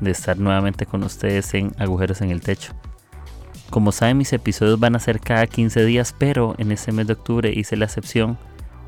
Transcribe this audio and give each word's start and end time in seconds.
de 0.00 0.10
estar 0.10 0.38
nuevamente 0.38 0.86
con 0.86 1.02
ustedes 1.02 1.54
en 1.54 1.72
Agujeros 1.78 2.20
en 2.20 2.30
el 2.30 2.40
Techo. 2.40 2.72
Como 3.70 3.92
saben, 3.92 4.18
mis 4.18 4.32
episodios 4.32 4.80
van 4.80 4.96
a 4.96 5.00
ser 5.00 5.20
cada 5.20 5.46
15 5.46 5.84
días, 5.84 6.14
pero 6.18 6.54
en 6.58 6.72
este 6.72 6.90
mes 6.92 7.06
de 7.06 7.12
octubre 7.12 7.52
hice 7.54 7.76
la 7.76 7.84
excepción 7.84 8.36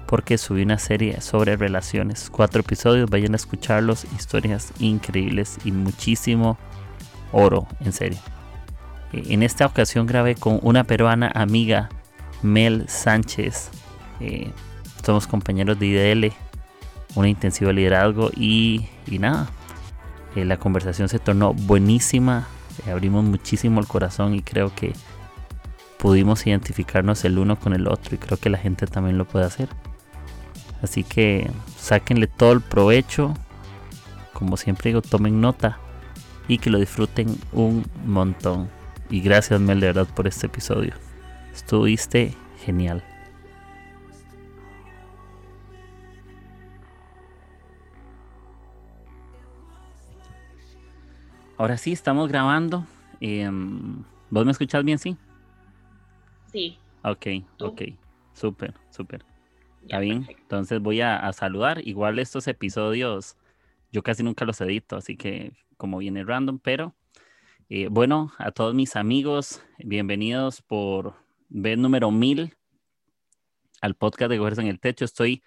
porque 0.07 0.37
subí 0.37 0.63
una 0.63 0.79
serie 0.79 1.21
sobre 1.21 1.57
relaciones. 1.57 2.29
Cuatro 2.31 2.61
episodios, 2.61 3.09
vayan 3.09 3.33
a 3.33 3.37
escucharlos, 3.37 4.05
historias 4.19 4.73
increíbles 4.79 5.59
y 5.65 5.73
muchísimo 5.73 6.59
oro, 7.31 7.67
en 7.81 7.93
serio. 7.93 8.19
Eh, 9.13 9.23
en 9.29 9.43
esta 9.43 9.65
ocasión 9.67 10.07
grabé 10.07 10.35
con 10.35 10.59
una 10.63 10.85
peruana 10.85 11.31
amiga, 11.35 11.89
Mel 12.43 12.85
Sánchez. 12.89 13.71
Eh, 14.21 14.51
somos 15.03 15.27
compañeros 15.27 15.79
de 15.79 15.87
IDL, 15.87 16.33
una 17.15 17.29
intensiva 17.29 17.73
liderazgo 17.73 18.31
y, 18.37 18.89
y 19.07 19.19
nada, 19.19 19.49
eh, 20.37 20.45
la 20.45 20.57
conversación 20.59 21.09
se 21.09 21.19
tornó 21.19 21.53
buenísima, 21.53 22.49
eh, 22.87 22.91
abrimos 22.91 23.25
muchísimo 23.25 23.81
el 23.81 23.87
corazón 23.87 24.35
y 24.35 24.43
creo 24.43 24.75
que 24.75 24.93
pudimos 25.99 26.47
identificarnos 26.47 27.25
el 27.25 27.39
uno 27.39 27.59
con 27.59 27.75
el 27.75 27.87
otro 27.87 28.15
y 28.15 28.19
creo 28.19 28.39
que 28.39 28.51
la 28.51 28.59
gente 28.59 28.87
también 28.87 29.19
lo 29.19 29.27
puede 29.27 29.45
hacer. 29.45 29.69
Así 30.83 31.05
que 31.05 31.51
sáquenle 31.79 32.27
todo 32.27 32.53
el 32.53 32.61
provecho, 32.61 33.35
como 34.33 34.57
siempre 34.57 34.91
digo, 34.91 35.03
tomen 35.03 35.41
nota 35.41 35.79
y 36.49 36.59
que 36.59 36.71
lo 36.71 36.79
disfruten 36.79 37.39
un 37.53 37.85
montón. 38.05 38.69
Y 39.11 39.21
gracias 39.21 39.61
Mel 39.61 39.81
de 39.81 39.89
verdad 39.89 40.09
por 40.13 40.27
este 40.27 40.47
episodio. 40.47 40.95
Estuviste 41.53 42.35
genial. 42.65 43.05
Ahora 51.63 51.79
sí, 51.79 51.93
estamos 51.93 52.29
grabando. 52.29 52.85
Em, 53.21 54.03
¿Vos 54.31 54.45
me 54.45 54.51
escuchás 54.51 54.83
bien, 54.83 54.99
sí? 54.99 55.17
Sí. 56.51 56.77
Ok, 57.05 57.27
ok. 57.61 57.83
Súper, 58.33 58.75
súper. 58.91 59.25
Está 59.83 60.01
bien. 60.01 60.27
Entonces 60.29 60.81
voy 60.81 61.03
a, 61.03 61.33
saludar. 61.33 61.81
Igual 61.87 62.19
estos 62.19 62.49
episodios 62.49 63.37
yo 63.93 64.03
casi 64.03 64.25
nunca 64.25 64.45
los 64.45 64.61
edito, 64.61 64.97
así 64.97 65.17
que 65.17 65.53
como 65.77 65.99
viene 65.99 66.25
random, 66.25 66.59
pero 66.59 66.97
eh, 67.69 67.87
bueno, 67.89 68.33
a 68.39 68.51
todos 68.51 68.75
mis 68.75 68.97
amigos, 68.97 69.63
bienvenidos 69.79 70.63
por 70.63 71.15
vez 71.49 71.79
número 71.79 72.11
mil 72.11 72.57
al 73.81 73.95
podcast 73.95 74.33
de 74.33 74.39
Cogerse 74.39 74.63
en 74.63 74.67
el 74.67 74.81
Techo. 74.81 75.05
Estoy 75.05 75.45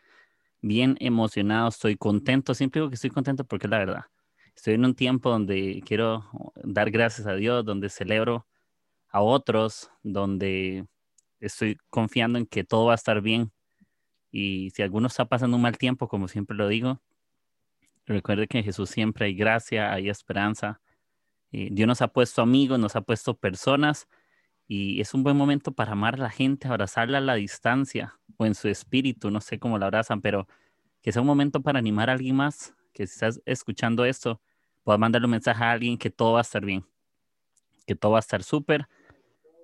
bien 0.62 0.96
emocionado, 1.02 1.68
estoy 1.68 1.98
contento. 1.98 2.54
Siempre 2.54 2.80
digo 2.80 2.90
que 2.90 2.96
estoy 2.96 3.10
contento 3.10 3.44
porque 3.44 3.68
es 3.68 3.72
la 3.72 3.80
verdad 3.80 4.06
estoy 4.56 4.76
en 4.76 4.86
un 4.86 4.96
tiempo 4.96 5.30
donde 5.30 5.84
quiero 5.86 6.26
dar 6.64 6.92
gracias 6.92 7.28
a 7.28 7.36
Dios, 7.36 7.66
donde 7.66 7.90
celebro 7.90 8.48
a 9.10 9.22
otros, 9.22 9.92
donde 10.04 10.88
estoy 11.40 11.78
confiando 11.90 12.40
en 12.40 12.46
que 12.46 12.64
todo 12.64 12.86
va 12.86 12.94
a 12.94 12.96
estar 12.96 13.22
bien. 13.22 13.52
Y 14.32 14.72
si 14.72 14.82
alguno 14.82 15.08
está 15.08 15.26
pasando 15.26 15.56
un 15.58 15.64
mal 15.64 15.78
tiempo, 15.78 16.08
como 16.08 16.28
siempre 16.28 16.58
lo 16.58 16.68
digo, 16.68 17.02
recuerde 18.06 18.48
que 18.48 18.58
en 18.60 18.64
Jesús 18.64 18.90
siempre 18.90 19.26
hay 19.26 19.36
gracia, 19.36 19.94
hay 19.94 20.10
esperanza. 20.10 20.82
Y 21.52 21.74
Dios 21.74 21.88
nos 21.88 22.02
ha 22.02 22.10
puesto 22.10 22.42
amigos, 22.42 22.80
nos 22.80 22.96
ha 22.96 23.02
puesto 23.02 23.38
personas 23.38 24.08
y 24.68 25.00
es 25.00 25.14
un 25.14 25.24
buen 25.24 25.38
momento 25.38 25.72
para 25.74 25.92
amar 25.92 26.16
a 26.16 26.24
la 26.24 26.30
gente, 26.30 26.68
abrazarla 26.68 27.20
a 27.20 27.22
la 27.22 27.36
distancia 27.36 28.20
o 28.38 28.46
en 28.46 28.56
su 28.56 28.68
espíritu, 28.68 29.30
no 29.30 29.42
sé 29.42 29.60
cómo 29.60 29.78
la 29.78 29.86
abrazan, 29.86 30.22
pero 30.22 30.48
que 31.02 31.12
sea 31.12 31.22
un 31.22 31.28
momento 31.28 31.62
para 31.62 31.80
animar 31.80 32.10
a 32.10 32.14
alguien 32.14 32.36
más 32.36 32.74
que 32.96 33.06
si 33.06 33.14
estás 33.14 33.42
escuchando 33.46 34.06
esto, 34.06 34.42
puedas 34.84 35.00
mandarle 35.00 35.26
un 35.26 35.32
mensaje 35.32 35.64
a 35.64 35.72
alguien 35.72 35.98
que 35.98 36.10
todo 36.10 36.34
va 36.34 36.40
a 36.40 36.42
estar 36.42 36.66
bien, 36.66 36.86
que 37.86 37.96
todo 37.96 38.14
va 38.14 38.20
a 38.20 38.22
estar 38.22 38.42
súper, 38.42 38.88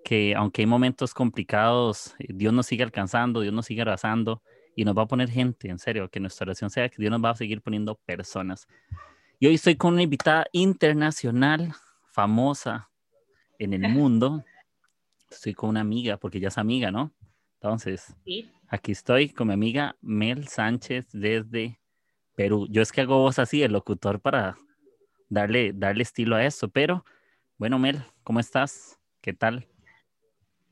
que 0.04 0.36
aunque 0.36 0.64
hay 0.64 0.66
momentos 0.66 1.14
complicados, 1.14 2.14
eh, 2.20 2.28
Dios 2.34 2.54
nos 2.54 2.68
sigue 2.68 2.84
alcanzando, 2.84 3.40
Dios 3.40 3.54
nos 3.54 3.66
sigue 3.66 3.82
abrazando 3.82 4.44
y 4.76 4.84
nos 4.84 4.98
va 4.98 5.04
a 5.04 5.08
poner 5.08 5.30
gente, 5.30 5.70
en 5.70 5.80
serio, 5.80 6.10
que 6.10 6.20
nuestra 6.20 6.46
oración 6.46 6.70
sea 6.70 6.90
que 6.90 6.98
Dios 6.98 7.12
nos 7.12 7.24
va 7.24 7.30
a 7.32 7.36
seguir 7.36 7.62
poniendo 7.62 7.96
personas. 8.06 8.68
Y 9.40 9.48
hoy 9.48 9.56
estoy 9.56 9.76
con 9.76 9.94
una 9.94 10.04
invitada 10.04 10.46
internacional, 10.52 11.74
famosa 12.12 12.90
en 13.58 13.74
el 13.74 13.90
mundo. 13.90 14.44
Estoy 15.30 15.54
con 15.54 15.70
una 15.70 15.82
amiga, 15.82 16.18
porque 16.18 16.40
ya 16.40 16.50
es 16.50 16.58
amiga, 16.58 16.92
¿no? 16.92 17.14
Entonces, 17.56 18.16
aquí 18.68 18.92
estoy 18.92 19.30
con 19.30 19.48
mi 19.48 19.54
amiga 19.54 19.96
Mel 20.02 20.48
Sánchez 20.48 21.08
desde 21.12 21.81
Perú. 22.36 22.68
Yo 22.70 22.82
es 22.82 22.92
que 22.92 23.02
hago 23.02 23.20
voz 23.20 23.40
así, 23.40 23.64
el 23.64 23.74
locutor, 23.74 24.20
para 24.20 24.58
darle, 25.30 25.72
darle 25.74 26.04
estilo 26.04 26.36
a 26.36 26.46
eso. 26.46 26.70
Pero, 26.70 27.06
bueno, 27.58 27.80
Mel, 27.80 28.04
¿cómo 28.24 28.40
estás? 28.40 29.00
¿Qué 29.22 29.34
tal? 29.34 29.68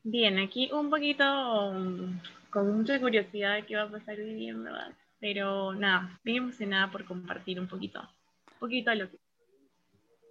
Bien, 0.03 0.40
aquí 0.40 0.72
un 0.72 0.90
poquito 0.90 1.69
um, 1.69 2.19
con 2.50 2.78
mucha 2.78 3.00
curiosidad 3.00 3.56
de 3.56 3.66
qué 3.66 3.75
va 3.75 3.84
a 3.84 3.92
pasar 3.92 4.16
hoy 4.16 4.34
día, 4.34 4.56
¿verdad? 4.56 4.94
Pero 5.19 5.75
nada, 5.75 6.19
bien 6.24 6.38
emocionada 6.38 6.92
por 6.92 7.06
compartir 7.06 7.59
un 7.59 7.68
poquito, 7.68 8.00
un 8.00 8.59
poquito 8.59 8.90
de 8.92 8.96
lo 8.96 9.09
que... 9.12 9.18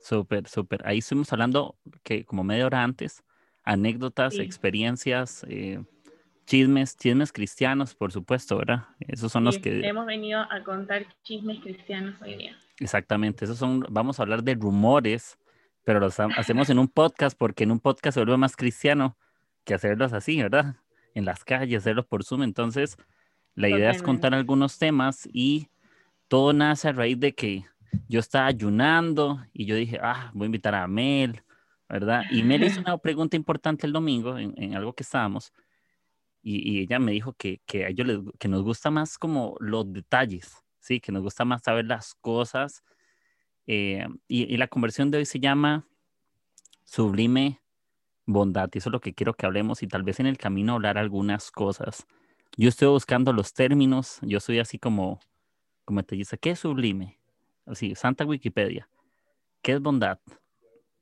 Súper, 0.00 0.48
súper. 0.48 0.86
Ahí 0.86 0.98
estuvimos 0.98 1.32
hablando 1.32 1.76
que 2.02 2.24
como 2.24 2.44
media 2.44 2.66
hora 2.66 2.82
antes, 2.82 3.22
anécdotas, 3.62 4.38
experiencias, 4.38 5.44
eh, 5.48 5.84
chismes, 6.48 6.96
chismes 6.96 7.30
cristianos, 7.30 7.94
por 7.94 8.10
supuesto, 8.10 8.56
¿verdad? 8.56 8.86
Esos 9.00 9.30
son 9.30 9.44
los 9.44 9.58
que... 9.58 9.86
Hemos 9.86 10.06
venido 10.06 10.40
a 10.40 10.64
contar 10.64 11.04
chismes 11.22 11.60
cristianos 11.60 12.20
hoy 12.22 12.36
día. 12.36 12.56
Exactamente, 12.80 13.44
esos 13.44 13.58
son, 13.58 13.84
vamos 13.90 14.18
a 14.18 14.22
hablar 14.22 14.42
de 14.42 14.54
rumores, 14.54 15.38
pero 15.84 16.00
los 16.00 16.18
hacemos 16.18 16.70
en 16.70 16.78
un 16.78 16.88
podcast 16.88 17.36
porque 17.36 17.64
en 17.64 17.70
un 17.70 17.80
podcast 17.80 18.14
se 18.14 18.20
vuelve 18.20 18.38
más 18.38 18.56
cristiano 18.56 19.18
que 19.64 19.74
hacerlos 19.74 20.14
así, 20.14 20.40
¿verdad? 20.40 20.76
En 21.14 21.26
las 21.26 21.44
calles, 21.44 21.82
hacerlos 21.82 22.06
por 22.06 22.24
Zoom. 22.24 22.42
Entonces, 22.42 22.96
la 23.54 23.68
idea 23.68 23.90
es 23.90 24.02
contar 24.02 24.32
algunos 24.32 24.78
temas 24.78 25.28
y 25.30 25.68
todo 26.28 26.54
nace 26.54 26.88
a 26.88 26.92
raíz 26.92 27.20
de 27.20 27.34
que 27.34 27.64
yo 28.08 28.20
estaba 28.20 28.46
ayunando 28.46 29.44
y 29.52 29.66
yo 29.66 29.74
dije, 29.74 29.98
ah, 30.02 30.30
voy 30.32 30.46
a 30.46 30.46
invitar 30.46 30.74
a 30.74 30.86
Mel, 30.86 31.42
¿verdad? 31.90 32.22
Y 32.30 32.42
Mel 32.42 32.64
hizo 32.64 32.80
una 32.86 32.96
pregunta 32.96 33.36
importante 33.36 33.86
el 33.86 33.92
domingo 33.92 34.38
en, 34.38 34.54
en 34.56 34.74
algo 34.74 34.94
que 34.94 35.02
estábamos 35.02 35.52
y, 36.50 36.80
ella 36.80 36.98
me 36.98 37.12
dijo 37.12 37.34
que, 37.34 37.60
que, 37.66 37.84
a 37.84 37.88
ellos 37.88 38.06
les, 38.06 38.18
que 38.38 38.48
nos 38.48 38.62
gusta 38.62 38.90
más 38.90 39.18
como 39.18 39.56
los 39.60 39.92
detalles, 39.92 40.64
¿sí? 40.80 41.00
Que 41.00 41.12
nos 41.12 41.22
gusta 41.22 41.44
más 41.44 41.62
saber 41.62 41.84
las 41.84 42.14
cosas. 42.14 42.82
Eh, 43.66 44.06
y, 44.28 44.56
la 44.56 44.68
conversión 44.68 45.10
de 45.10 45.18
hoy 45.18 45.26
se 45.26 45.40
llama 45.40 45.86
sublime 46.84 47.60
bondad, 48.24 48.70
y 48.72 48.78
eso 48.78 48.88
es 48.88 48.92
lo 48.92 49.00
que 49.00 49.14
quiero 49.14 49.34
que 49.34 49.46
hablemos 49.46 49.82
y 49.82 49.88
tal 49.88 50.02
vez 50.02 50.20
en 50.20 50.26
el 50.26 50.38
camino 50.38 50.74
hablar 50.74 50.96
algunas 50.96 51.50
cosas. 51.50 52.06
Yo 52.56 52.68
estoy 52.68 52.88
buscando 52.88 53.32
los 53.32 53.52
términos, 53.52 54.18
yo 54.22 54.40
soy 54.40 54.58
así 54.58 54.78
como, 54.78 55.20
como 55.84 56.02
te 56.02 56.16
dice, 56.16 56.38
¿qué 56.38 56.50
es 56.50 56.60
sublime? 56.60 57.18
Así, 57.66 57.94
Santa 57.94 58.24
Wikipedia. 58.24 58.88
¿Qué 59.60 59.72
es 59.72 59.80
bondad? 59.80 60.18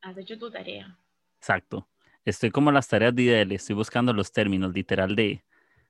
Has 0.02 0.18
hecho 0.18 0.36
tu 0.38 0.50
tarea. 0.50 0.98
Exacto 1.38 1.88
estoy 2.26 2.50
como 2.50 2.72
las 2.72 2.88
tareas 2.88 3.14
de 3.14 3.22
IDL, 3.22 3.52
estoy 3.52 3.76
buscando 3.76 4.12
los 4.12 4.32
términos 4.32 4.74
literal 4.74 5.16
de, 5.16 5.44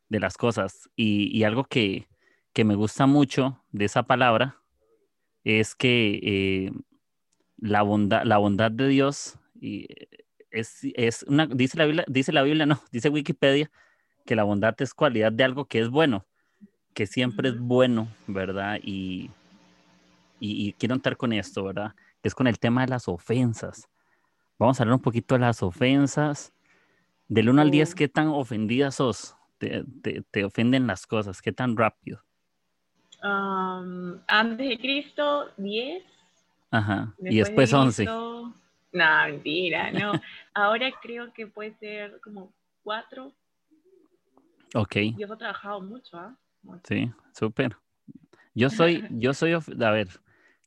de 0.08 0.20
las 0.20 0.36
cosas. 0.36 0.88
Y, 0.94 1.36
y 1.36 1.44
algo 1.44 1.64
que, 1.64 2.06
que, 2.52 2.64
me 2.64 2.74
gusta 2.74 3.06
mucho 3.06 3.60
de 3.72 3.86
esa 3.86 4.04
palabra 4.04 4.56
es 5.44 5.74
que 5.74 6.20
eh, 6.22 6.72
la, 7.56 7.82
bondad, 7.82 8.22
la 8.24 8.36
bondad 8.38 8.70
de 8.70 8.86
Dios 8.88 9.38
y 9.60 9.86
es, 10.50 10.80
es 10.94 11.22
una, 11.24 11.46
dice 11.46 11.78
la, 11.78 11.86
Biblia, 11.86 12.04
dice 12.06 12.32
la 12.32 12.42
Biblia, 12.42 12.66
no, 12.66 12.80
dice 12.92 13.08
Wikipedia, 13.08 13.70
que 14.26 14.36
la 14.36 14.44
bondad 14.44 14.74
es 14.80 14.92
cualidad 14.92 15.32
de 15.32 15.44
algo 15.44 15.64
que 15.64 15.80
es 15.80 15.88
bueno, 15.88 16.26
que 16.94 17.06
siempre 17.06 17.48
es 17.48 17.58
bueno, 17.58 18.08
¿verdad? 18.26 18.78
Y, 18.82 19.30
y, 20.38 20.68
y 20.68 20.72
quiero 20.74 20.94
entrar 20.94 21.16
con 21.16 21.32
esto, 21.32 21.64
¿verdad? 21.64 21.94
Que 22.22 22.28
es 22.28 22.34
con 22.34 22.46
el 22.46 22.58
tema 22.58 22.82
de 22.82 22.88
las 22.88 23.08
ofensas. 23.08 23.88
Vamos 24.58 24.78
a 24.78 24.82
hablar 24.82 24.96
un 24.96 25.02
poquito 25.02 25.34
de 25.34 25.40
las 25.40 25.62
ofensas. 25.62 26.52
Del 27.28 27.48
1 27.48 27.62
al 27.62 27.70
10, 27.70 27.94
¿qué 27.94 28.08
tan 28.08 28.28
ofendida 28.28 28.90
sos? 28.90 29.36
Te, 29.58 29.84
te, 30.30 30.44
ofenden 30.44 30.86
las 30.86 31.06
cosas? 31.06 31.42
¿Qué 31.42 31.52
tan 31.52 31.76
rápido? 31.76 32.22
antes 34.28 34.68
de 34.68 34.78
Cristo, 34.78 35.50
10. 35.56 36.04
Ajá. 36.70 37.14
y 37.18 37.38
después 37.38 37.72
11. 37.72 38.04
No, 38.04 38.54
mentira, 38.92 39.90
no. 39.90 40.12
Ahora 40.54 40.90
creo 41.02 41.32
que 41.32 41.46
puede 41.46 41.74
ser 41.74 42.20
como 42.20 42.52
cuatro. 42.82 43.32
Ok. 44.74 44.96
Yo 45.18 45.26
he 45.26 45.36
trabajado 45.36 45.80
mucho, 45.80 46.16
¿ah? 46.16 46.36
Sí, 46.84 47.10
súper. 47.32 47.76
Yo 48.54 48.70
soy, 48.70 49.06
yo 49.10 49.34
soy, 49.34 49.52
a 49.52 49.90
ver, 49.90 50.08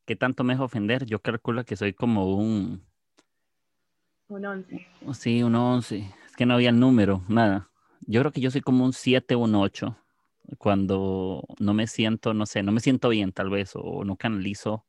¿qué 0.05 0.15
tanto 0.15 0.43
me 0.43 0.53
dejo 0.53 0.65
ofender? 0.65 1.05
Yo 1.05 1.21
calculo 1.21 1.65
que 1.65 1.75
soy 1.75 1.93
como 1.93 2.35
un... 2.35 2.83
Un 4.29 4.45
once. 4.45 4.87
Sí, 5.13 5.43
un 5.43 5.55
once. 5.55 6.13
Es 6.25 6.35
que 6.35 6.45
no 6.45 6.53
había 6.53 6.69
el 6.69 6.79
número, 6.79 7.23
nada. 7.27 7.69
Yo 8.01 8.21
creo 8.21 8.31
que 8.31 8.41
yo 8.41 8.51
soy 8.51 8.61
como 8.61 8.85
un 8.85 8.93
siete 8.93 9.35
o 9.35 9.39
un 9.39 9.55
ocho 9.55 9.97
cuando 10.57 11.43
no 11.59 11.73
me 11.73 11.87
siento, 11.87 12.33
no 12.33 12.45
sé, 12.45 12.63
no 12.63 12.71
me 12.71 12.79
siento 12.79 13.09
bien 13.09 13.31
tal 13.31 13.49
vez 13.49 13.71
o 13.75 14.03
no 14.03 14.15
canalizo 14.15 14.85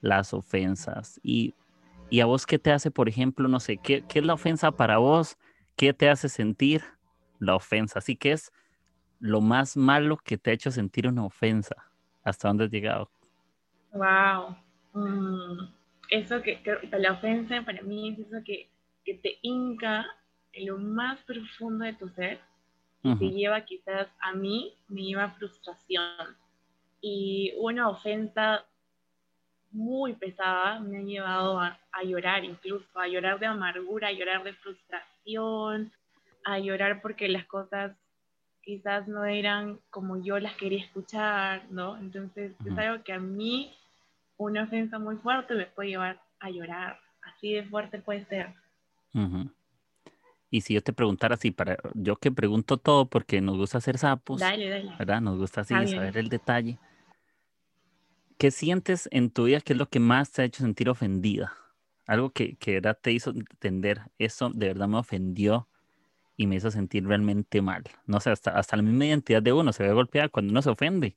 las 0.00 0.32
ofensas. 0.34 1.18
Y, 1.22 1.54
y 2.10 2.20
a 2.20 2.26
vos, 2.26 2.46
¿qué 2.46 2.58
te 2.58 2.72
hace, 2.72 2.90
por 2.90 3.08
ejemplo, 3.08 3.48
no 3.48 3.60
sé, 3.60 3.78
¿qué, 3.78 4.04
qué 4.08 4.20
es 4.20 4.24
la 4.24 4.34
ofensa 4.34 4.70
para 4.72 4.98
vos? 4.98 5.36
¿Qué 5.76 5.92
te 5.92 6.08
hace 6.08 6.28
sentir 6.28 6.84
la 7.38 7.54
ofensa? 7.54 7.98
Así 7.98 8.16
que 8.16 8.32
es 8.32 8.52
lo 9.20 9.40
más 9.40 9.76
malo 9.76 10.16
que 10.18 10.38
te 10.38 10.50
ha 10.50 10.54
hecho 10.54 10.70
sentir 10.70 11.08
una 11.08 11.24
ofensa. 11.24 11.76
¿Hasta 12.22 12.48
dónde 12.48 12.64
has 12.64 12.70
llegado? 12.70 13.10
Wow. 13.92 14.56
Mm, 14.94 15.77
eso 16.08 16.42
que, 16.42 16.60
la 16.98 17.12
ofensa 17.12 17.62
para 17.62 17.82
mí 17.82 18.10
es 18.10 18.26
eso 18.26 18.42
que, 18.44 18.68
que 19.04 19.14
te 19.14 19.38
hinca 19.42 20.06
en 20.52 20.66
lo 20.66 20.78
más 20.78 21.20
profundo 21.22 21.84
de 21.84 21.92
tu 21.94 22.08
ser 22.08 22.40
te 23.02 23.30
lleva 23.30 23.64
quizás 23.64 24.08
a 24.20 24.32
mí, 24.32 24.74
me 24.88 25.02
lleva 25.02 25.30
frustración. 25.30 26.36
Y 27.00 27.54
una 27.58 27.88
ofensa 27.88 28.64
muy 29.70 30.14
pesada 30.14 30.80
me 30.80 30.98
ha 30.98 31.02
llevado 31.02 31.60
a, 31.60 31.78
llorar 32.04 32.44
incluso, 32.44 32.86
a 32.98 33.06
llorar 33.06 33.38
de 33.38 33.46
amargura, 33.46 34.08
a 34.08 34.12
llorar 34.12 34.42
de 34.42 34.52
frustración, 34.54 35.92
a 36.44 36.58
llorar 36.58 37.00
porque 37.00 37.28
las 37.28 37.44
cosas 37.46 37.96
quizás 38.62 39.08
no 39.08 39.24
eran 39.24 39.78
como 39.90 40.22
yo 40.22 40.38
las 40.38 40.54
quería 40.56 40.84
escuchar, 40.84 41.64
¿no? 41.70 41.96
Entonces 41.96 42.52
es 42.64 42.78
algo 42.78 43.02
que 43.04 43.12
a 43.12 43.18
mí 43.18 43.72
una 44.38 44.62
ofensa 44.62 44.98
muy 44.98 45.16
fuerte 45.16 45.54
me 45.54 45.66
puede 45.66 45.90
llevar 45.90 46.22
a 46.40 46.50
llorar, 46.50 46.98
así 47.22 47.52
de 47.52 47.64
fuerte 47.64 47.98
puede 47.98 48.24
ser. 48.24 48.54
Y 50.50 50.62
si 50.62 50.74
yo 50.74 50.82
te 50.82 50.92
preguntara 50.92 51.34
así, 51.34 51.50
para 51.50 51.76
yo 51.94 52.16
que 52.16 52.30
pregunto 52.32 52.78
todo 52.78 53.06
porque 53.06 53.40
nos 53.40 53.56
gusta 53.56 53.78
hacer 53.78 53.98
sapos, 53.98 54.40
¿verdad? 54.98 55.20
Nos 55.20 55.38
gusta 55.38 55.60
así 55.60 55.74
saber 55.74 56.16
el 56.16 56.28
detalle. 56.28 56.78
¿Qué 58.38 58.50
sientes 58.50 59.08
en 59.10 59.30
tu 59.30 59.44
vida? 59.44 59.60
¿Qué 59.60 59.72
es 59.72 59.78
lo 59.78 59.88
que 59.88 59.98
más 59.98 60.30
te 60.30 60.42
ha 60.42 60.44
hecho 60.44 60.62
sentir 60.62 60.88
ofendida? 60.88 61.52
Algo 62.06 62.30
que, 62.30 62.54
que 62.54 62.74
verdad 62.74 62.98
te 63.00 63.12
hizo 63.12 63.30
entender, 63.30 64.00
eso 64.16 64.48
de 64.50 64.68
verdad 64.68 64.88
me 64.88 64.96
ofendió 64.96 65.68
y 66.36 66.46
me 66.46 66.54
hizo 66.56 66.70
sentir 66.70 67.04
realmente 67.06 67.60
mal. 67.60 67.82
No 68.06 68.20
sé, 68.20 68.30
hasta, 68.30 68.52
hasta 68.52 68.76
la 68.76 68.82
misma 68.82 69.06
identidad 69.06 69.42
de 69.42 69.52
uno 69.52 69.72
se 69.72 69.82
ve 69.82 69.92
golpeada 69.92 70.28
cuando 70.28 70.52
uno 70.52 70.62
se 70.62 70.70
ofende, 70.70 71.16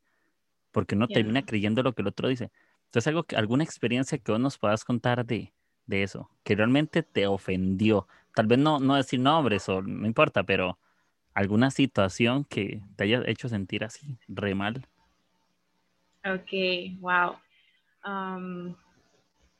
porque 0.71 0.95
uno 0.95 1.07
termina 1.07 1.43
creyendo 1.43 1.83
lo 1.83 1.93
que 1.93 2.01
el 2.01 2.07
otro 2.07 2.27
dice. 2.27 2.51
Entonces, 2.91 3.07
algo 3.07 3.25
alguna 3.37 3.63
experiencia 3.63 4.17
que 4.17 4.33
vos 4.33 4.41
nos 4.41 4.57
puedas 4.57 4.83
contar 4.83 5.25
de, 5.25 5.53
de 5.85 6.03
eso, 6.03 6.29
que 6.43 6.55
realmente 6.55 7.03
te 7.03 7.25
ofendió. 7.25 8.05
Tal 8.35 8.47
vez 8.47 8.59
no, 8.59 8.81
no 8.81 8.95
decir 8.95 9.17
nombres 9.21 9.69
o 9.69 9.81
no 9.81 10.05
importa, 10.05 10.43
pero 10.43 10.77
alguna 11.33 11.71
situación 11.71 12.43
que 12.43 12.81
te 12.97 13.05
haya 13.05 13.23
hecho 13.27 13.47
sentir 13.47 13.85
así, 13.85 14.17
re 14.27 14.53
mal. 14.55 14.85
Ok, 16.25 16.99
wow. 16.99 17.37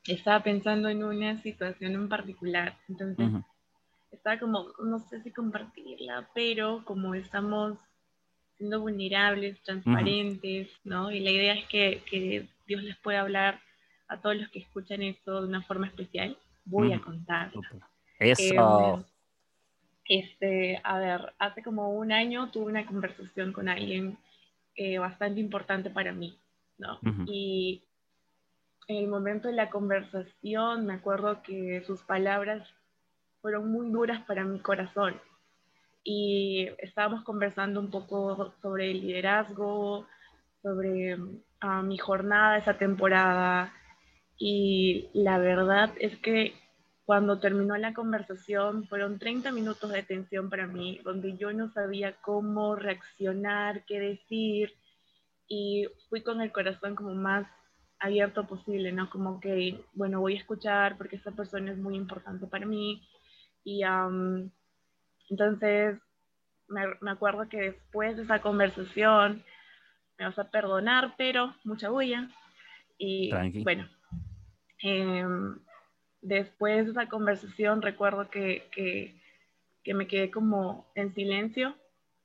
estaba 0.04 0.42
pensando 0.42 0.90
en 0.90 1.02
una 1.02 1.40
situación 1.40 1.94
en 1.94 2.10
particular, 2.10 2.76
entonces 2.86 3.30
estaba 4.10 4.38
como, 4.38 4.66
no 4.84 4.98
sé 5.08 5.22
si 5.22 5.30
compartirla, 5.30 6.28
pero 6.34 6.84
como 6.84 7.14
estamos 7.14 7.78
siendo 8.58 8.82
vulnerables, 8.82 9.58
transparentes, 9.62 10.68
¿no? 10.84 11.10
Y 11.10 11.20
la 11.20 11.30
idea 11.30 11.54
es 11.54 11.66
que, 11.68 12.02
que 12.10 12.51
Dios 12.66 12.82
les 12.82 12.96
pueda 12.96 13.20
hablar 13.20 13.60
a 14.08 14.20
todos 14.20 14.36
los 14.36 14.48
que 14.50 14.60
escuchan 14.60 15.02
esto 15.02 15.40
de 15.40 15.48
una 15.48 15.62
forma 15.62 15.86
especial, 15.86 16.36
voy 16.64 16.92
a 16.92 17.00
contar. 17.00 17.50
Eso. 18.18 18.96
Em, 18.96 19.04
este, 20.04 20.80
a 20.84 20.98
ver, 20.98 21.32
hace 21.38 21.62
como 21.62 21.90
un 21.90 22.12
año 22.12 22.50
tuve 22.50 22.66
una 22.66 22.86
conversación 22.86 23.52
con 23.52 23.68
alguien 23.68 24.18
eh, 24.74 24.98
bastante 24.98 25.40
importante 25.40 25.90
para 25.90 26.12
mí, 26.12 26.38
¿no? 26.78 26.98
Y 27.26 27.84
en 28.88 28.96
el 28.96 29.08
momento 29.08 29.48
de 29.48 29.54
la 29.54 29.70
conversación 29.70 30.86
me 30.86 30.94
acuerdo 30.94 31.42
que 31.42 31.82
sus 31.86 32.02
palabras 32.02 32.68
fueron 33.40 33.70
muy 33.70 33.90
duras 33.90 34.22
para 34.26 34.44
mi 34.44 34.60
corazón. 34.60 35.20
Y 36.04 36.68
estábamos 36.78 37.22
conversando 37.22 37.80
un 37.80 37.90
poco 37.90 38.52
sobre 38.60 38.90
el 38.90 39.00
liderazgo, 39.00 40.06
sobre 40.62 41.16
ah, 41.62 41.82
mi 41.82 41.98
jornada 41.98 42.58
esa 42.58 42.78
temporada, 42.78 43.72
y 44.38 45.08
la 45.14 45.38
verdad 45.38 45.90
es 46.00 46.18
que 46.18 46.54
cuando 47.04 47.40
terminó 47.40 47.76
la 47.76 47.94
conversación 47.94 48.86
fueron 48.88 49.18
30 49.18 49.52
minutos 49.52 49.90
de 49.90 50.02
tensión 50.02 50.50
para 50.50 50.66
mí, 50.66 51.00
donde 51.04 51.36
yo 51.36 51.52
no 51.52 51.70
sabía 51.72 52.16
cómo 52.22 52.74
reaccionar, 52.76 53.84
qué 53.86 54.00
decir, 54.00 54.72
y 55.46 55.86
fui 56.08 56.22
con 56.22 56.40
el 56.40 56.52
corazón 56.52 56.94
como 56.94 57.14
más 57.14 57.46
abierto 57.98 58.46
posible, 58.46 58.92
¿no? 58.92 59.10
Como 59.10 59.40
que, 59.40 59.84
bueno, 59.94 60.20
voy 60.20 60.34
a 60.34 60.40
escuchar 60.40 60.96
porque 60.96 61.16
esta 61.16 61.30
persona 61.30 61.70
es 61.70 61.78
muy 61.78 61.96
importante 61.96 62.46
para 62.46 62.66
mí. 62.66 63.06
Y 63.62 63.82
entonces 65.30 65.98
me, 66.68 66.82
me, 67.00 67.10
acuerdo 67.12 67.48
que 67.48 67.60
después 67.60 68.16
de 68.16 68.24
esa 68.24 68.40
conversación 68.40 69.44
me 70.18 70.26
vas 70.26 70.38
a 70.38 70.50
perdonar, 70.50 71.14
pero 71.16 71.54
mucha 71.64 71.90
bulla. 71.90 72.28
Y 72.98 73.30
bueno, 73.62 73.88
Em, 74.82 75.58
después 76.22 76.84
de 76.86 76.90
esa 76.90 77.08
conversación 77.08 77.82
recuerdo 77.82 78.28
que, 78.30 78.68
que, 78.72 79.94
me 79.94 80.06
quedé 80.06 80.30
como 80.30 80.86
en 80.94 81.14
silencio, 81.14 81.76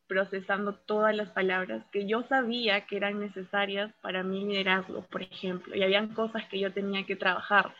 procesando 0.07 0.73
todas 0.73 1.15
las 1.15 1.29
palabras 1.31 1.85
que 1.91 2.07
yo 2.07 2.23
sabía 2.23 2.87
que 2.87 2.97
eran 2.97 3.19
necesarias 3.19 3.93
para 4.01 4.23
mi 4.23 4.45
liderazgo, 4.45 5.03
por 5.03 5.21
ejemplo, 5.21 5.75
y 5.75 5.83
habían 5.83 6.13
cosas 6.13 6.45
que 6.45 6.59
yo 6.59 6.71
tenía 6.73 7.05
que 7.05 7.15
trabajar, 7.15 7.75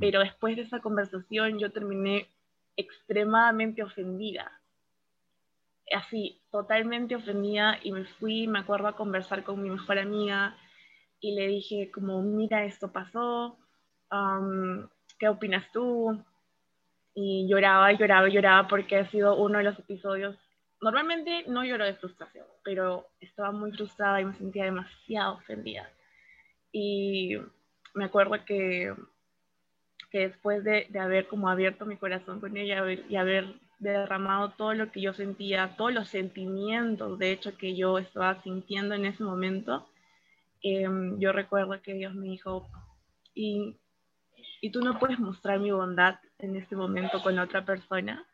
pero 0.00 0.20
después 0.20 0.56
de 0.56 0.62
esa 0.62 0.80
conversación 0.80 1.58
yo 1.58 1.70
terminé 1.70 2.28
extremadamente 2.76 3.82
ofendida, 3.82 4.60
así, 5.90 6.40
totalmente 6.50 7.16
ofendida, 7.16 7.78
y 7.82 7.92
me 7.92 8.04
fui, 8.04 8.46
me 8.46 8.60
acuerdo, 8.60 8.88
a 8.88 8.96
conversar 8.96 9.42
con 9.44 9.62
mi 9.62 9.70
mejor 9.70 9.98
amiga, 9.98 10.56
y 11.20 11.34
le 11.34 11.46
dije 11.46 11.90
como, 11.92 12.22
mira, 12.22 12.64
esto 12.64 12.92
pasó, 12.92 13.56
¿qué 15.18 15.28
opinas 15.28 15.64
tú? 15.72 16.22
Y 17.14 17.46
lloraba 17.48 17.92
y 17.92 17.96
lloraba 17.96 18.28
y 18.28 18.32
lloraba 18.32 18.68
porque 18.68 18.96
ha 18.96 19.10
sido 19.10 19.36
uno 19.36 19.58
de 19.58 19.64
los 19.64 19.78
episodios. 19.78 20.36
Normalmente 20.80 21.44
no 21.46 21.64
lloro 21.64 21.84
de 21.84 21.94
frustración, 21.94 22.46
pero 22.64 23.06
estaba 23.20 23.52
muy 23.52 23.70
frustrada 23.70 24.20
y 24.20 24.24
me 24.24 24.34
sentía 24.34 24.64
demasiado 24.64 25.34
ofendida. 25.34 25.88
Y 26.72 27.36
me 27.94 28.06
acuerdo 28.06 28.44
que, 28.44 28.92
que 30.10 30.28
después 30.28 30.64
de, 30.64 30.86
de, 30.88 30.98
haber 30.98 31.28
como 31.28 31.48
abierto 31.48 31.86
mi 31.86 31.96
corazón 31.96 32.40
con 32.40 32.56
ella 32.56 32.82
y 33.08 33.14
haber 33.14 33.54
derramado 33.82 34.50
todo 34.50 34.74
lo 34.74 34.90
que 34.90 35.00
yo 35.00 35.12
sentía, 35.12 35.76
todos 35.76 35.92
los 35.92 36.08
sentimientos, 36.08 37.18
de 37.18 37.32
hecho, 37.32 37.56
que 37.56 37.74
yo 37.76 37.98
estaba 37.98 38.42
sintiendo 38.42 38.94
en 38.94 39.06
ese 39.06 39.24
momento, 39.24 39.88
em, 40.62 41.18
yo 41.18 41.32
recuerdo 41.32 41.80
que 41.82 41.94
Dios 41.94 42.14
me 42.14 42.26
dijo, 42.26 42.68
y 43.34 43.76
y 44.62 44.70
tú 44.70 44.80
no 44.80 44.96
puedes 45.00 45.18
mostrar 45.18 45.58
mi 45.58 45.72
bondad 45.72 46.20
en 46.38 46.54
este 46.54 46.76
momento 46.76 47.20
con 47.20 47.36
otra 47.40 47.64
persona. 47.64 48.24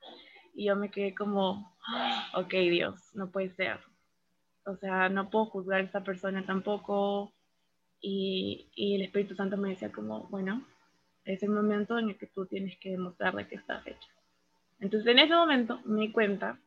Y 0.54 0.66
yo 0.66 0.76
me 0.76 0.90
quedé 0.90 1.14
como, 1.14 1.74
ah, 1.86 2.30
ok 2.34 2.50
Dios, 2.50 3.00
no 3.14 3.30
puede 3.30 3.48
ser. 3.54 3.80
O 4.66 4.76
sea, 4.76 5.08
no 5.08 5.30
puedo 5.30 5.46
juzgar 5.46 5.80
a 5.80 5.84
esta 5.84 6.04
persona 6.04 6.44
tampoco. 6.44 7.32
Y, 8.02 8.70
y 8.74 8.96
el 8.96 9.02
Espíritu 9.02 9.34
Santo 9.34 9.56
me 9.56 9.70
decía 9.70 9.90
como, 9.90 10.28
bueno, 10.28 10.66
es 11.24 11.42
el 11.42 11.48
momento 11.48 11.98
en 11.98 12.10
el 12.10 12.18
que 12.18 12.26
tú 12.26 12.44
tienes 12.44 12.78
que 12.78 12.90
demostrarle 12.90 13.48
que 13.48 13.56
estás 13.56 13.86
hecho. 13.86 14.08
Entonces 14.80 15.10
en 15.10 15.18
ese 15.18 15.34
momento 15.34 15.80
me 15.84 16.02
di 16.02 16.12
cuenta 16.12 16.58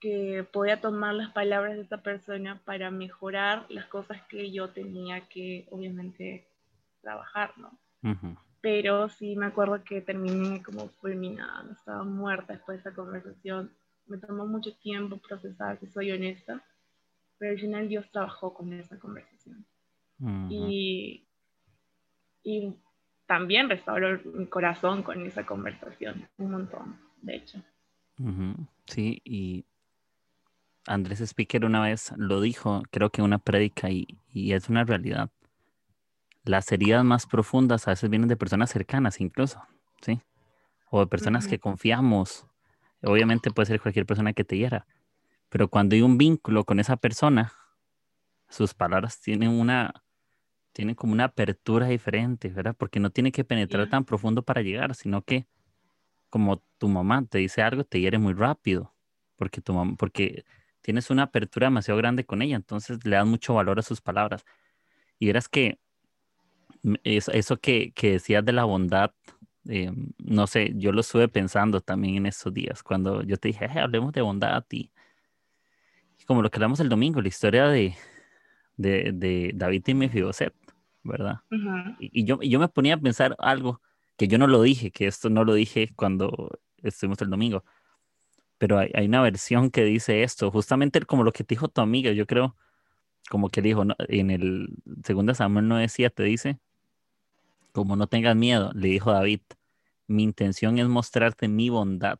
que 0.00 0.46
podía 0.52 0.80
tomar 0.80 1.14
las 1.14 1.32
palabras 1.32 1.74
de 1.76 1.82
esta 1.82 2.02
persona 2.02 2.60
para 2.64 2.90
mejorar 2.90 3.66
las 3.68 3.86
cosas 3.86 4.22
que 4.28 4.50
yo 4.52 4.70
tenía 4.70 5.28
que 5.28 5.66
obviamente 5.70 6.46
trabajar, 7.00 7.52
¿no? 7.56 7.78
pero 8.60 9.08
sí 9.08 9.36
me 9.36 9.46
acuerdo 9.46 9.82
que 9.84 10.00
terminé 10.00 10.62
como 10.62 10.88
fulminada, 11.00 11.64
estaba 11.72 12.02
muerta 12.04 12.54
después 12.54 12.82
de 12.82 12.90
esa 12.90 12.96
conversación. 12.96 13.70
Me 14.06 14.18
tomó 14.18 14.46
mucho 14.46 14.74
tiempo 14.76 15.18
procesar, 15.18 15.78
si 15.78 15.86
soy 15.86 16.10
honesta, 16.10 16.62
pero 17.38 17.52
al 17.52 17.60
final 17.60 17.88
Dios 17.88 18.10
trabajó 18.10 18.54
con 18.54 18.72
esa 18.72 18.98
conversación. 18.98 19.64
y, 20.48 21.24
y 22.42 22.74
también 23.26 23.68
restauró 23.68 24.18
mi 24.24 24.46
corazón 24.46 25.02
con 25.02 25.24
esa 25.24 25.46
conversación, 25.46 26.28
un 26.38 26.50
montón, 26.50 26.98
de 27.22 27.36
hecho. 27.36 27.62
Sí, 28.86 29.20
y 29.24 29.64
Andrés 30.86 31.20
Speaker 31.20 31.64
una 31.64 31.80
vez 31.80 32.12
lo 32.16 32.40
dijo, 32.40 32.82
creo 32.90 33.10
que 33.10 33.20
en 33.20 33.26
una 33.26 33.38
prédica, 33.38 33.90
y, 33.90 34.06
es 34.32 34.68
una 34.68 34.84
realidad. 34.84 35.30
Las 36.44 36.72
heridas 36.72 37.04
más 37.04 37.26
profundas 37.26 37.86
a 37.86 37.90
veces 37.90 38.08
vienen 38.08 38.28
de 38.28 38.36
personas 38.36 38.70
cercanas 38.70 39.20
incluso, 39.20 39.60
¿sí? 40.00 40.20
O 40.90 41.00
de 41.00 41.06
personas 41.06 41.46
que 41.46 41.58
confiamos. 41.58 42.46
Obviamente 43.02 43.50
puede 43.50 43.66
ser 43.66 43.80
cualquier 43.80 44.06
persona 44.06 44.32
que 44.32 44.44
te 44.44 44.56
hiera, 44.56 44.86
pero 45.48 45.68
cuando 45.68 45.94
hay 45.94 46.02
un 46.02 46.18
vínculo 46.18 46.64
con 46.64 46.80
esa 46.80 46.96
persona, 46.96 47.52
sus 48.48 48.74
palabras 48.74 49.20
tienen 49.20 49.50
una, 49.50 49.92
tienen 50.72 50.94
como 50.94 51.12
una 51.12 51.24
apertura 51.24 51.86
diferente, 51.86 52.48
¿verdad? 52.48 52.74
Porque 52.76 52.98
no 52.98 53.10
tiene 53.10 53.30
que 53.30 53.44
penetrar 53.44 53.88
tan 53.88 54.04
profundo 54.04 54.42
para 54.42 54.62
llegar, 54.62 54.94
sino 54.94 55.22
que 55.22 55.46
como 56.30 56.62
tu 56.78 56.88
mamá 56.88 57.24
te 57.26 57.38
dice 57.38 57.62
algo, 57.62 57.84
te 57.84 58.00
hiere 58.00 58.18
muy 58.18 58.34
rápido, 58.34 58.94
porque 59.36 59.60
tu 59.60 59.72
mamá, 59.72 59.94
porque 59.98 60.44
tienes 60.80 61.10
una 61.10 61.24
apertura 61.24 61.66
demasiado 61.66 61.98
grande 61.98 62.24
con 62.24 62.42
ella, 62.42 62.56
entonces 62.56 63.04
le 63.04 63.16
das 63.16 63.26
mucho 63.26 63.54
valor 63.54 63.78
a 63.78 63.82
sus 63.82 64.00
palabras. 64.00 64.44
Y 65.18 65.28
eras 65.28 65.48
que 65.48 65.78
eso, 67.04 67.56
que, 67.58 67.92
que, 67.92 68.12
decías 68.12 68.44
de 68.44 68.52
la 68.52 68.64
bondad, 68.64 69.12
eh, 69.68 69.92
no 70.18 70.46
sé, 70.46 70.72
yo 70.76 70.92
lo 70.92 71.00
estuve 71.00 71.28
pensando 71.28 71.80
también 71.80 72.16
en 72.16 72.26
esos 72.26 72.52
días, 72.54 72.82
cuando 72.82 73.22
yo 73.22 73.36
te 73.36 73.48
dije, 73.48 73.66
hablemos 73.66 74.12
de 74.12 74.22
bondad 74.22 74.64
y, 74.70 74.90
como 76.26 76.42
lo 76.42 76.50
que 76.50 76.56
hablamos 76.56 76.80
el 76.80 76.90
domingo, 76.90 77.22
la 77.22 77.28
historia 77.28 77.68
de, 77.68 77.94
de, 78.76 79.12
de 79.14 79.52
David 79.54 79.82
y 79.86 79.94
Mefiboset, 79.94 80.54
¿verdad? 81.02 81.40
y, 81.98 82.24
yo, 82.24 82.38
yo 82.42 82.60
me 82.60 82.68
ponía 82.68 82.94
a 82.94 82.98
pensar 82.98 83.34
algo 83.38 83.80
que 84.18 84.28
yo 84.28 84.36
no 84.36 84.48
lo 84.48 84.60
dije, 84.62 84.90
que 84.90 85.06
esto 85.06 85.30
no 85.30 85.44
lo 85.44 85.54
dije 85.54 85.90
cuando 85.96 86.60
estuvimos 86.82 87.22
el 87.22 87.30
domingo, 87.30 87.64
pero 88.58 88.78
hay, 88.78 89.06
una 89.06 89.22
versión 89.22 89.70
que 89.70 89.84
dice 89.84 90.24
esto, 90.24 90.50
justamente 90.50 91.00
como 91.02 91.22
lo 91.22 91.32
que 91.32 91.44
te 91.44 91.54
dijo 91.54 91.68
tu 91.68 91.80
amiga, 91.80 92.10
yo 92.12 92.26
creo, 92.26 92.56
como 93.30 93.48
que 93.48 93.62
dijo 93.62 93.84
en 94.08 94.30
el 94.30 94.68
segundo 95.04 95.34
Samuel 95.34 95.88
te 96.14 96.22
dice, 96.24 96.58
como 97.72 97.94
no 97.94 98.08
tengas 98.08 98.34
miedo, 98.34 98.72
le 98.74 98.88
dijo 98.88 99.12
David, 99.12 99.40
mi 100.08 100.24
intención 100.24 100.78
es 100.78 100.88
mostrarte 100.88 101.46
mi 101.46 101.68
bondad, 101.70 102.18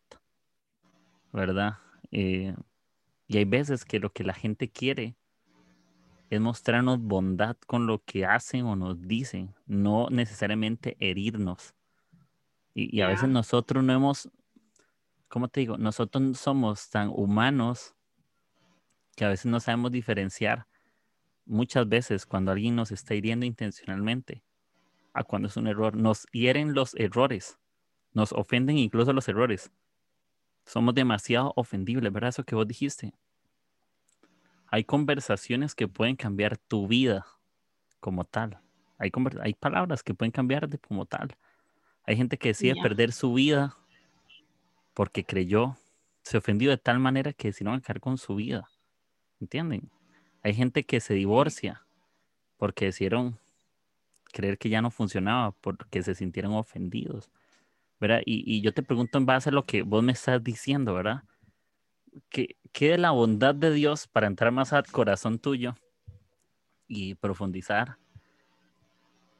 ¿verdad? 1.32 1.78
Eh, 2.12 2.54
y 3.26 3.38
hay 3.38 3.44
veces 3.44 3.84
que 3.84 3.98
lo 3.98 4.12
que 4.12 4.22
la 4.22 4.34
gente 4.34 4.70
quiere 4.70 5.16
es 6.30 6.40
mostrarnos 6.40 7.00
bondad 7.00 7.56
con 7.66 7.86
lo 7.88 8.04
que 8.04 8.24
hacen 8.24 8.66
o 8.66 8.76
nos 8.76 9.02
dicen, 9.02 9.54
no 9.66 10.08
necesariamente 10.10 10.96
herirnos. 11.00 11.74
Y, 12.80 13.00
a 13.00 13.08
veces 13.08 13.28
nosotros 13.28 13.82
no 13.82 13.92
hemos, 13.92 14.30
¿cómo 15.26 15.48
te 15.48 15.60
digo? 15.60 15.76
Nosotros 15.78 16.38
somos 16.38 16.88
tan 16.90 17.08
humanos 17.08 17.96
que 19.16 19.24
a 19.24 19.28
veces 19.28 19.46
no 19.46 19.58
sabemos 19.58 19.90
diferenciar 19.90 20.68
muchas 21.44 21.88
veces 21.88 22.24
cuando 22.24 22.52
alguien 22.52 22.76
nos 22.76 22.92
está 22.92 23.16
hiriendo 23.16 23.44
intencionalmente 23.44 24.44
a 25.12 25.24
cuando 25.24 25.48
es 25.48 25.56
un 25.56 25.66
error. 25.66 25.96
Nos 25.96 26.26
hieren 26.30 26.72
los 26.72 26.94
errores, 26.94 27.58
nos 28.12 28.32
ofenden 28.32 28.78
incluso 28.78 29.12
los 29.12 29.26
errores. 29.26 29.72
Somos 30.64 30.94
demasiado 30.94 31.52
ofendibles, 31.56 32.12
¿verdad? 32.12 32.28
Eso 32.28 32.44
que 32.44 32.54
vos 32.54 32.68
dijiste. 32.68 33.12
Hay 34.68 34.84
conversaciones 34.84 35.74
que 35.74 35.88
pueden 35.88 36.14
cambiar 36.14 36.58
tu 36.58 36.86
vida 36.86 37.26
como 37.98 38.22
tal. 38.22 38.60
Hay, 38.98 39.10
hay 39.40 39.54
palabras 39.54 40.04
que 40.04 40.14
pueden 40.14 40.30
cambiarte 40.30 40.78
como 40.78 41.06
tal. 41.06 41.36
Hay 42.08 42.16
gente 42.16 42.38
que 42.38 42.48
decide 42.48 42.74
perder 42.82 43.12
su 43.12 43.34
vida 43.34 43.76
porque 44.94 45.24
creyó, 45.24 45.76
se 46.22 46.38
ofendió 46.38 46.70
de 46.70 46.78
tal 46.78 46.98
manera 46.98 47.34
que 47.34 47.48
decidieron 47.48 47.78
acabar 47.78 48.00
con 48.00 48.16
su 48.16 48.34
vida. 48.34 48.66
¿Entienden? 49.42 49.90
Hay 50.42 50.54
gente 50.54 50.86
que 50.86 51.00
se 51.00 51.12
divorcia 51.12 51.84
porque 52.56 52.86
decidieron 52.86 53.38
creer 54.32 54.56
que 54.56 54.70
ya 54.70 54.80
no 54.80 54.90
funcionaba, 54.90 55.50
porque 55.60 56.02
se 56.02 56.14
sintieron 56.14 56.54
ofendidos. 56.54 57.30
¿Verdad? 58.00 58.22
Y, 58.24 58.62
yo 58.62 58.72
te 58.72 58.82
pregunto 58.82 59.18
en 59.18 59.26
base 59.26 59.50
a 59.50 59.52
lo 59.52 59.66
que 59.66 59.82
vos 59.82 60.02
me 60.02 60.12
estás 60.12 60.42
diciendo, 60.42 60.94
¿verdad? 60.94 61.24
¿Qué, 62.30 62.56
¿Qué 62.72 62.92
de 62.92 62.98
la 62.98 63.10
bondad 63.10 63.54
de 63.54 63.70
Dios 63.70 64.08
para 64.08 64.28
entrar 64.28 64.50
más 64.50 64.72
al 64.72 64.86
corazón 64.86 65.38
tuyo 65.38 65.74
y 66.86 67.16
profundizar? 67.16 67.98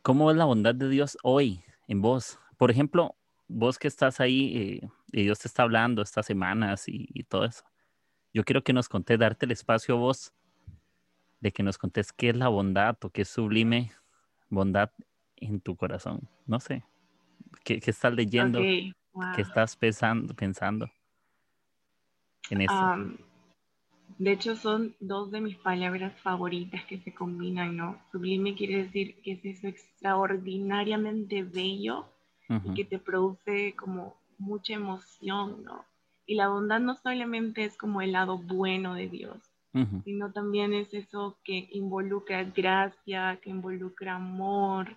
¿Cómo 0.02 0.30
es 0.30 0.36
la 0.36 0.44
bondad 0.44 0.74
de 0.74 0.90
Dios 0.90 1.16
hoy 1.22 1.62
en 1.86 2.02
vos? 2.02 2.38
Por 2.58 2.72
ejemplo, 2.72 3.16
vos 3.46 3.78
que 3.78 3.88
estás 3.88 4.20
ahí 4.20 4.56
eh, 4.56 4.88
y 5.12 5.22
Dios 5.22 5.38
te 5.38 5.48
está 5.48 5.62
hablando 5.62 6.02
estas 6.02 6.26
semanas 6.26 6.84
y, 6.86 7.24
todo 7.24 7.44
eso, 7.44 7.64
yo 8.34 8.44
quiero 8.44 8.62
que 8.62 8.74
nos 8.74 8.88
contés, 8.88 9.18
darte 9.18 9.46
el 9.46 9.52
espacio 9.52 9.94
a 9.94 9.98
vos, 9.98 10.34
de 11.40 11.52
que 11.52 11.62
nos 11.62 11.78
contés 11.78 12.12
qué 12.12 12.30
es 12.30 12.36
la 12.36 12.48
bondad 12.48 12.98
o 13.02 13.10
qué 13.10 13.22
es 13.22 13.28
sublime 13.28 13.92
bondad 14.50 14.90
en 15.36 15.60
tu 15.60 15.76
corazón. 15.76 16.28
No 16.46 16.58
sé, 16.58 16.84
qué, 17.64 17.80
estás 17.86 18.12
leyendo, 18.12 18.58
qué 18.60 18.94
estás 19.36 19.76
pensando, 19.76 20.34
pensando 20.34 20.90
en 22.50 22.62
eso. 22.62 22.96
de 24.18 24.32
hecho, 24.32 24.56
son 24.56 24.96
dos 24.98 25.30
de 25.30 25.40
mis 25.40 25.56
palabras 25.58 26.20
favoritas 26.22 26.84
que 26.86 26.98
se 26.98 27.14
combinan, 27.14 27.76
¿no? 27.76 28.02
Sublime 28.10 28.56
quiere 28.56 28.82
decir 28.82 29.22
que 29.22 29.32
es 29.32 29.44
eso 29.44 29.68
extraordinariamente 29.68 31.44
bello 31.44 32.17
y 32.48 32.74
que 32.74 32.84
te 32.84 32.98
produce 32.98 33.74
como 33.76 34.16
mucha 34.38 34.74
emoción, 34.74 35.64
¿no? 35.64 35.84
Y 36.26 36.34
la 36.34 36.48
bondad 36.48 36.80
no 36.80 36.94
solamente 36.94 37.64
es 37.64 37.76
como 37.76 38.00
el 38.00 38.12
lado 38.12 38.38
bueno 38.38 38.94
de 38.94 39.08
Dios, 39.08 39.38
sino 40.04 40.32
también 40.32 40.72
es 40.72 40.92
eso 40.92 41.38
que 41.44 41.68
involucra 41.72 42.42
gracia, 42.44 43.38
que 43.42 43.50
involucra 43.50 44.16
amor. 44.16 44.96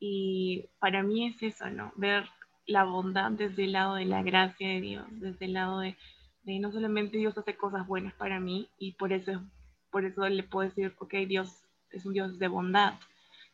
Y 0.00 0.64
para 0.80 1.02
mí 1.02 1.26
es 1.26 1.42
eso, 1.42 1.70
¿no? 1.70 1.92
Ver 1.96 2.28
la 2.66 2.84
bondad 2.84 3.30
desde 3.30 3.64
el 3.64 3.72
lado 3.72 3.94
de 3.94 4.04
la 4.04 4.22
gracia 4.22 4.68
de 4.68 4.80
Dios, 4.80 5.06
desde 5.12 5.46
el 5.46 5.54
lado 5.54 5.80
de, 5.80 5.96
de 6.42 6.58
no 6.58 6.70
solamente 6.72 7.16
Dios 7.16 7.36
hace 7.38 7.56
cosas 7.56 7.86
buenas 7.86 8.14
para 8.14 8.40
mí 8.40 8.68
y 8.78 8.92
por 8.92 9.12
eso, 9.12 9.42
por 9.90 10.04
eso 10.04 10.28
le 10.28 10.42
puedo 10.42 10.68
decir, 10.68 10.94
ok, 10.98 11.14
Dios 11.26 11.62
es 11.90 12.04
un 12.04 12.12
Dios 12.12 12.38
de 12.38 12.48
bondad, 12.48 12.94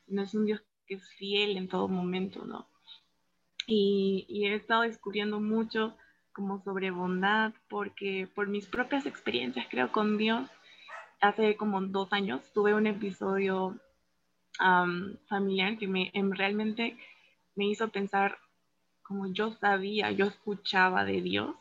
sino 0.06 0.22
es 0.22 0.34
un 0.34 0.46
Dios 0.46 0.62
que 0.86 0.94
es 0.94 1.08
fiel 1.10 1.56
en 1.56 1.68
todo 1.68 1.88
momento, 1.88 2.44
¿no? 2.44 2.66
Y, 3.66 4.46
he 4.46 4.54
estado 4.54 4.82
descubriendo 4.82 5.40
mucho 5.40 5.96
como 6.32 6.62
sobre 6.62 6.90
bondad, 6.90 7.52
porque 7.68 8.28
por 8.34 8.48
mis 8.48 8.66
propias 8.66 9.06
experiencias, 9.06 9.66
creo, 9.70 9.92
con 9.92 10.18
Dios, 10.18 10.50
hace 11.20 11.56
como 11.56 11.80
dos 11.80 12.12
años 12.12 12.52
tuve 12.52 12.74
un 12.74 12.86
episodio 12.86 13.78
familiar 15.28 15.78
que 15.78 15.88
me 15.88 16.10
em, 16.14 16.30
realmente 16.30 16.96
me 17.56 17.66
hizo 17.66 17.88
pensar 17.88 18.38
como 19.02 19.26
yo 19.26 19.52
sabía, 19.52 20.10
yo 20.12 20.26
escuchaba 20.26 21.04
de 21.04 21.20
Dios 21.20 21.56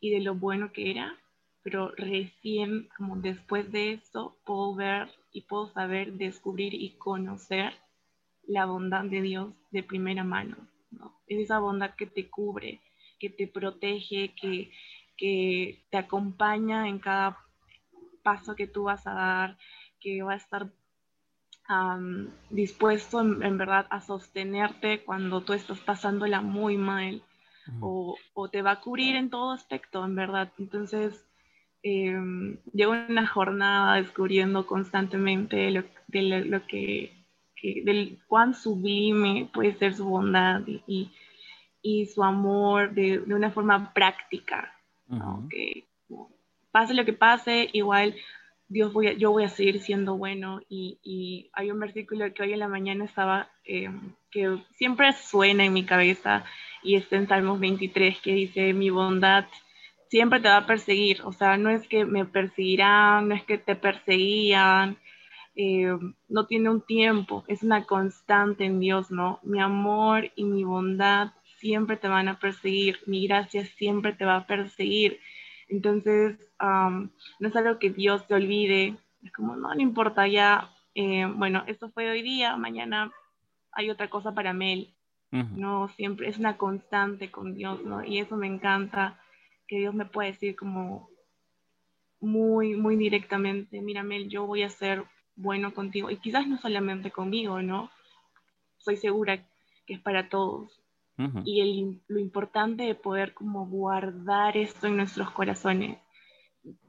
y 0.00 0.10
de 0.10 0.20
lo 0.20 0.34
bueno 0.34 0.72
que 0.72 0.90
era, 0.90 1.16
pero 1.62 1.92
recién 1.96 2.88
como 2.96 3.16
después 3.16 3.70
de 3.72 3.92
eso 3.92 4.36
puedo 4.44 4.74
ver 4.74 5.08
y 5.32 5.42
puedo 5.42 5.68
saber, 5.68 6.14
descubrir 6.14 6.74
y 6.74 6.96
conocer 6.96 7.74
la 8.46 8.66
bondad 8.66 9.04
de 9.04 9.22
Dios 9.22 9.54
de 9.70 9.82
primera 9.82 10.24
mano. 10.24 10.56
Es 11.26 11.38
esa 11.38 11.58
bondad 11.58 11.94
que 11.94 12.06
te 12.06 12.28
cubre, 12.28 12.80
que 13.18 13.30
te 13.30 13.46
protege, 13.46 14.34
que, 14.34 14.70
te 15.16 15.96
acompaña 15.96 16.88
en 16.88 16.98
cada 16.98 17.38
paso 18.22 18.56
que 18.56 18.66
tú 18.66 18.84
vas 18.84 19.06
a 19.06 19.14
dar, 19.14 19.58
que 20.00 20.22
va 20.22 20.34
a 20.34 20.36
estar 20.36 20.70
dispuesto 22.50 23.20
en, 23.20 23.56
verdad 23.56 23.86
a 23.90 24.00
sostenerte 24.02 25.02
cuando 25.02 25.40
tú 25.40 25.54
estás 25.54 25.78
pasándola 25.80 26.42
muy 26.42 26.76
mal 26.76 27.22
o, 27.80 28.18
te 28.50 28.60
va 28.60 28.72
a 28.72 28.80
cubrir 28.80 29.16
en 29.16 29.30
todo 29.30 29.52
aspecto, 29.52 30.04
en 30.04 30.14
verdad. 30.14 30.52
Entonces, 30.58 31.24
eh, 31.82 32.14
llevo 32.72 32.92
una 32.92 33.26
jornada 33.26 33.96
descubriendo 33.96 34.66
constantemente 34.66 35.70
lo, 35.70 35.84
de 36.08 36.44
lo 36.44 36.66
que 36.66 37.23
del 37.62 38.18
cuán 38.26 38.54
sublime 38.54 39.48
puede 39.52 39.74
ser 39.74 39.94
su 39.94 40.04
bondad 40.04 40.62
y, 40.66 41.10
y, 41.82 42.06
su 42.06 42.22
amor 42.22 42.92
de, 42.92 43.20
de, 43.20 43.34
una 43.34 43.50
forma 43.50 43.92
práctica. 43.92 44.74
que, 45.50 45.84
pase 46.70 46.94
lo 46.94 47.04
que 47.04 47.12
pase, 47.12 47.70
igual 47.72 48.14
Dios 48.68 48.92
voy 48.92 49.16
yo 49.16 49.30
voy 49.30 49.44
a 49.44 49.48
seguir 49.48 49.80
siendo 49.80 50.16
bueno. 50.16 50.60
Y, 50.68 50.98
y, 51.02 51.50
hay 51.52 51.70
un 51.70 51.80
versículo 51.80 52.32
que 52.34 52.42
hoy 52.42 52.52
en 52.52 52.58
la 52.58 52.68
mañana 52.68 53.04
estaba, 53.04 53.48
eh, 53.64 53.90
que 54.30 54.58
siempre 54.74 55.12
suena 55.12 55.64
en 55.64 55.72
mi 55.72 55.84
cabeza, 55.84 56.44
y 56.82 56.96
está 56.96 57.16
en 57.16 57.28
Salmos 57.28 57.58
23, 57.60 58.20
que 58.20 58.34
dice, 58.34 58.74
mi 58.74 58.90
bondad 58.90 59.46
siempre 60.08 60.38
te 60.38 60.48
va 60.48 60.58
a 60.58 60.66
perseguir. 60.66 61.22
O 61.24 61.32
sea, 61.32 61.56
no 61.56 61.70
es 61.70 61.88
que 61.88 62.04
me 62.04 62.24
perseguirán, 62.24 63.28
no 63.28 63.34
es 63.34 63.42
que 63.44 63.58
te 63.58 63.74
perseguían, 63.74 64.98
eh, 65.56 65.96
no 66.28 66.46
tiene 66.46 66.68
un 66.68 66.80
tiempo, 66.80 67.44
es 67.46 67.62
una 67.62 67.84
constante 67.84 68.64
en 68.64 68.80
Dios, 68.80 69.10
¿no? 69.10 69.38
Mi 69.42 69.60
amor 69.60 70.32
y 70.34 70.44
mi 70.44 70.64
bondad 70.64 71.32
siempre 71.58 71.96
te 71.96 72.08
van 72.08 72.28
a 72.28 72.38
perseguir, 72.38 72.98
mi 73.06 73.26
gracia 73.26 73.64
siempre 73.64 74.12
te 74.12 74.24
va 74.24 74.36
a 74.36 74.46
perseguir. 74.46 75.20
Entonces, 75.68 76.38
no 76.60 77.48
es 77.48 77.56
algo 77.56 77.78
que 77.78 77.90
Dios 77.90 78.26
te 78.26 78.34
olvide, 78.34 78.96
es 79.22 79.32
como, 79.32 79.56
no, 79.56 79.74
no 79.74 79.80
importa, 79.80 80.26
ya, 80.26 80.70
eh, 80.94 81.26
bueno, 81.26 81.64
esto 81.66 81.90
fue 81.90 82.10
hoy 82.10 82.22
día, 82.22 82.56
mañana 82.56 83.12
hay 83.72 83.90
otra 83.90 84.10
cosa 84.10 84.34
para 84.34 84.52
Mel, 84.52 84.94
¿no? 85.30 85.88
Siempre 85.88 86.28
es 86.28 86.38
una 86.38 86.56
constante 86.56 87.30
con 87.30 87.54
Dios, 87.54 87.82
¿no? 87.82 88.04
Y 88.04 88.18
eso 88.18 88.36
me 88.36 88.46
encanta, 88.46 89.20
que 89.66 89.78
Dios 89.78 89.94
me 89.94 90.04
puede 90.04 90.32
decir 90.32 90.54
como 90.54 91.08
muy, 92.20 92.76
muy 92.76 92.96
directamente, 92.96 93.80
mira 93.80 94.02
Mel, 94.02 94.28
yo 94.28 94.46
voy 94.46 94.62
a 94.62 94.68
ser 94.68 95.04
bueno 95.36 95.74
contigo, 95.74 96.10
y 96.10 96.16
quizás 96.16 96.46
no 96.46 96.58
solamente 96.58 97.10
conmigo, 97.10 97.62
¿no? 97.62 97.90
Soy 98.78 98.96
segura 98.96 99.46
que 99.86 99.94
es 99.94 100.00
para 100.00 100.28
todos. 100.28 100.80
Y 101.44 101.60
el, 101.60 102.00
lo 102.08 102.18
importante 102.18 102.82
de 102.82 102.96
poder 102.96 103.34
como 103.34 103.68
guardar 103.68 104.56
esto 104.56 104.88
en 104.88 104.96
nuestros 104.96 105.30
corazones. 105.30 105.98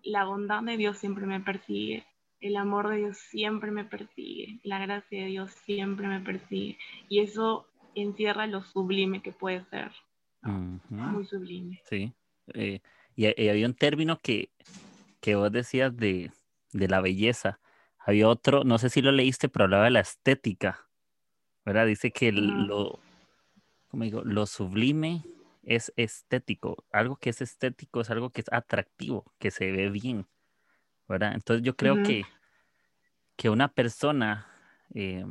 La 0.02 0.26
bondad 0.26 0.64
de 0.64 0.78
Dios 0.78 0.98
siempre 0.98 1.28
me 1.28 1.40
persigue, 1.42 2.08
el 2.40 2.58
amor 2.58 2.90
de 2.90 2.98
Dios 2.98 3.18
siempre 3.18 3.72
me 3.72 3.86
persigue, 3.86 4.60
la 4.64 4.80
gracia 4.80 5.22
de 5.22 5.28
Dios 5.28 5.52
siempre 5.52 6.08
me 6.08 6.22
persigue. 6.22 6.78
Y 7.10 7.20
eso 7.20 7.68
encierra 7.96 8.48
lo 8.48 8.62
sublime 8.62 9.22
que 9.22 9.32
puede 9.32 9.64
ser. 9.66 9.92
Muy 10.42 11.26
sublime. 11.26 11.82
Sí. 11.90 12.14
Eh, 12.54 12.82
y, 13.16 13.26
había 13.26 13.66
un 13.66 13.74
término 13.74 14.20
que, 14.20 14.50
que 15.22 15.36
vos 15.36 15.52
decías 15.52 15.96
de, 15.96 16.32
de 16.72 16.88
la 16.88 17.02
belleza. 17.02 17.60
Había 18.06 18.30
otro, 18.30 18.64
no 18.64 18.78
sé 18.78 18.90
si 18.92 19.02
lo 19.02 19.12
leíste, 19.12 19.50
pero 19.50 19.66
hablaba 19.66 19.86
de 19.86 19.90
la 19.90 20.00
estética. 20.00 20.88
¿Verdad? 21.66 21.88
Dice 21.88 22.12
que 22.12 22.32
lo, 22.32 23.00
como 23.90 24.04
digo, 24.04 24.22
lo 24.24 24.46
sublime 24.46 25.24
es 25.64 25.92
estético. 25.96 26.86
Algo 26.92 27.16
que 27.16 27.32
es 27.32 27.42
estético 27.42 28.02
es 28.02 28.12
algo 28.12 28.30
que 28.30 28.42
es 28.42 28.48
atractivo, 28.52 29.34
que 29.40 29.50
se 29.50 29.72
ve 29.72 29.90
bien. 29.90 30.28
¿Verdad? 31.08 31.34
Entonces 31.34 31.66
yo 31.66 31.76
creo 31.76 32.04
que, 32.04 32.26
que 33.36 33.50
una 33.50 33.74
persona, 33.74 34.48
eh, 34.94 35.26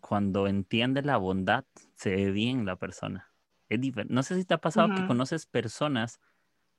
cuando 0.00 0.46
entiende 0.46 1.02
la 1.02 1.16
bondad, 1.16 1.64
se 1.96 2.10
ve 2.10 2.30
bien 2.30 2.64
la 2.64 2.76
persona. 2.76 3.32
Es 3.68 3.80
no 4.08 4.22
sé 4.22 4.36
si 4.36 4.44
te 4.44 4.54
ha 4.54 4.58
pasado 4.58 4.88
que 4.88 5.06
conoces 5.06 5.46
personas 5.46 6.20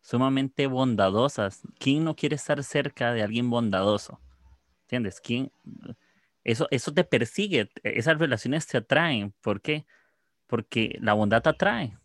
sumamente 0.02 0.68
bondadosas. 0.68 1.62
¿Quién 1.80 2.06
no 2.06 2.16
quiere 2.16 2.36
estar 2.36 2.64
cerca 2.64 3.14
de 3.14 3.24
alguien 3.24 3.50
bondadoso? 3.50 4.20
¿Entiendes? 4.92 5.22
¿Quién? 5.22 5.50
Eso, 6.44 6.68
eso 6.70 6.94
te 6.94 7.06
persigue, 7.06 7.70
esas 7.84 8.20
relaciones 8.20 8.68
te 8.68 8.78
atraen. 8.78 9.34
¿Por 9.40 9.62
qué? 9.62 9.86
Porque 10.48 10.98
la 11.00 11.14
bondad 11.14 11.42
te 11.42 11.48
atrae. 11.48 11.98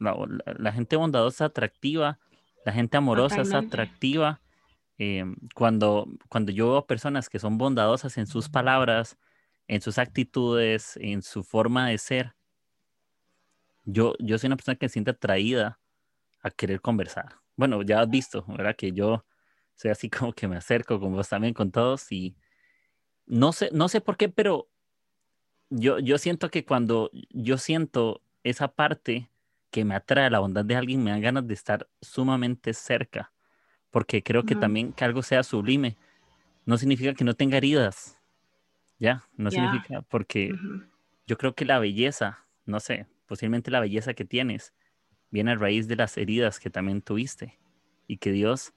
La, 0.00 0.72
gente 0.72 0.96
bondadosa 0.96 1.44
es 1.44 1.50
atractiva, 1.50 2.18
la 2.64 2.72
gente 2.72 2.96
amorosa 2.96 3.42
es 3.42 3.52
atractiva. 3.52 4.40
Eh, 4.98 5.24
cuando, 5.54 6.08
cuando 6.28 6.50
yo 6.50 6.72
veo 6.72 6.86
personas 6.86 7.28
que 7.28 7.38
son 7.38 7.56
bondadosas 7.56 8.18
en 8.18 8.26
sus 8.26 8.48
palabras, 8.48 9.16
en 9.68 9.80
sus 9.80 9.98
actitudes, 9.98 10.98
en 11.00 11.22
su 11.22 11.44
forma 11.44 11.88
de 11.88 11.98
ser, 11.98 12.34
yo, 13.84 14.14
yo 14.18 14.38
soy 14.38 14.48
una 14.48 14.56
persona 14.56 14.74
que 14.74 14.88
se 14.88 14.94
siente 14.94 15.12
atraída 15.12 15.78
a 16.42 16.50
querer 16.50 16.80
conversar. 16.80 17.36
Bueno, 17.54 17.82
ya 17.82 18.00
has 18.00 18.10
visto, 18.10 18.44
¿verdad? 18.48 18.74
Que 18.74 18.90
yo 18.90 19.24
soy 19.78 19.92
así 19.92 20.10
como 20.10 20.32
que 20.32 20.48
me 20.48 20.56
acerco 20.56 20.98
con 20.98 21.12
vos 21.12 21.28
también, 21.28 21.54
con 21.54 21.70
todos 21.70 22.10
y 22.10 22.34
no 23.26 23.52
sé, 23.52 23.70
no 23.72 23.88
sé 23.88 24.00
por 24.00 24.16
qué, 24.16 24.28
pero 24.28 24.68
yo, 25.70 26.00
yo 26.00 26.18
siento 26.18 26.50
que 26.50 26.64
cuando 26.64 27.10
yo 27.30 27.58
siento 27.58 28.22
esa 28.42 28.68
parte 28.68 29.30
que 29.70 29.84
me 29.84 29.94
atrae 29.94 30.30
la 30.30 30.40
bondad 30.40 30.64
de 30.64 30.74
alguien, 30.74 31.04
me 31.04 31.10
dan 31.10 31.20
ganas 31.20 31.46
de 31.46 31.54
estar 31.54 31.88
sumamente 32.00 32.74
cerca, 32.74 33.32
porque 33.90 34.22
creo 34.22 34.44
que 34.44 34.56
también 34.56 34.92
que 34.92 35.04
algo 35.04 35.22
sea 35.22 35.42
sublime. 35.42 35.96
No 36.64 36.76
significa 36.76 37.14
que 37.14 37.24
no 37.24 37.34
tenga 37.34 37.58
heridas, 37.58 38.18
¿ya? 38.98 39.22
No 39.36 39.50
significa, 39.50 40.02
porque 40.02 40.54
yo 41.26 41.38
creo 41.38 41.54
que 41.54 41.64
la 41.64 41.78
belleza, 41.78 42.46
no 42.64 42.80
sé, 42.80 43.06
posiblemente 43.26 43.70
la 43.70 43.80
belleza 43.80 44.14
que 44.14 44.24
tienes 44.24 44.74
viene 45.30 45.52
a 45.52 45.54
raíz 45.54 45.86
de 45.86 45.96
las 45.96 46.16
heridas 46.16 46.58
que 46.58 46.70
también 46.70 47.02
tuviste 47.02 47.58
y 48.06 48.16
que 48.16 48.32
Dios 48.32 48.72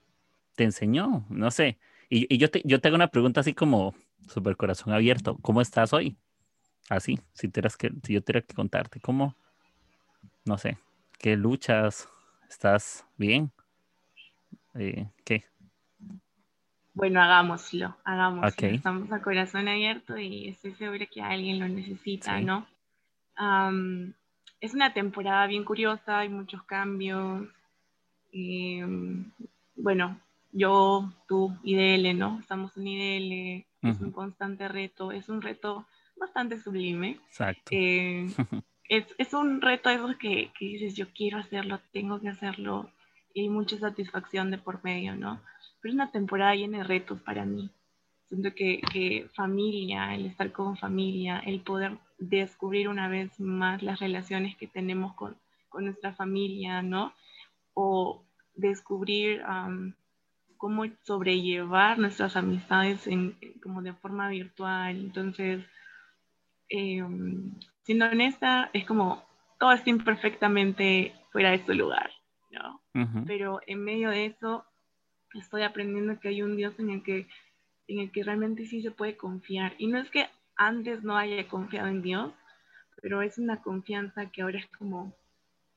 te 0.55 0.63
enseñó, 0.63 1.25
no 1.29 1.51
sé. 1.51 1.79
Y, 2.09 2.37
yo, 2.37 2.49
te, 2.49 2.61
yo 2.65 2.81
te 2.81 2.87
hago 2.87 2.95
una 2.95 3.07
pregunta 3.07 3.39
así 3.39 3.53
como 3.53 3.95
super 4.27 4.57
corazón 4.57 4.93
abierto, 4.93 5.37
¿cómo 5.41 5.61
estás 5.61 5.93
hoy? 5.93 6.17
Así, 6.89 7.19
si, 7.33 7.49
que, 7.49 7.91
si 8.03 8.13
yo 8.13 8.21
tuviera 8.21 8.41
que 8.41 8.53
contarte, 8.53 8.99
¿cómo? 8.99 9.35
No 10.45 10.57
sé, 10.57 10.77
¿qué 11.19 11.37
luchas? 11.37 12.09
¿Estás 12.49 13.05
bien? 13.17 13.51
Eh, 14.75 15.07
¿Qué? 15.23 15.45
Bueno, 16.93 17.21
hagámoslo, 17.21 17.95
hagámoslo. 18.03 18.67
Estamos 18.67 19.11
a 19.11 19.21
corazón 19.21 19.69
abierto 19.69 20.17
y 20.17 20.49
estoy 20.49 20.73
segura 20.75 21.05
que 21.05 21.21
alguien 21.21 21.59
lo 21.59 21.67
necesita, 21.67 22.39
¿no? 22.41 22.67
es 24.59 24.75
una 24.75 24.93
temporada 24.93 25.47
bien 25.47 25.63
curiosa, 25.63 26.19
hay 26.19 26.29
muchos 26.29 26.61
cambios. 26.63 27.47
Em, 28.31 29.31
bueno, 29.75 30.19
yo, 30.51 31.11
tú, 31.27 31.57
IDL, 31.63 32.17
¿no? 32.17 32.39
Estamos 32.39 32.75
en 32.77 32.87
IDL, 32.87 33.65
es 33.81 33.99
un 34.01 34.11
constante 34.11 34.67
reto, 34.67 35.11
es 35.11 35.29
un 35.29 35.41
reto 35.41 35.85
bastante 36.17 36.59
sublime. 36.59 37.19
Exacto. 37.27 37.71
Eh, 37.71 38.27
es, 38.89 39.05
es, 39.17 39.33
un 39.33 39.61
reto 39.61 39.89
esos 39.89 40.15
que, 40.17 40.51
que, 40.57 40.65
dices, 40.65 40.95
yo 40.95 41.07
quiero 41.13 41.37
hacerlo, 41.37 41.79
tengo 41.91 42.19
que 42.19 42.29
hacerlo, 42.29 42.89
y 43.33 43.41
hay 43.41 43.49
mucha 43.49 43.77
satisfacción 43.77 44.51
de 44.51 44.57
por 44.57 44.83
medio, 44.83 45.15
¿no? 45.15 45.41
Pero 45.81 45.91
es 45.91 45.95
una 45.95 46.11
temporada 46.11 46.55
llena 46.55 46.79
de 46.79 46.83
retos 46.83 47.21
para 47.21 47.45
mí. 47.45 47.69
Siento 48.27 48.53
que, 48.53 48.81
que 48.93 49.29
familia, 49.33 50.13
el 50.15 50.25
estar 50.25 50.51
con 50.51 50.77
familia, 50.77 51.39
el 51.39 51.61
poder 51.61 51.97
descubrir 52.17 52.87
una 52.87 53.07
vez 53.07 53.39
más 53.39 53.81
las 53.81 53.99
relaciones 53.99 54.55
que 54.55 54.67
tenemos 54.67 55.13
con, 55.15 55.35
con 55.69 55.85
nuestra 55.85 56.13
familia, 56.13 56.81
¿no? 56.81 57.13
O 57.73 58.23
descubrir 58.53 59.41
cómo 60.61 60.85
sobrellevar 61.01 61.97
nuestras 61.97 62.35
amistades 62.35 63.07
en, 63.07 63.35
como 63.63 63.81
de 63.81 63.93
forma 63.93 64.29
virtual. 64.29 64.95
Entonces, 64.95 65.65
eh, 66.69 67.03
siendo 67.81 68.05
honesta, 68.05 68.69
es 68.71 68.85
como 68.85 69.25
todo 69.59 69.71
está 69.71 69.89
imperfectamente 69.89 71.15
fuera 71.31 71.49
de 71.49 71.65
su 71.65 71.73
lugar, 71.73 72.11
¿no? 72.51 72.79
Pero 73.25 73.59
en 73.65 73.83
medio 73.83 74.11
de 74.11 74.27
eso, 74.27 74.63
estoy 75.33 75.63
aprendiendo 75.63 76.19
que 76.19 76.27
hay 76.27 76.43
un 76.43 76.55
Dios 76.55 76.77
en 76.77 76.91
el 76.91 77.01
que, 77.01 77.27
en 77.87 77.99
el 77.99 78.11
que 78.11 78.23
realmente 78.23 78.67
sí 78.67 78.83
se 78.83 78.91
puede 78.91 79.17
confiar. 79.17 79.73
Y 79.79 79.87
no 79.87 79.97
es 79.97 80.11
que 80.11 80.27
antes 80.55 81.03
no 81.03 81.17
haya 81.17 81.47
confiado 81.47 81.87
en 81.87 82.03
Dios, 82.03 82.31
pero 83.01 83.23
es 83.23 83.39
una 83.39 83.63
confianza 83.63 84.29
que 84.29 84.43
ahora 84.43 84.59
es 84.59 84.67
como 84.77 85.15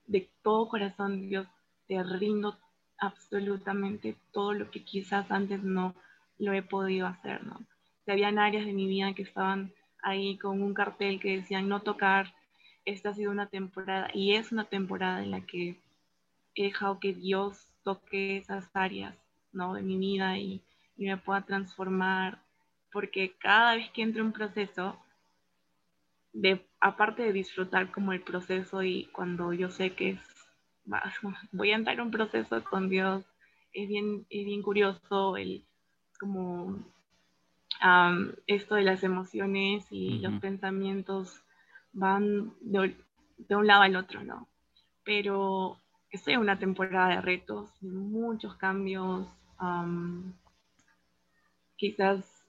de 0.07 0.29
todo 0.43 0.69
corazón, 0.69 1.31
Dios, 1.31 1.47
te 1.89 2.03
rindo 2.03 2.59
absolutamente 3.07 4.17
todo 4.33 4.53
lo 4.53 4.71
que 4.71 4.83
quizás 4.83 5.31
antes 5.31 5.63
no 5.63 5.95
lo 6.39 6.53
he 6.53 6.63
podido 6.63 7.07
hacer, 7.07 7.45
¿no? 7.45 7.61
Habían 8.07 8.39
áreas 8.39 8.67
de 8.67 8.73
mi 8.73 8.87
vida 8.87 9.15
que 9.15 9.23
estaban 9.23 9.73
ahí 10.03 10.37
con 10.37 10.63
un 10.63 10.75
cartel 10.75 11.21
que 11.21 11.37
decían 11.37 11.69
no 11.69 11.81
tocar, 11.81 12.35
esta 12.85 13.11
ha 13.11 13.15
sido 13.15 13.31
una 13.31 13.47
temporada 13.47 14.11
y 14.13 14.35
es 14.35 14.53
una 14.53 14.65
temporada 14.65 15.23
en 15.23 15.31
la 15.31 15.41
que 15.41 15.77
he 16.55 16.65
dejado 16.65 17.01
que 17.01 17.15
Dios 17.15 17.67
toque 17.83 18.37
esas 18.37 18.69
áreas, 18.75 19.15
¿no? 19.53 19.75
De 19.75 19.83
mi 19.83 19.97
vida 19.97 20.39
y, 20.39 20.63
me 20.97 21.17
pueda 21.17 21.41
transformar, 21.41 22.39
porque 22.93 23.33
cada 23.41 23.75
vez 23.75 23.91
que 23.91 24.03
entro 24.03 24.21
en 24.21 24.29
un 24.29 24.33
proceso, 24.33 24.97
de, 26.33 26.65
aparte 26.81 27.25
de 27.25 27.33
disfrutar 27.33 27.91
como 27.91 28.13
el 28.13 28.21
proceso 28.21 28.81
y 28.85 29.07
cuando 29.07 29.53
yo 29.53 29.71
sé 29.71 29.91
que 29.91 30.11
es 30.11 30.34
voy 31.53 31.73
a 31.73 31.77
entrar 31.77 31.97
en 31.97 32.03
un 32.03 32.11
proceso 32.11 32.63
con 32.65 32.89
Dios. 32.89 33.25
Es 33.73 33.89
bien, 33.89 34.27
es 34.31 34.45
bien 34.45 34.63
curioso 34.63 35.37
el 35.37 35.65
como 36.19 36.79
esto 38.47 38.77
de 38.77 38.83
las 38.83 39.03
emociones 39.03 39.87
y 39.91 40.19
los 40.21 40.41
pensamientos 40.41 41.43
van 41.93 42.55
de, 42.61 42.95
un 43.51 43.67
lado 43.67 43.83
al 43.83 43.97
otro, 43.97 44.23
¿no? 44.23 44.49
Pero 45.05 45.77
es 46.11 46.27
una 46.29 46.59
temporada 46.59 47.17
de 47.17 47.21
retos, 47.21 47.71
de 47.81 47.91
muchos 47.91 48.55
cambios. 48.57 49.27
quizás 51.77 52.45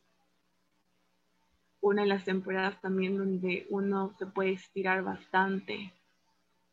una 1.82 2.04
de 2.04 2.08
las 2.08 2.24
temporadas 2.24 2.80
también 2.82 3.18
donde 3.18 3.68
uno 3.70 4.14
se 4.18 4.26
puede 4.26 4.54
estirar 4.54 5.04
bastante 5.04 5.92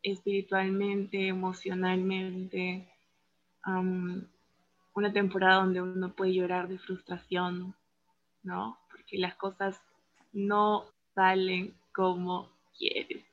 espiritualmente, 0.03 1.29
emocionalmente. 1.29 2.89
una 4.95 5.13
temporada 5.13 5.63
donde 5.63 5.81
uno 5.83 6.13
puede 6.13 6.35
llorar 6.35 6.69
de 6.69 6.79
frustración, 6.79 7.75
¿no? 8.43 8.79
Porque 8.91 9.05
que 9.13 9.19
las 9.19 9.35
cosas 9.37 9.81
no 10.33 10.85
salen 11.15 11.75
como 11.93 12.51
quieres. 12.79 13.25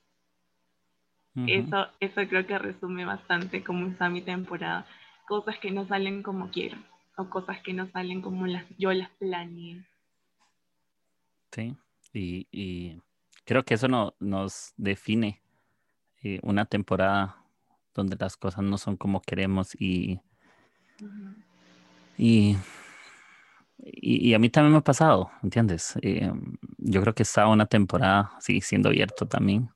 eso, 1.47 1.87
eso 1.99 2.21
creo 2.27 2.45
que 2.45 2.59
resume 2.59 3.05
bastante 3.05 3.63
cómo 3.63 3.87
está 3.87 4.09
mi 4.09 4.21
temporada. 4.21 4.85
Cosas 5.27 5.57
que 5.59 5.71
no 5.71 5.87
salen 5.87 6.23
como 6.23 6.49
quiero 6.49 6.77
o 7.19 7.29
cosas 7.29 7.61
que 7.61 7.73
no 7.73 7.89
salen 7.91 8.21
como 8.21 8.47
las, 8.47 8.65
yo 8.77 8.93
las 8.93 9.09
planeé. 9.11 9.83
Sí, 11.51 11.75
y, 12.13 13.01
creo 13.43 13.63
que 13.63 13.73
eso 13.73 13.87
no, 13.87 14.15
nos 14.19 14.73
define 14.77 15.41
eh, 16.23 16.39
una 16.43 16.65
temporada 16.65 17.37
donde 17.93 18.17
las 18.19 18.37
cosas 18.37 18.63
no 18.63 18.77
son 18.77 18.97
como 18.97 19.21
queremos 19.21 19.75
y, 19.79 20.19
y, 22.17 22.57
y, 23.77 24.33
a 24.33 24.39
mí 24.39 24.49
también 24.49 24.73
me 24.73 24.79
ha 24.79 24.81
pasado, 24.81 25.31
¿entiendes? 25.43 25.97
Eh, 26.01 26.31
yo 26.77 27.01
creo 27.01 27.15
que 27.15 27.23
estaba 27.23 27.49
una 27.49 27.65
temporada, 27.65 28.31
sí, 28.39 28.61
siendo 28.61 28.89
abierto 28.89 29.27
también, 29.27 29.69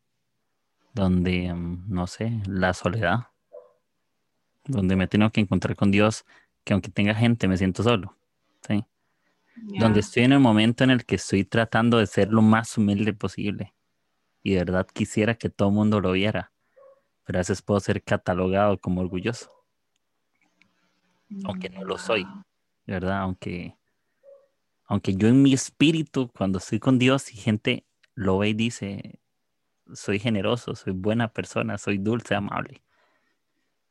donde, 0.93 1.53
mm, 1.53 1.85
no 1.87 2.07
sé, 2.07 2.41
la 2.47 2.73
soledad, 2.73 3.27
donde 4.65 4.95
me 4.95 5.07
tengo 5.07 5.29
que 5.31 5.41
encontrar 5.41 5.75
con 5.75 5.91
Dios, 5.91 6.25
que 6.63 6.73
aunque 6.73 6.89
tenga 6.89 7.15
gente, 7.15 7.47
me 7.47 7.57
siento 7.57 7.83
solo, 7.83 8.15
¿sí? 8.67 8.85
Donde 9.79 9.99
estoy 9.99 10.23
en 10.23 10.33
el 10.33 10.39
momento 10.39 10.83
en 10.83 10.89
el 10.89 11.05
que 11.05 11.15
estoy 11.15 11.45
tratando 11.45 11.97
de 11.97 12.07
ser 12.07 12.29
lo 12.29 12.41
más 12.41 12.77
humilde 12.77 13.13
posible. 13.13 13.73
Y 14.43 14.51
de 14.53 14.59
verdad 14.59 14.85
quisiera 14.85 15.35
que 15.35 15.49
todo 15.49 15.69
el 15.69 15.75
mundo 15.75 16.01
lo 16.01 16.11
viera. 16.11 16.51
Pero 17.23 17.39
a 17.39 17.41
veces 17.41 17.61
puedo 17.61 17.79
ser 17.79 18.03
catalogado 18.03 18.77
como 18.79 19.01
orgulloso. 19.01 19.49
Aunque 21.45 21.69
no 21.69 21.83
lo 21.83 21.97
soy. 21.97 22.27
¿Verdad? 22.85 23.21
Aunque, 23.21 23.77
aunque 24.85 25.15
yo 25.15 25.29
en 25.29 25.41
mi 25.41 25.53
espíritu, 25.53 26.29
cuando 26.37 26.59
estoy 26.59 26.79
con 26.79 26.99
Dios 26.99 27.33
y 27.33 27.37
gente 27.37 27.87
lo 28.13 28.37
ve 28.37 28.49
y 28.49 28.53
dice, 28.53 29.21
soy 29.93 30.19
generoso, 30.19 30.75
soy 30.75 30.93
buena 30.93 31.29
persona, 31.31 31.77
soy 31.77 31.97
dulce, 31.97 32.35
amable. 32.35 32.83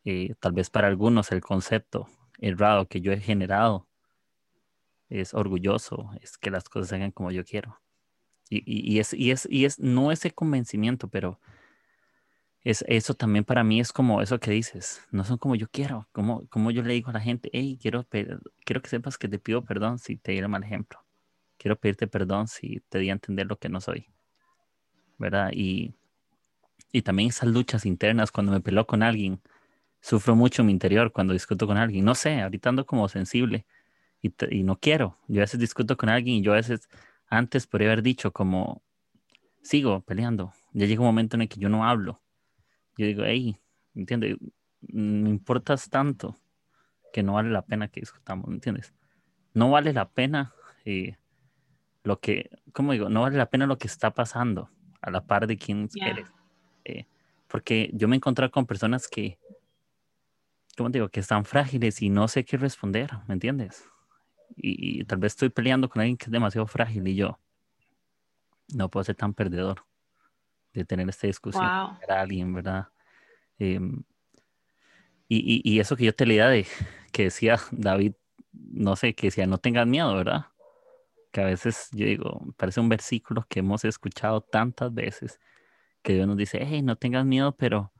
Eh, 0.05 0.35
tal 0.41 0.53
vez 0.53 0.69
para 0.69 0.89
algunos 0.89 1.33
el 1.33 1.41
concepto 1.41 2.09
errado 2.39 2.87
que 2.87 3.01
yo 3.01 3.13
he 3.13 3.21
generado 3.21 3.89
es 5.09 5.33
orgulloso, 5.35 6.11
es 6.21 6.39
que 6.39 6.51
las 6.51 6.69
cosas 6.69 6.89
se 6.89 6.97
hagan 6.97 7.13
como 7.13 7.31
yo 7.31 7.45
quiero. 7.45 7.82
Y, 8.55 8.99
es, 8.99 9.15
y, 9.15 9.31
es, 9.31 9.49
y 9.51 9.65
es 9.65 9.79
no 9.79 10.13
ese 10.13 10.31
convencimiento, 10.31 11.09
pero 11.09 11.41
es, 12.65 12.85
eso 12.87 13.15
también 13.15 13.45
para 13.45 13.65
mí 13.65 13.81
es 13.81 13.93
como 13.93 14.21
eso 14.21 14.39
que 14.39 14.51
dices, 14.51 15.01
no 15.11 15.25
son 15.25 15.39
como 15.39 15.55
yo 15.55 15.69
quiero, 15.71 16.07
como, 16.13 16.47
como 16.49 16.71
yo 16.71 16.83
le 16.83 16.93
digo 16.93 17.11
a 17.11 17.15
la 17.15 17.21
gente, 17.21 17.49
hey, 17.53 17.79
quiero, 17.81 18.07
quiero 18.65 18.83
que 18.83 18.89
sepas 18.91 19.17
que 19.17 19.29
te 19.29 19.39
pido 19.39 19.65
perdón 19.65 19.99
si 19.99 20.17
te 20.17 20.33
di 20.33 20.39
el 20.39 20.49
mal 20.49 20.63
ejemplo, 20.63 21.03
quiero 21.57 21.77
pedirte 21.77 22.07
perdón 22.07 22.47
si 22.47 22.81
te 22.91 22.99
di 22.99 23.09
a 23.09 23.15
entender 23.15 23.47
lo 23.47 23.59
que 23.59 23.71
no 23.71 23.81
soy, 23.81 24.07
¿verdad? 25.19 25.51
Y, 25.55 25.95
y 26.93 27.03
también 27.03 27.31
esas 27.31 27.49
luchas 27.49 27.87
internas 27.87 28.31
cuando 28.31 28.53
me 28.53 28.61
peló 28.61 28.87
con 28.87 29.03
alguien, 29.03 29.41
sufro 30.03 30.37
mucho 30.37 30.63
en 30.63 30.67
mi 30.67 30.73
interior 30.73 31.11
cuando 31.11 31.33
discuto 31.33 31.67
con 31.67 31.79
alguien, 31.79 32.05
no 32.05 32.15
sé, 32.15 32.43
ahorita 32.43 32.69
ando 32.69 32.85
como 32.85 33.09
sensible 33.09 33.65
y, 34.23 34.63
no 34.63 34.79
quiero. 34.79 35.19
Yo 35.27 35.41
a 35.41 35.45
veces 35.45 35.59
discuto 35.59 35.97
con 35.97 36.09
alguien 36.09 36.37
y 36.37 36.43
yo 36.43 36.53
a 36.53 36.57
veces 36.57 36.89
antes 37.33 37.67
podría 37.67 37.89
haber 37.89 38.03
dicho 38.03 38.31
como, 38.31 38.83
sigo 39.63 40.03
peleando. 40.03 40.53
Ya 40.75 40.85
llega 40.85 41.01
un 41.01 41.07
momento 41.07 41.37
en 41.37 41.43
el 41.43 41.49
que 41.49 41.59
yo 41.59 41.71
no 41.71 41.87
hablo. 41.89 42.21
Yo 42.99 43.07
digo, 43.07 43.23
hey, 43.25 43.57
¿entiendes? 43.95 44.37
Me 44.83 45.31
importas 45.31 45.89
tanto 45.89 46.37
que 47.11 47.23
no 47.23 47.35
vale 47.35 47.49
la 47.49 47.63
pena 47.63 47.89
que 47.89 48.01
discutamos, 48.01 48.51
¿entiendes? 48.51 48.93
No 49.55 49.71
vale 49.71 49.95
la 49.95 50.11
pena 50.11 50.53
eh, 50.85 51.17
lo 52.05 52.21
que, 52.21 52.51
¿cómo 52.75 52.93
digo? 52.93 53.09
No 53.09 53.23
vale 53.23 53.39
la 53.39 53.49
pena 53.49 53.67
lo 53.67 53.79
que 53.79 53.87
está 53.87 54.11
pasando 54.11 54.69
a 55.01 55.11
la 55.11 55.25
par 55.25 55.47
de 55.47 55.57
quién 55.57 55.89
eres. 56.05 56.31
Eh, 56.85 57.07
porque 57.49 57.91
yo 57.95 58.09
me 58.09 58.17
he 58.17 58.19
encontrado 58.19 58.51
con 58.51 58.67
personas 58.67 59.09
que, 59.09 59.39
¿cómo 60.77 60.91
digo? 60.91 61.09
Que 61.09 61.21
están 61.21 61.47
frágiles 61.47 62.03
y 62.03 62.11
no 62.11 62.29
sé 62.29 62.45
qué 62.45 62.59
responder, 62.59 63.11
¿me 63.27 63.33
entiendes? 63.33 63.89
Y, 64.63 65.05
tal 65.05 65.19
vez 65.19 65.33
estoy 65.33 65.49
peleando 65.49 65.89
con 65.89 66.01
alguien 66.01 66.17
que 66.17 66.27
es 66.27 66.31
demasiado 66.31 66.67
frágil 66.67 67.07
y 67.09 67.17
yo 67.17 67.39
no 68.75 68.89
puedo 68.89 69.05
ser 69.05 69.17
tan 69.17 69.35
perdedor 69.35 69.85
de 70.73 70.85
tener 70.85 71.09
esta 71.09 71.27
discusión 71.27 71.69
con 72.01 72.11
alguien, 72.17 72.55
¿verdad? 72.55 72.89
Em, 73.59 74.03
y, 75.29 75.61
y, 75.65 75.81
eso 75.81 75.97
que 75.97 76.05
yo 76.05 76.15
te 76.15 76.27
leía 76.27 76.49
de 76.49 76.67
que 77.13 77.25
decía 77.25 77.59
David, 77.73 78.15
no 78.53 78.97
sé, 78.97 79.15
que 79.15 79.27
decía 79.27 79.47
no 79.47 79.59
tengas 79.59 79.87
miedo, 79.87 80.15
¿verdad? 80.15 80.47
Que 81.33 81.41
a 81.41 81.45
veces 81.45 81.89
yo 81.93 82.07
digo, 82.07 82.55
parece 82.57 82.81
un 82.81 82.89
versículo 82.89 83.45
que 83.49 83.61
hemos 83.61 83.85
escuchado 83.85 84.43
tantas 84.43 84.95
veces, 84.95 85.41
que 86.03 86.15
Dios 86.15 86.27
nos 86.27 86.37
dice, 86.37 86.61
hey, 86.63 86.83
no 86.83 86.97
tengas 86.97 87.27
miedo, 87.27 87.53
pero 87.57 87.93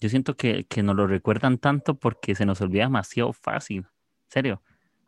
yo 0.00 0.08
siento 0.08 0.36
que, 0.36 0.64
que 0.64 0.82
nos 0.82 0.96
lo 0.96 1.06
recuerdan 1.06 1.58
tanto 1.58 1.94
porque 1.94 2.34
se 2.34 2.44
nos 2.44 2.60
olvida 2.60 2.84
demasiado 2.84 3.32
fácil, 3.32 3.86
serio 4.28 4.60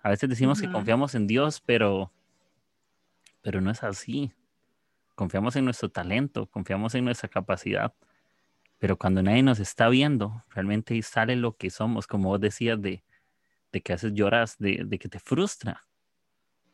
a 0.06 0.10
veces 0.10 0.30
decimos 0.30 0.60
que 0.60 0.70
confiamos 0.70 1.16
en 1.16 1.26
Dios, 1.26 1.60
pero, 1.66 2.12
pero 3.42 3.60
no 3.60 3.72
es 3.72 3.82
así. 3.82 4.32
Confiamos 5.16 5.56
en 5.56 5.64
nuestro 5.64 5.90
talento, 5.90 6.46
confiamos 6.46 6.94
en 6.94 7.04
nuestra 7.04 7.28
capacidad, 7.28 7.92
pero 8.78 8.96
cuando 8.96 9.20
nadie 9.20 9.42
nos 9.42 9.58
está 9.58 9.88
viendo, 9.88 10.44
realmente 10.50 11.02
sale 11.02 11.34
lo 11.34 11.56
que 11.56 11.70
somos, 11.70 12.06
como 12.06 12.28
vos 12.28 12.40
decías, 12.40 12.80
de, 12.80 13.02
de 13.72 13.80
que 13.80 13.94
haces 13.94 14.12
lloras, 14.14 14.56
de, 14.58 14.84
de, 14.86 14.96
que 14.96 15.08
te 15.08 15.18
frustra. 15.18 15.82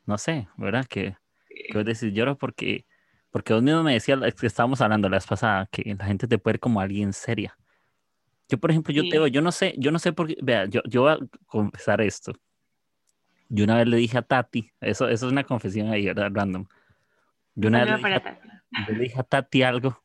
No 0.04 0.18
sé, 0.18 0.48
¿verdad? 0.58 0.84
Que, 0.84 1.16
que 1.48 1.78
vos 1.78 1.86
decís 1.86 2.12
lloro 2.12 2.36
porque, 2.36 2.84
porque 3.30 3.54
vos 3.54 3.62
mismo 3.62 3.82
me 3.82 3.94
decías, 3.94 4.20
que 4.34 4.46
estábamos 4.46 4.82
hablando 4.82 5.08
la 5.08 5.16
vez 5.16 5.26
pasada, 5.26 5.70
que 5.72 5.94
la 5.98 6.04
gente 6.04 6.28
te 6.28 6.36
puede 6.36 6.52
ver 6.52 6.60
como 6.60 6.82
alguien 6.82 7.14
seria. 7.14 7.56
Yo, 8.50 8.58
por 8.58 8.72
ejemplo, 8.72 8.92
yo 8.92 9.04
te 9.04 9.08
digo, 9.12 9.26
yo 9.26 9.40
no 9.40 9.52
sé, 9.52 9.74
yo 9.78 9.90
no 9.90 9.98
sé 9.98 10.12
por 10.12 10.26
qué, 10.26 10.36
vea, 10.42 10.66
yo, 10.66 10.82
yo 10.84 11.00
voy 11.00 11.12
a 11.12 11.18
confesar 11.46 12.02
esto. 12.02 12.34
Yo 13.54 13.64
una 13.64 13.76
vez 13.76 13.86
le 13.86 13.98
dije 13.98 14.16
a 14.16 14.22
Tati, 14.22 14.72
eso, 14.80 15.10
eso 15.10 15.26
es 15.26 15.30
una 15.32 15.44
confesión 15.44 15.90
ahí, 15.90 16.06
¿verdad? 16.06 16.30
Random. 16.32 16.66
Yo 17.54 17.68
una 17.68 17.84
vez 17.84 18.00
le 18.88 18.98
dije, 18.98 19.20
a 19.20 19.24
Tati 19.24 19.62
algo, 19.62 20.02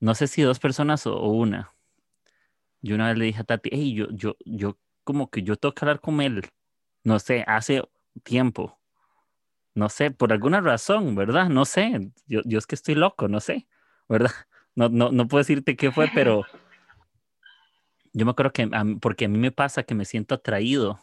no 0.00 0.14
sé 0.14 0.28
si 0.28 0.40
dos 0.40 0.58
personas 0.58 1.06
o, 1.06 1.28
una. 1.28 1.74
Yo 2.80 2.94
una 2.94 3.08
vez 3.08 3.18
le 3.18 3.26
dije 3.26 3.42
a 3.42 3.44
Tati, 3.44 3.68
hey, 3.70 3.92
yo, 3.92 4.06
yo, 4.12 4.36
yo, 4.46 4.78
como 5.04 5.28
que 5.28 5.42
yo 5.42 5.56
tengo 5.56 5.74
que 5.74 5.84
hablar 5.84 6.00
con 6.00 6.22
él, 6.22 6.40
no 7.02 7.18
sé, 7.18 7.44
hace 7.46 7.82
tiempo. 8.22 8.78
No 9.74 9.90
sé, 9.90 10.10
por 10.10 10.32
alguna 10.32 10.62
razón, 10.62 11.14
¿verdad? 11.14 11.50
No 11.50 11.66
sé, 11.66 12.12
yo, 12.26 12.40
yo 12.46 12.56
es 12.56 12.66
que 12.66 12.76
estoy 12.76 12.94
loco, 12.94 13.28
no 13.28 13.40
sé, 13.40 13.68
¿verdad? 14.08 14.32
No, 14.74 14.88
no, 14.88 15.12
no 15.12 15.28
puedo 15.28 15.40
decirte 15.40 15.76
qué 15.76 15.92
fue, 15.92 16.10
pero 16.14 16.46
yo 18.14 18.24
me 18.24 18.30
acuerdo 18.30 18.54
que, 18.54 18.70
porque 19.02 19.26
a 19.26 19.28
mí 19.28 19.36
me 19.36 19.52
pasa 19.52 19.82
que 19.82 19.94
me 19.94 20.06
siento 20.06 20.34
atraído 20.34 20.98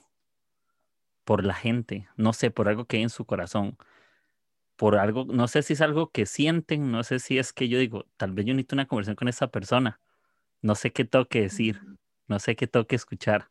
por 1.24 1.46
la 1.46 1.54
gente, 1.54 2.08
no 2.16 2.34
sé, 2.34 2.52
por 2.52 2.68
algo 2.68 2.86
que 2.86 2.98
hay 2.98 3.04
en 3.04 3.10
su 3.10 3.26
corazón, 3.26 3.78
por 4.76 4.98
algo, 4.98 5.26
no 5.26 5.48
sé 5.48 5.62
si 5.62 5.74
es 5.74 5.82
algo 5.82 6.12
que 6.12 6.26
sienten, 6.26 6.92
no 6.92 7.04
sé 7.04 7.20
si 7.20 7.38
es 7.38 7.54
que 7.54 7.70
yo 7.70 7.78
digo, 7.78 8.06
tal 8.18 8.32
vez 8.32 8.46
yo 8.46 8.54
necesito 8.54 8.76
una 8.76 8.88
conversación 8.88 9.16
con 9.16 9.28
esa 9.28 9.48
persona, 9.48 10.00
no 10.62 10.76
sé 10.76 10.92
qué 10.92 11.06
tengo 11.06 11.26
que 11.26 11.42
decir, 11.42 11.82
no 12.28 12.40
sé 12.40 12.56
qué 12.56 12.68
tengo 12.68 12.88
que 12.88 12.96
escuchar, 12.96 13.50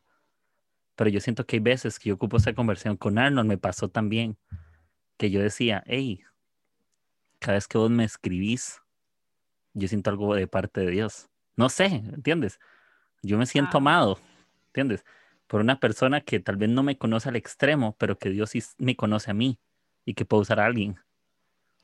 pero 0.96 1.10
yo 1.10 1.20
siento 1.20 1.46
que 1.46 1.56
hay 1.56 1.60
veces 1.60 1.98
que 1.98 2.08
yo 2.08 2.16
ocupo 2.16 2.36
esa 2.36 2.52
conversación 2.52 2.96
con 2.96 3.18
Arnold, 3.18 3.48
me 3.48 3.58
pasó 3.58 3.88
también, 3.88 4.36
que 5.16 5.30
yo 5.30 5.40
decía, 5.40 5.82
hey, 5.86 6.22
cada 7.38 7.54
vez 7.54 7.68
que 7.68 7.78
vos 7.78 7.90
me 7.90 8.04
escribís, 8.04 8.80
yo 9.72 9.88
siento 9.88 10.10
algo 10.10 10.34
de 10.34 10.46
parte 10.46 10.80
de 10.80 10.90
Dios. 10.90 11.28
No 11.56 11.68
sé, 11.68 11.86
¿entiendes? 11.86 12.58
Yo 13.22 13.38
me 13.38 13.46
siento 13.46 13.78
amado, 13.78 14.18
¿entiendes? 14.68 15.04
Por 15.50 15.62
una 15.62 15.80
persona 15.80 16.20
que 16.20 16.38
tal 16.38 16.56
vez 16.56 16.70
no 16.70 16.84
me 16.84 16.96
conoce 16.96 17.28
al 17.28 17.34
extremo, 17.34 17.96
pero 17.98 18.16
que 18.16 18.30
Dios 18.30 18.50
sí 18.50 18.62
me 18.78 18.94
conoce 18.94 19.32
a 19.32 19.34
mí 19.34 19.58
y 20.04 20.14
que 20.14 20.24
puedo 20.24 20.42
usar 20.42 20.60
a 20.60 20.66
alguien. 20.66 20.94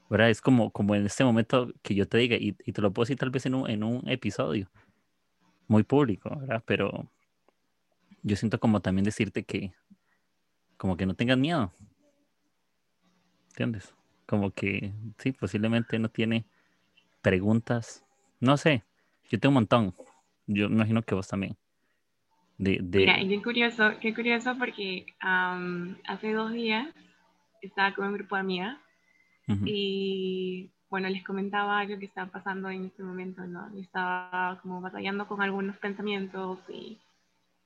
¿Verdad? 0.08 0.30
Es 0.30 0.40
como, 0.40 0.70
como 0.70 0.94
en 0.94 1.04
este 1.04 1.24
momento 1.24 1.72
que 1.82 1.96
yo 1.96 2.06
te 2.06 2.16
diga, 2.16 2.36
y, 2.36 2.52
te 2.52 2.80
lo 2.80 2.92
puedo 2.92 3.06
decir 3.06 3.18
tal 3.18 3.30
vez 3.30 3.44
en 3.44 3.56
un, 3.56 3.68
en 3.68 3.82
un 3.82 4.08
episodio 4.08 4.70
muy 5.66 5.82
público, 5.82 6.30
¿verdad? 6.38 6.62
Pero 6.64 7.10
yo 8.22 8.36
siento 8.36 8.60
como 8.60 8.78
también 8.78 9.04
decirte 9.04 9.42
que, 9.42 9.72
como 10.76 10.96
que 10.96 11.04
no 11.04 11.14
tengas 11.14 11.36
miedo. 11.36 11.72
¿Entiendes? 13.48 13.92
Como 14.26 14.52
que, 14.52 14.92
sí, 15.18 15.32
posiblemente 15.32 15.98
no 15.98 16.08
tiene 16.08 16.46
preguntas. 17.20 18.04
No 18.38 18.58
sé, 18.58 18.84
yo 19.28 19.40
tengo 19.40 19.50
un 19.50 19.54
montón. 19.54 19.94
Yo 20.46 20.66
imagino 20.66 21.02
que 21.02 21.16
vos 21.16 21.26
también. 21.26 21.56
Mira, 22.58 23.18
qué 23.18 23.42
curioso, 23.42 23.92
qué 24.00 24.14
curioso 24.14 24.56
porque 24.58 25.06
hace 25.20 26.32
dos 26.32 26.52
días 26.52 26.88
estaba 27.60 27.94
con 27.94 28.06
un 28.06 28.14
grupo 28.14 28.36
de 28.36 28.40
amigas 28.40 28.78
y 29.64 30.70
bueno, 30.88 31.08
les 31.08 31.22
comentaba 31.22 31.84
lo 31.84 31.98
que 31.98 32.06
estaba 32.06 32.30
pasando 32.30 32.70
en 32.70 32.86
este 32.86 33.02
momento, 33.02 33.44
¿no? 33.46 33.68
estaba 33.78 34.58
como 34.62 34.80
batallando 34.80 35.26
con 35.26 35.42
algunos 35.42 35.76
pensamientos 35.76 36.58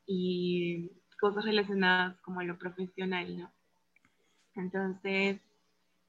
y, 0.06 0.90
cosas 1.20 1.44
relacionadas 1.44 2.16
como 2.22 2.40
a 2.40 2.44
lo 2.44 2.56
profesional, 2.56 3.38
¿no? 3.38 3.50
Entonces, 4.56 5.38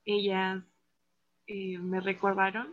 ellas 0.05 0.63
eh, 1.47 1.77
me 1.77 1.99
recordaron 1.99 2.69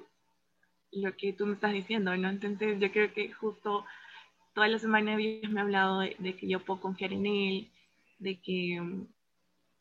lo 0.93 1.17
que 1.17 1.33
tú 1.33 1.47
me 1.47 1.55
estás 1.55 1.73
diciendo, 1.73 2.17
¿no? 2.17 2.29
Entonces 2.29 2.79
yo 2.79 2.93
creo 2.93 3.13
que 3.13 3.33
justo 3.33 3.85
toda 4.59 4.67
la 4.67 4.81
semana 4.81 5.17
Dios 5.17 5.53
me 5.53 5.61
ha 5.61 5.63
hablado 5.63 6.01
de, 6.01 6.37
que 6.37 6.49
yo 6.49 6.59
puedo 6.59 6.81
confiar 6.81 7.13
en 7.13 7.27
Él, 7.27 7.69
de 8.19 8.41
que, 8.41 8.83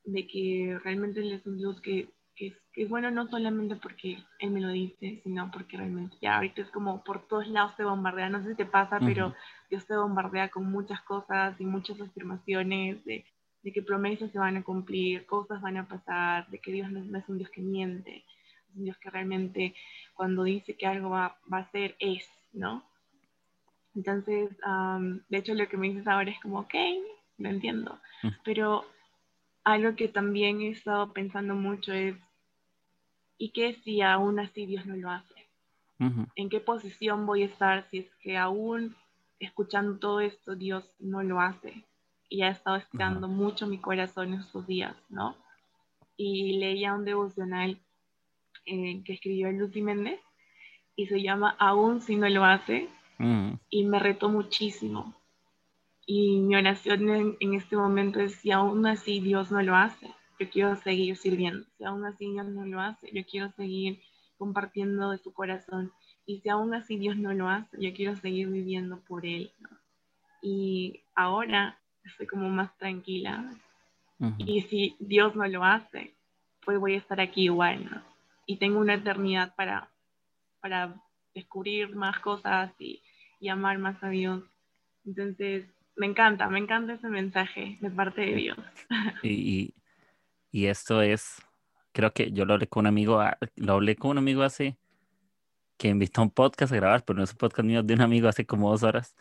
de 0.03 0.27
que 0.27 0.77
realmente 0.83 1.19
Él 1.19 1.31
es 1.31 1.47
un 1.47 1.57
Dios 1.57 1.81
que, 1.81 2.09
que, 2.35 2.53
es, 2.75 2.87
bueno 2.87 3.09
no 3.09 3.27
solamente 3.27 3.75
porque 3.77 4.19
Él 4.37 4.51
me 4.51 4.61
lo 4.61 4.67
dice, 4.67 5.19
sino 5.23 5.49
porque 5.49 5.77
realmente 5.77 6.15
ya 6.21 6.35
ahorita 6.35 6.61
es 6.61 6.69
como 6.69 7.03
por 7.03 7.27
todos 7.27 7.47
lados 7.47 7.75
te 7.75 7.85
bombardea, 7.85 8.29
no 8.29 8.43
sé 8.43 8.49
si 8.49 8.55
te 8.55 8.67
pasa, 8.67 8.99
pero 8.99 9.33
Dios 9.71 9.83
te 9.87 9.97
bombardea 9.97 10.49
con 10.49 10.69
muchas 10.69 11.01
cosas 11.01 11.59
y 11.59 11.65
muchas 11.65 11.99
afirmaciones 11.99 13.03
de, 13.03 13.25
de, 13.63 13.73
que 13.73 13.81
promesas 13.81 14.31
se 14.31 14.37
van 14.37 14.57
a 14.57 14.63
cumplir, 14.63 15.25
cosas 15.25 15.59
van 15.59 15.77
a 15.77 15.87
pasar, 15.87 16.47
de 16.49 16.59
que 16.59 16.71
Dios 16.71 16.91
no, 16.91 17.17
es 17.17 17.27
un 17.27 17.39
Dios 17.39 17.49
que 17.49 17.61
miente, 17.61 18.17
es 18.69 18.75
un 18.75 18.83
Dios 18.83 18.97
que 18.99 19.09
realmente 19.09 19.73
cuando 20.13 20.43
dice 20.43 20.75
que 20.75 20.85
algo 20.85 21.09
va, 21.09 21.35
va 21.51 21.57
a 21.57 21.71
ser, 21.71 21.95
es, 21.97 22.29
¿no? 22.53 22.83
Entonces, 23.97 24.55
de 25.29 25.37
hecho, 25.39 25.55
lo 25.55 25.67
que 25.67 25.75
me 25.75 25.87
dices 25.87 26.07
ahora 26.07 26.29
es 26.29 26.39
como, 26.39 26.59
ok, 26.59 26.75
lo 27.39 27.49
entiendo. 27.49 27.99
Mm. 28.21 28.27
Pero 28.45 28.85
algo 29.63 29.95
que 29.95 30.07
también 30.07 30.61
he 30.61 30.69
estado 30.69 31.11
pensando 31.13 31.55
mucho 31.55 31.93
es, 31.93 32.15
¿y 33.39 33.49
qué 33.49 33.73
si 33.83 34.01
aún 34.01 34.39
así 34.39 34.67
Dios 34.67 34.85
no 34.85 34.95
lo 34.95 35.09
hace? 35.09 35.33
¿En 36.35 36.49
qué 36.49 36.59
posición 36.59 37.25
voy 37.25 37.41
a 37.41 37.47
estar 37.47 37.89
si 37.89 37.97
es 37.97 38.15
que 38.21 38.37
aún 38.37 38.95
escuchando 39.39 39.97
todo 39.97 40.19
esto 40.19 40.55
Dios 40.55 40.93
no 40.99 41.23
lo 41.23 41.41
hace? 41.41 41.83
Y 42.29 42.43
ha 42.43 42.49
estado 42.49 42.75
esperando 42.75 43.27
mucho 43.27 43.65
mi 43.65 43.79
corazón 43.79 44.33
en 44.33 44.41
estos 44.41 44.67
días, 44.67 44.95
¿no? 45.09 45.35
Y 46.15 46.59
leía 46.59 46.93
un 46.93 47.03
devocional 47.03 47.79
eh, 48.65 49.01
que 49.03 49.13
escribió 49.13 49.51
Lucy 49.51 49.81
Méndez 49.81 50.19
y 50.95 51.07
se 51.07 51.19
llama 51.23 51.55
Aún 51.57 51.99
si 52.01 52.15
no 52.15 52.29
lo 52.29 52.45
hace, 52.45 52.89
y 53.19 53.85
me 53.85 53.99
retó 53.99 54.29
muchísimo. 54.29 55.15
Y 56.05 56.39
mi 56.39 56.55
oración 56.55 57.09
en, 57.39 57.53
este 57.53 57.75
momento 57.75 58.19
es, 58.21 58.35
si 58.35 58.51
aún 58.51 58.85
así 58.87 59.19
Dios 59.19 59.51
no 59.51 59.61
lo 59.61 59.75
hace, 59.75 60.07
yo 60.39 60.49
quiero 60.49 60.75
seguir 60.77 61.17
sirviendo. 61.17 61.65
Si 61.77 61.83
aún 61.83 62.05
así 62.05 62.31
Dios 62.31 62.47
no 62.47 62.65
lo 62.65 62.79
hace, 62.79 63.09
yo 63.13 63.25
quiero 63.25 63.51
seguir 63.51 64.01
compartiendo 64.37 65.11
de 65.11 65.17
su 65.17 65.33
corazón. 65.33 65.91
Y 66.25 66.39
si 66.39 66.49
aún 66.49 66.73
así 66.73 66.97
Dios 66.97 67.17
no 67.17 67.33
lo 67.33 67.49
hace, 67.49 67.77
yo 67.81 67.93
quiero 67.93 68.15
seguir 68.15 68.47
viviendo 68.47 68.99
por 69.01 69.25
Él. 69.25 69.51
Y 70.41 71.01
ahora 71.13 71.77
estoy 72.05 72.27
como 72.27 72.49
más 72.49 72.75
tranquila. 72.77 73.51
Y 74.37 74.61
si 74.61 74.95
Dios 74.99 75.35
no 75.35 75.45
lo 75.47 75.63
hace, 75.63 76.13
pues 76.63 76.79
voy 76.79 76.93
a 76.93 76.99
estar 76.99 77.19
aquí 77.19 77.43
igual. 77.43 78.03
Y 78.45 78.57
tengo 78.57 78.79
una 78.79 78.93
eternidad 78.93 79.53
para, 79.55 79.89
para 80.61 80.95
descubrir 81.35 81.95
más 81.95 82.19
cosas 82.19 82.71
y, 82.79 83.01
y 83.39 83.49
amar 83.49 83.77
más 83.77 84.01
a 84.03 84.09
Dios. 84.09 84.43
Entonces, 85.05 85.65
me 85.95 86.05
encanta, 86.05 86.47
me 86.49 86.59
encanta 86.59 86.93
ese 86.93 87.07
mensaje 87.07 87.77
de 87.81 87.89
parte 87.89 88.21
de 88.21 88.35
Dios. 88.35 88.57
Y, 89.23 89.73
y, 90.51 90.65
esto 90.67 91.01
es, 91.01 91.41
creo 91.91 92.13
que 92.13 92.31
yo 92.31 92.45
lo 92.45 92.53
hablé 92.53 92.67
con 92.67 92.81
un 92.81 92.87
amigo, 92.87 93.19
ah, 93.19 93.37
lo 93.55 93.73
hablé 93.73 93.95
con 93.95 94.11
un 94.11 94.17
amigo 94.19 94.43
hace, 94.43 94.77
que 95.77 95.89
invitó 95.89 96.21
a 96.21 96.25
un 96.25 96.31
podcast 96.31 96.71
a 96.73 96.75
grabar, 96.75 97.03
pero 97.03 97.17
no 97.17 97.23
es 97.23 97.31
un 97.31 97.37
podcast 97.37 97.65
mío, 97.65 97.83
de 97.83 97.93
un 97.93 98.01
amigo 98.01 98.27
hace 98.27 98.45
como 98.45 98.69
dos 98.69 98.83
horas. 98.83 99.15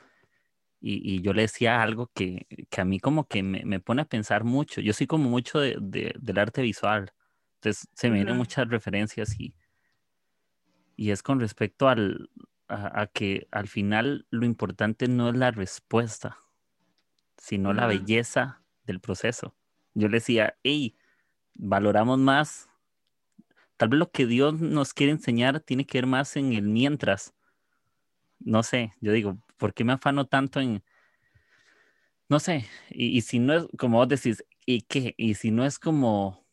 Y, 0.81 1.16
y 1.16 1.22
yo 1.22 1.33
le 1.33 1.42
decía 1.42 1.83
algo 1.83 2.11
que, 2.14 2.46
que, 2.70 2.81
a 2.81 2.85
mí 2.85 3.00
como 3.00 3.26
que 3.26 3.42
me, 3.42 3.64
me, 3.64 3.81
pone 3.81 4.02
a 4.02 4.05
pensar 4.05 4.44
mucho. 4.44 4.81
Yo 4.81 4.92
soy 4.92 5.07
como 5.07 5.29
mucho 5.31 5.59
de, 5.59 5.76
de, 5.81 6.14
del 6.18 6.38
arte 6.38 6.62
visual. 6.62 7.12
Entonces 7.57 7.88
se 7.94 8.11
me 8.11 8.16
vienen 8.16 8.37
muchas 8.37 8.68
referencias 8.68 9.38
y, 9.40 9.55
y 10.96 11.11
es 11.11 11.22
con 11.22 11.40
respecto 11.40 11.88
al, 11.88 12.29
a, 12.68 13.07
que 13.12 13.46
al 13.50 13.68
final 13.68 14.26
lo 14.31 14.44
importante 14.44 15.09
no 15.09 15.29
es 15.29 15.37
la 15.37 15.50
respuesta, 15.50 16.38
sino 17.37 17.72
la 17.72 17.87
belleza 17.87 18.62
del 18.85 19.00
proceso. 19.00 19.55
Yo 19.94 20.09
le 20.09 20.18
decía, 20.18 20.57
hey, 20.62 20.96
valoramos 21.55 22.18
más, 22.18 22.68
tal 23.76 23.90
vez 23.90 23.98
lo 23.98 24.11
que 24.11 24.26
Dios 24.26 24.61
nos 24.61 24.94
quiere 24.94 25.12
enseñar 25.12 25.61
tiene 25.61 25.87
que 25.87 25.98
ver 25.98 26.07
más 26.07 26.37
en 26.37 26.52
el 26.52 26.62
mientras. 26.62 27.35
No 28.38 28.62
sé, 28.62 28.92
yo 29.00 29.12
digo, 29.12 29.38
¿por 29.57 29.72
qué 29.72 29.85
me 29.85 29.92
afano 29.92 30.26
tanto 30.26 30.61
en, 30.61 30.83
no 32.29 32.40
sé, 32.40 32.66
y, 32.90 33.20
si 33.22 33.38
no 33.38 33.55
es, 33.55 33.66
como 33.79 33.98
vos 33.98 34.09
decís, 34.09 34.44
¿y 34.64 34.83
qué? 34.83 35.14
Y 35.16 35.35
si 35.35 35.50
no 35.50 35.64
es 35.64 35.79
como, 35.79 36.44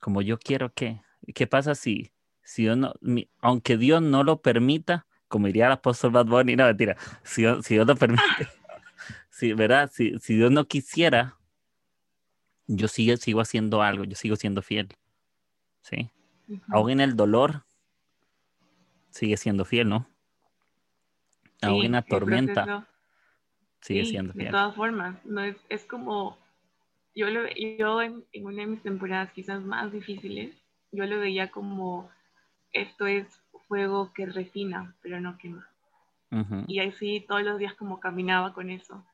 como 0.00 0.22
yo 0.22 0.38
quiero, 0.38 0.72
¿qué? 0.72 1.02
¿Qué 1.34 1.46
pasa 1.46 1.74
si, 1.74 2.12
si 2.42 2.66
no, 2.66 2.94
aunque 3.40 3.76
Dios 3.76 4.02
no 4.02 4.22
lo 4.22 4.40
permita, 4.40 5.06
como 5.34 5.48
diría 5.48 5.66
el 5.66 5.72
apóstol 5.72 6.12
Bad 6.12 6.26
Bunny, 6.26 6.54
no, 6.54 6.64
mentira, 6.64 6.96
si, 7.24 7.42
si 7.64 7.74
Dios 7.74 7.88
lo 7.88 7.96
permite, 7.96 8.22
si, 9.30 9.52
¿verdad? 9.52 9.90
Si, 9.92 10.16
si, 10.20 10.36
Dios 10.36 10.52
no 10.52 10.64
quisiera, 10.68 11.36
yo 12.68 12.86
sigo, 12.86 13.16
sigo 13.16 13.40
haciendo 13.40 13.82
algo, 13.82 14.04
yo 14.04 14.14
sigo 14.14 14.36
siendo 14.36 14.62
fiel, 14.62 14.90
¿sí? 15.80 16.08
Aún 16.68 16.90
en 16.90 17.00
el 17.00 17.16
dolor, 17.16 17.64
sigue 19.10 19.36
siendo 19.36 19.64
fiel, 19.64 19.88
¿no? 19.88 20.06
Aún 21.62 21.86
en 21.86 21.92
la 21.92 22.02
tormenta, 22.02 22.86
sigue 23.80 24.04
siendo 24.04 24.34
fiel. 24.34 24.46
De 24.46 24.52
todas 24.52 24.76
formas, 24.76 25.16
no 25.24 25.42
es, 25.42 25.56
es 25.68 25.84
como, 25.84 26.38
yo, 27.16 27.28
lo, 27.28 27.48
yo 27.48 28.02
en, 28.02 28.24
en 28.32 28.46
una 28.46 28.62
de 28.62 28.66
mis 28.68 28.82
temporadas 28.84 29.32
quizás 29.32 29.64
más 29.64 29.90
difíciles, 29.90 30.54
yo 30.92 31.04
lo 31.06 31.18
veía 31.18 31.50
como, 31.50 32.08
esto 32.70 33.08
es 33.08 33.43
fuego 33.68 34.12
que 34.12 34.26
refina, 34.26 34.94
pero 35.02 35.20
no 35.20 35.38
quema. 35.38 35.68
Y 36.66 36.80
así 36.80 37.24
todos 37.28 37.42
los 37.42 37.58
días 37.58 37.74
como 37.74 38.00
caminaba 38.00 38.52
con 38.54 38.68
eso. 38.70 39.04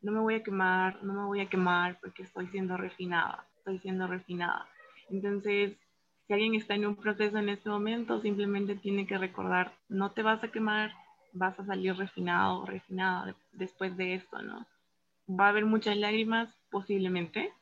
No 0.00 0.12
me 0.12 0.20
voy 0.20 0.34
a 0.34 0.42
quemar, 0.44 1.02
no 1.02 1.12
me 1.12 1.24
voy 1.24 1.40
a 1.40 1.48
quemar 1.48 1.98
porque 2.00 2.22
estoy 2.22 2.46
siendo 2.48 2.76
refinada, 2.76 3.44
estoy 3.58 3.80
siendo 3.80 4.06
refinada. 4.06 4.68
Entonces, 5.10 5.76
si 6.26 6.32
alguien 6.32 6.54
está 6.54 6.74
en 6.74 6.86
un 6.86 6.94
proceso 6.94 7.38
en 7.38 7.48
este 7.48 7.68
momento, 7.68 8.20
simplemente 8.20 8.76
tiene 8.76 9.06
que 9.06 9.18
recordar, 9.18 9.72
no 9.88 10.12
te 10.12 10.22
vas 10.22 10.44
a 10.44 10.52
quemar, 10.52 10.92
vas 11.32 11.58
a 11.58 11.64
salir 11.64 11.96
refinado 11.96 12.60
o 12.60 12.66
refinada 12.66 13.34
después 13.52 13.96
de 13.96 14.14
esto, 14.14 14.40
¿no? 14.42 14.66
Va 15.28 15.46
a 15.46 15.48
haber 15.48 15.64
muchas 15.64 15.96
lágrimas, 15.96 16.48
posiblemente, 16.70 17.52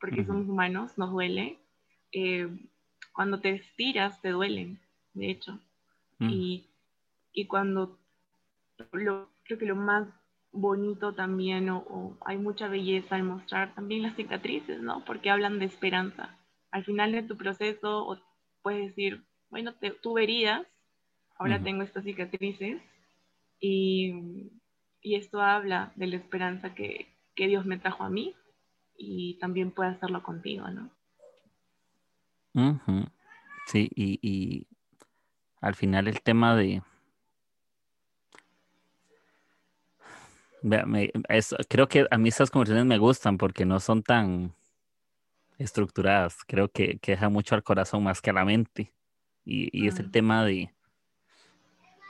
porque 0.00 0.24
somos 0.24 0.48
humanos, 0.48 0.96
nos 0.96 1.10
duele. 1.10 1.58
Eh, 2.12 2.48
cuando 3.12 3.40
te 3.40 3.50
estiras, 3.50 4.20
te 4.22 4.30
duelen, 4.30 4.78
de 5.14 5.30
hecho. 5.30 5.58
Mm. 6.18 6.30
Y, 6.30 6.70
y, 7.32 7.46
cuando 7.46 7.98
lo, 8.92 9.30
creo 9.44 9.58
que 9.58 9.66
lo 9.66 9.76
más 9.76 10.08
bonito 10.52 11.14
también, 11.14 11.68
o, 11.70 12.16
hay 12.24 12.38
mucha 12.38 12.68
belleza 12.68 13.16
al 13.16 13.22
mostrar 13.24 13.74
también 13.74 14.02
las 14.02 14.16
cicatrices, 14.16 14.80
¿no? 14.80 15.04
Porque 15.04 15.30
hablan 15.30 15.58
de 15.58 15.66
esperanza. 15.66 16.36
Al 16.70 16.84
final 16.84 17.12
de 17.12 17.22
tu 17.22 17.36
proceso, 17.36 18.06
o 18.06 18.18
puedes 18.62 18.88
decir, 18.88 19.24
bueno, 19.50 19.74
te, 19.74 19.90
tuve 19.90 20.24
heridas, 20.24 20.66
ahora 21.38 21.62
tengo 21.62 21.82
estas 21.82 22.04
cicatrices, 22.04 22.80
y, 23.60 24.50
y, 25.00 25.14
esto 25.14 25.40
habla 25.40 25.92
de 25.96 26.06
la 26.06 26.16
esperanza 26.16 26.74
que, 26.74 27.06
que 27.34 27.46
Dios 27.46 27.64
me 27.66 27.78
trajo 27.78 28.04
a 28.04 28.10
mí, 28.10 28.34
y 28.98 29.38
también 29.38 29.70
puede 29.70 29.90
hacerlo 29.90 30.22
contigo, 30.22 30.66
¿no? 30.68 30.90
Sí, 33.66 33.90
y, 33.94 34.18
y, 34.22 34.66
al 35.66 35.74
final 35.74 36.06
el 36.06 36.20
tema 36.22 36.54
de... 36.54 36.80
creo 41.68 41.88
que 41.88 42.06
a 42.10 42.18
mí 42.18 42.28
esas 42.28 42.50
conversaciones 42.50 42.86
me 42.86 42.98
gustan 42.98 43.36
porque 43.36 43.64
no 43.64 43.80
son 43.80 44.02
tan 44.02 44.54
estructuradas. 45.58 46.38
Creo 46.46 46.68
que, 46.70 46.98
que 46.98 47.12
deja 47.12 47.28
mucho 47.28 47.56
al 47.56 47.64
corazón 47.64 48.04
más 48.04 48.20
que 48.20 48.30
a 48.30 48.32
la 48.32 48.44
mente. 48.44 48.92
Y, 49.44 49.86
es 49.86 49.98
el 49.98 50.10
tema 50.10 50.44
de, 50.44 50.72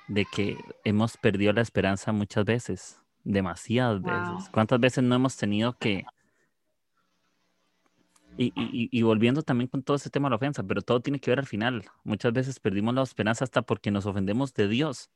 de 0.08 0.26
que 0.26 0.58
hemos 0.84 1.16
perdido 1.16 1.52
la 1.52 1.60
esperanza 1.62 2.12
muchas 2.12 2.44
veces, 2.44 3.00
demasiadas 3.24 4.02
veces. 4.02 4.50
¿Cuántas 4.50 4.80
veces 4.80 5.04
no 5.04 5.14
hemos 5.14 5.36
tenido 5.36 5.76
que, 5.78 6.04
y, 8.38 8.52
y, 8.54 8.88
y, 8.90 9.02
volviendo 9.02 9.42
también 9.42 9.68
con 9.68 9.82
todo 9.82 9.96
ese 9.96 10.10
tema 10.10 10.28
de 10.28 10.30
la 10.30 10.36
ofensa, 10.36 10.62
pero 10.62 10.82
todo 10.82 11.00
tiene 11.00 11.20
que 11.20 11.30
ver 11.30 11.38
al 11.38 11.46
final. 11.46 11.84
Muchas 12.04 12.32
veces 12.32 12.60
perdimos 12.60 12.94
la 12.94 13.02
esperanza 13.02 13.44
hasta 13.44 13.62
porque 13.62 13.90
nos 13.90 14.06
ofendemos 14.06 14.52
de 14.54 14.68
Dios. 14.68 15.10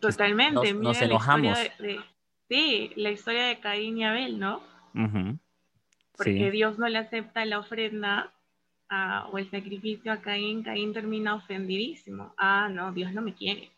Totalmente. 0.00 0.74
Nos, 0.74 1.00
enojamos. 1.00 1.58
sí, 2.48 2.92
la 2.96 3.10
historia 3.10 3.46
de 3.46 3.58
Caín 3.60 3.98
y 3.98 4.04
Abel, 4.04 4.38
¿no? 4.38 4.62
Porque 6.16 6.50
Dios 6.50 6.78
no 6.78 6.88
le 6.88 6.98
acepta 6.98 7.44
la 7.44 7.58
ofrenda 7.58 8.32
o 9.30 9.38
el 9.38 9.50
sacrificio 9.50 10.12
a 10.12 10.20
Caín. 10.20 10.62
Caín 10.62 10.92
termina 10.92 11.34
ofendidísimo. 11.34 12.34
Ah, 12.36 12.68
no, 12.70 12.92
Dios 12.92 13.12
no 13.12 13.22
me 13.22 13.34
quiere. 13.34 13.70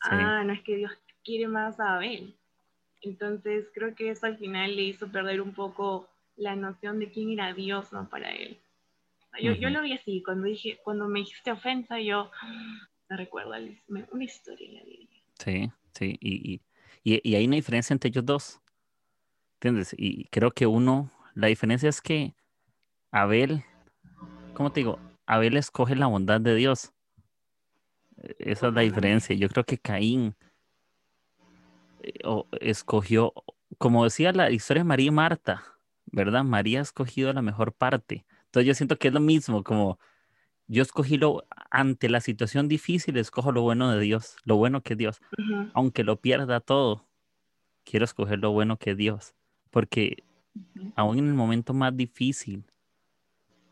Ah, 0.00 0.42
no 0.44 0.52
es 0.52 0.60
que 0.62 0.76
Dios 0.76 0.92
quiere 1.24 1.48
más 1.48 1.78
a 1.80 1.96
Abel. 1.96 2.34
Entonces 3.02 3.66
creo 3.74 3.94
que 3.94 4.10
eso 4.10 4.26
al 4.26 4.38
final 4.38 4.76
le 4.76 4.82
hizo 4.82 5.08
perder 5.08 5.40
un 5.40 5.52
poco 5.52 6.08
la 6.36 6.56
noción 6.56 6.98
de 6.98 7.10
quién 7.10 7.30
era 7.30 7.52
Dios 7.52 7.92
¿no? 7.92 8.08
para 8.08 8.32
él. 8.32 8.58
Yo, 9.40 9.52
yo, 9.54 9.70
lo 9.70 9.80
vi 9.80 9.94
así, 9.94 10.22
cuando, 10.22 10.44
dije, 10.44 10.78
cuando 10.84 11.08
me 11.08 11.20
dijiste 11.20 11.52
ofensa, 11.52 11.98
yo 11.98 12.30
me 13.08 13.16
recuerdo 13.16 13.54
una 13.88 14.24
historia 14.24 14.68
en 14.68 14.74
la 14.74 14.84
Biblia. 14.84 15.22
Sí, 15.38 15.70
sí, 15.92 16.18
y, 16.20 16.60
y, 17.02 17.20
y, 17.24 17.34
hay 17.34 17.46
una 17.46 17.56
diferencia 17.56 17.94
entre 17.94 18.08
ellos 18.08 18.26
dos. 18.26 18.60
¿Entiendes? 19.54 19.94
Y 19.96 20.26
creo 20.26 20.50
que 20.50 20.66
uno, 20.66 21.10
la 21.34 21.46
diferencia 21.46 21.88
es 21.88 22.02
que 22.02 22.34
Abel, 23.10 23.64
¿cómo 24.54 24.70
te 24.70 24.80
digo? 24.80 24.98
Abel 25.24 25.56
escoge 25.56 25.96
la 25.96 26.06
bondad 26.06 26.40
de 26.40 26.54
Dios. 26.54 26.92
E, 28.22 28.36
esa 28.38 28.68
es 28.68 28.74
la 28.74 28.82
diferencia. 28.82 29.34
Yo 29.34 29.48
creo 29.48 29.64
que 29.64 29.78
Caín 29.78 30.34
eh, 32.02 32.12
escogió, 32.60 33.32
como 33.78 34.04
decía 34.04 34.32
la 34.32 34.50
historia 34.50 34.82
de 34.82 34.88
María 34.88 35.06
y 35.06 35.10
Marta, 35.10 35.71
¿verdad? 36.12 36.44
María 36.44 36.78
ha 36.78 36.82
escogido 36.82 37.32
la 37.32 37.42
mejor 37.42 37.72
parte. 37.72 38.24
Entonces 38.46 38.66
yo 38.66 38.74
siento 38.74 38.98
que 38.98 39.08
es 39.08 39.14
lo 39.14 39.20
mismo, 39.20 39.64
como 39.64 39.98
yo 40.68 40.82
escogí 40.82 41.18
lo, 41.18 41.44
ante 41.70 42.08
la 42.08 42.20
situación 42.20 42.68
difícil, 42.68 43.16
escojo 43.16 43.52
lo 43.52 43.62
bueno 43.62 43.90
de 43.90 44.00
Dios, 44.00 44.36
lo 44.44 44.56
bueno 44.56 44.82
que 44.82 44.96
Dios, 44.96 45.20
aunque 45.74 46.04
lo 46.04 46.20
pierda 46.20 46.60
todo, 46.60 47.06
quiero 47.84 48.04
escoger 48.04 48.38
lo 48.38 48.52
bueno 48.52 48.78
que 48.78 48.94
Dios, 48.94 49.34
porque 49.70 50.24
aún 50.94 51.18
en 51.18 51.28
el 51.28 51.34
momento 51.34 51.74
más 51.74 51.96
difícil, 51.96 52.64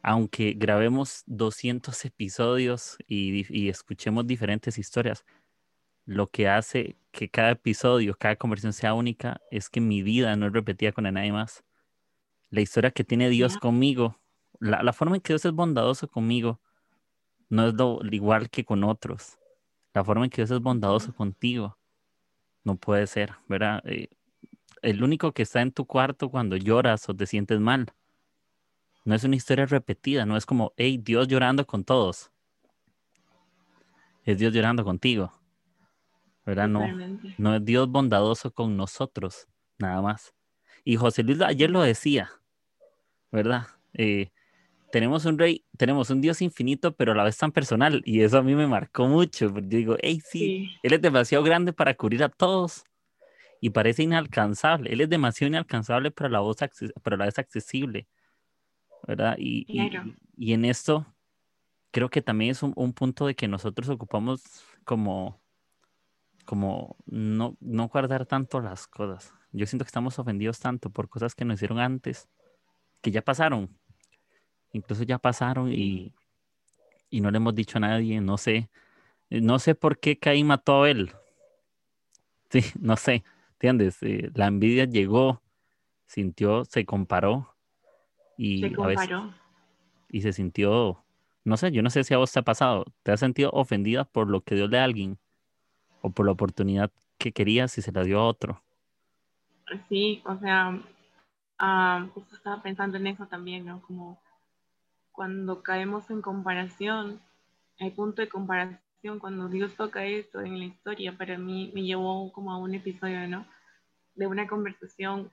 aunque 0.02 0.54
grabemos 0.56 1.22
200 1.26 2.04
episodios 2.04 2.96
y, 3.06 3.68
escuchemos 3.68 4.26
diferentes 4.26 4.78
historias, 4.78 5.24
lo 6.06 6.28
que 6.28 6.48
hace 6.48 6.96
que 7.12 7.28
cada 7.28 7.52
episodio, 7.52 8.16
cada 8.18 8.36
conversación 8.36 8.72
sea 8.72 8.94
única, 8.94 9.40
es 9.50 9.68
que 9.68 9.80
mi 9.80 10.02
vida 10.02 10.34
no 10.36 10.46
es 10.46 10.52
repetida 10.52 10.92
con 10.92 11.04
nadie 11.04 11.32
más. 11.32 11.62
La 12.50 12.60
historia 12.60 12.90
que 12.90 13.04
tiene 13.04 13.28
Dios 13.28 13.56
conmigo, 13.58 14.16
la, 14.58 14.92
forma 14.92 15.16
en 15.16 15.22
que 15.22 15.32
Dios 15.32 15.44
es 15.44 15.52
bondadoso 15.52 16.08
conmigo, 16.08 16.60
no 17.48 17.68
es 17.68 17.74
lo 17.74 18.00
igual 18.10 18.50
que 18.50 18.64
con 18.64 18.84
otros. 18.84 19.38
La 19.94 20.04
forma 20.04 20.24
en 20.24 20.30
que 20.30 20.42
Dios 20.42 20.50
es 20.50 20.60
bondadoso 20.60 21.14
contigo, 21.14 21.78
no 22.64 22.76
puede 22.76 23.06
ser, 23.06 23.32
¿verdad? 23.48 23.82
Eh, 23.86 24.08
el 24.82 25.02
único 25.02 25.32
que 25.32 25.42
está 25.42 25.60
en 25.62 25.72
tu 25.72 25.86
cuarto 25.86 26.28
cuando 26.30 26.56
lloras 26.56 27.08
o 27.08 27.14
te 27.14 27.26
sientes 27.26 27.60
mal 27.60 27.92
no 29.04 29.14
es 29.14 29.24
una 29.24 29.36
historia 29.36 29.66
repetida, 29.66 30.26
no 30.26 30.36
es 30.36 30.46
como, 30.46 30.72
hey, 30.76 30.98
Dios 31.02 31.26
llorando 31.28 31.66
con 31.66 31.84
todos. 31.84 32.30
Es 34.24 34.38
Dios 34.38 34.52
llorando 34.52 34.84
contigo. 34.84 35.32
¿Verdad? 36.44 36.68
No, 36.68 36.86
no 37.38 37.54
es 37.54 37.64
Dios 37.64 37.88
bondadoso 37.88 38.52
con 38.52 38.76
nosotros, 38.76 39.46
nada 39.78 40.02
más. 40.02 40.34
Y 40.84 40.96
José 40.96 41.22
Luis 41.22 41.40
ayer 41.40 41.70
lo 41.70 41.82
decía, 41.82 42.30
¿verdad? 43.30 43.66
Eh, 43.94 44.30
tenemos 44.92 45.24
un 45.24 45.38
rey, 45.38 45.64
tenemos 45.76 46.10
un 46.10 46.20
Dios 46.20 46.42
infinito, 46.42 46.94
pero 46.94 47.12
a 47.12 47.14
la 47.14 47.24
vez 47.24 47.36
tan 47.38 47.52
personal. 47.52 48.02
Y 48.04 48.22
eso 48.22 48.38
a 48.38 48.42
mí 48.42 48.54
me 48.54 48.66
marcó 48.66 49.06
mucho. 49.06 49.52
Yo 49.54 49.60
digo, 49.60 49.96
hey, 50.00 50.20
sí, 50.24 50.70
Él 50.82 50.92
es 50.92 51.00
demasiado 51.00 51.44
grande 51.44 51.72
para 51.72 51.94
cubrir 51.94 52.24
a 52.24 52.28
todos 52.28 52.84
y 53.60 53.70
parece 53.70 54.02
inalcanzable. 54.02 54.92
Él 54.92 55.00
es 55.00 55.08
demasiado 55.08 55.48
inalcanzable, 55.48 56.10
pero 56.10 56.28
a 56.28 56.30
la, 56.30 56.40
voz 56.40 56.56
pero 57.02 57.14
a 57.14 57.18
la 57.18 57.26
vez 57.26 57.38
accesible. 57.38 58.08
¿verdad? 59.06 59.36
Y, 59.38 59.66
y, 60.36 60.52
en 60.52 60.64
esto 60.64 61.06
creo 61.90 62.08
que 62.10 62.22
también 62.22 62.52
es 62.52 62.62
un, 62.62 62.92
punto 62.92 63.26
de 63.26 63.34
que 63.34 63.48
nosotros 63.48 63.88
ocupamos 63.88 64.42
como, 64.84 65.40
como 66.44 66.96
no, 67.06 67.56
no 67.60 67.88
guardar 67.88 68.26
tanto 68.26 68.60
las 68.60 68.86
cosas. 68.86 69.34
Yo 69.52 69.66
siento 69.66 69.84
que 69.84 69.88
estamos 69.88 70.18
ofendidos 70.18 70.60
tanto 70.60 70.90
por 70.90 71.08
cosas 71.08 71.34
que 71.34 71.44
nos 71.44 71.56
hicieron 71.56 71.80
antes, 71.80 72.28
que 73.00 73.10
ya 73.10 73.22
pasaron. 73.22 73.68
Incluso 74.72 75.02
ya 75.02 75.18
pasaron 75.18 75.72
y, 75.72 76.12
y 77.08 77.20
no 77.20 77.30
le 77.30 77.38
hemos 77.38 77.54
dicho 77.54 77.78
a 77.78 77.80
nadie, 77.80 78.20
no 78.20 78.36
sé. 78.38 78.70
No 79.30 79.58
sé 79.58 79.74
por 79.74 79.98
qué 79.98 80.18
Caín 80.18 80.46
mató 80.46 80.82
a 80.82 80.90
él. 80.90 81.12
Sí, 82.50 82.60
no 82.80 82.96
sé, 82.96 83.24
¿entiendes? 83.52 84.02
Eh, 84.02 84.30
la 84.34 84.46
envidia 84.46 84.84
llegó, 84.84 85.42
sintió, 86.06 86.64
se 86.64 86.84
comparó 86.84 87.56
y 88.36 88.60
se 88.60 88.72
comparó. 88.72 89.32
y 90.08 90.22
se 90.22 90.32
sintió, 90.32 91.04
no 91.44 91.56
sé, 91.56 91.70
yo 91.70 91.82
no 91.82 91.90
sé 91.90 92.04
si 92.04 92.14
a 92.14 92.18
vos 92.18 92.32
te 92.32 92.40
ha 92.40 92.42
pasado, 92.42 92.86
¿te 93.02 93.12
has 93.12 93.20
sentido 93.20 93.50
ofendida 93.52 94.04
por 94.04 94.28
lo 94.28 94.40
que 94.42 94.54
dio 94.54 94.68
de 94.68 94.78
alguien 94.78 95.18
o 96.02 96.10
por 96.10 96.26
la 96.26 96.32
oportunidad 96.32 96.90
que 97.18 97.32
querías 97.32 97.76
y 97.78 97.82
se 97.82 97.92
la 97.92 98.02
dio 98.02 98.18
a 98.18 98.26
otro? 98.26 98.62
Sí, 99.88 100.22
o 100.24 100.36
sea, 100.38 100.80
ah, 101.60 102.08
estaba 102.32 102.62
pensando 102.62 102.96
en 102.96 103.06
eso 103.06 103.26
también, 103.26 103.66
¿no? 103.66 103.80
Como 103.82 104.18
cuando 105.12 105.62
caemos 105.62 106.10
en 106.10 106.22
comparación, 106.22 107.20
el 107.78 107.92
punto 107.92 108.22
de 108.22 108.28
comparación, 108.28 109.18
cuando 109.18 109.48
Dios 109.48 109.74
toca 109.76 110.04
esto 110.04 110.40
en 110.40 110.58
la 110.58 110.64
historia, 110.64 111.16
para 111.16 111.38
mí 111.38 111.70
me 111.74 111.82
llevó 111.82 112.32
como 112.32 112.52
a 112.52 112.58
un 112.58 112.74
episodio, 112.74 113.28
¿no? 113.28 113.46
De 114.14 114.26
una 114.26 114.46
conversación 114.46 115.30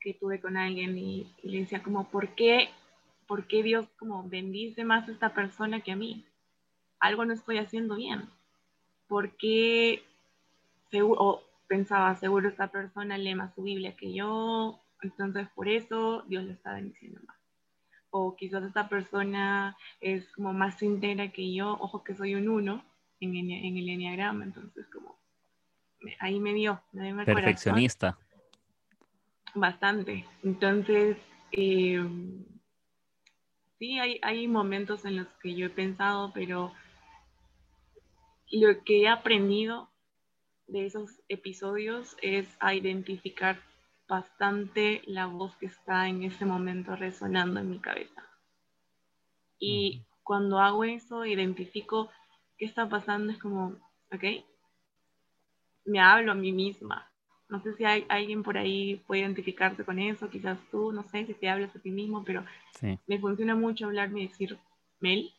que 0.00 0.14
tuve 0.14 0.40
con 0.40 0.56
alguien 0.56 0.96
y, 0.96 1.32
le 1.42 1.60
decía 1.60 1.82
como, 1.82 2.08
¿por 2.08 2.34
qué, 2.34 2.70
¿por 3.26 3.46
qué 3.46 3.62
Dios 3.62 3.86
como 3.98 4.28
bendice 4.28 4.84
más 4.84 5.08
a 5.08 5.12
esta 5.12 5.34
persona 5.34 5.80
que 5.80 5.92
a 5.92 5.96
mí? 5.96 6.24
Algo 7.00 7.24
no 7.24 7.34
estoy 7.34 7.58
haciendo 7.58 7.96
bien. 7.96 8.28
¿Por 9.08 9.36
qué 9.36 10.04
seguro, 10.90 11.42
pensaba, 11.66 12.14
seguro 12.16 12.48
esta 12.48 12.68
persona 12.68 13.18
lee 13.18 13.34
más 13.34 13.54
su 13.54 13.62
Biblia 13.62 13.96
que 13.96 14.12
yo, 14.12 14.80
entonces 15.02 15.48
por 15.54 15.68
eso 15.68 16.22
Dios 16.28 16.44
le 16.44 16.52
está 16.52 16.74
bendiciendo 16.74 17.20
más? 17.26 17.36
O 18.10 18.36
quizás 18.36 18.64
esta 18.64 18.88
persona 18.88 19.76
es 20.00 20.30
como 20.32 20.52
más 20.52 20.82
entera 20.82 21.30
que 21.30 21.52
yo, 21.52 21.72
ojo 21.80 22.02
que 22.02 22.14
soy 22.14 22.34
un 22.34 22.48
uno 22.48 22.84
en, 23.20 23.36
en 23.36 23.76
el 23.76 23.88
enneagrama, 23.88 24.44
entonces 24.44 24.86
como 24.88 25.18
ahí 26.20 26.40
me 26.40 26.54
dio, 26.54 26.80
me 26.92 27.24
Perfeccionista. 27.24 28.16
Bastante. 29.54 30.24
Entonces, 30.42 31.16
eh, 31.52 32.06
sí, 33.78 33.98
hay, 33.98 34.20
hay 34.22 34.46
momentos 34.46 35.04
en 35.04 35.16
los 35.16 35.28
que 35.42 35.54
yo 35.54 35.66
he 35.66 35.70
pensado, 35.70 36.32
pero 36.32 36.72
lo 38.50 38.84
que 38.84 39.02
he 39.02 39.08
aprendido 39.08 39.90
de 40.66 40.86
esos 40.86 41.20
episodios 41.28 42.16
es 42.22 42.46
a 42.60 42.74
identificar 42.74 43.58
bastante 44.08 45.02
la 45.06 45.26
voz 45.26 45.54
que 45.56 45.66
está 45.66 46.08
en 46.08 46.22
ese 46.22 46.44
momento 46.44 46.96
resonando 46.96 47.60
en 47.60 47.70
mi 47.70 47.78
cabeza. 47.78 48.22
Y 49.58 50.02
cuando 50.22 50.58
hago 50.60 50.84
eso, 50.84 51.26
identifico 51.26 52.10
qué 52.56 52.64
está 52.64 52.88
pasando, 52.88 53.32
es 53.32 53.38
como, 53.38 53.76
ok, 54.12 54.24
me 55.84 56.00
hablo 56.00 56.32
a 56.32 56.34
mí 56.34 56.52
misma, 56.52 57.08
no 57.48 57.62
sé 57.62 57.74
si 57.74 57.84
hay 57.84 58.04
alguien 58.08 58.42
por 58.42 58.58
ahí 58.58 58.96
puede 59.06 59.22
identificarse 59.22 59.84
con 59.84 59.98
eso, 59.98 60.28
quizás 60.28 60.58
tú, 60.70 60.92
no 60.92 61.02
sé 61.04 61.24
si 61.24 61.34
te 61.34 61.48
hablas 61.48 61.74
a 61.74 61.78
ti 61.78 61.90
mismo, 61.90 62.22
pero 62.22 62.44
me 63.06 63.18
funciona 63.18 63.54
mucho 63.54 63.86
hablarme 63.86 64.20
y 64.20 64.28
decir, 64.28 64.58
Mel, 65.00 65.32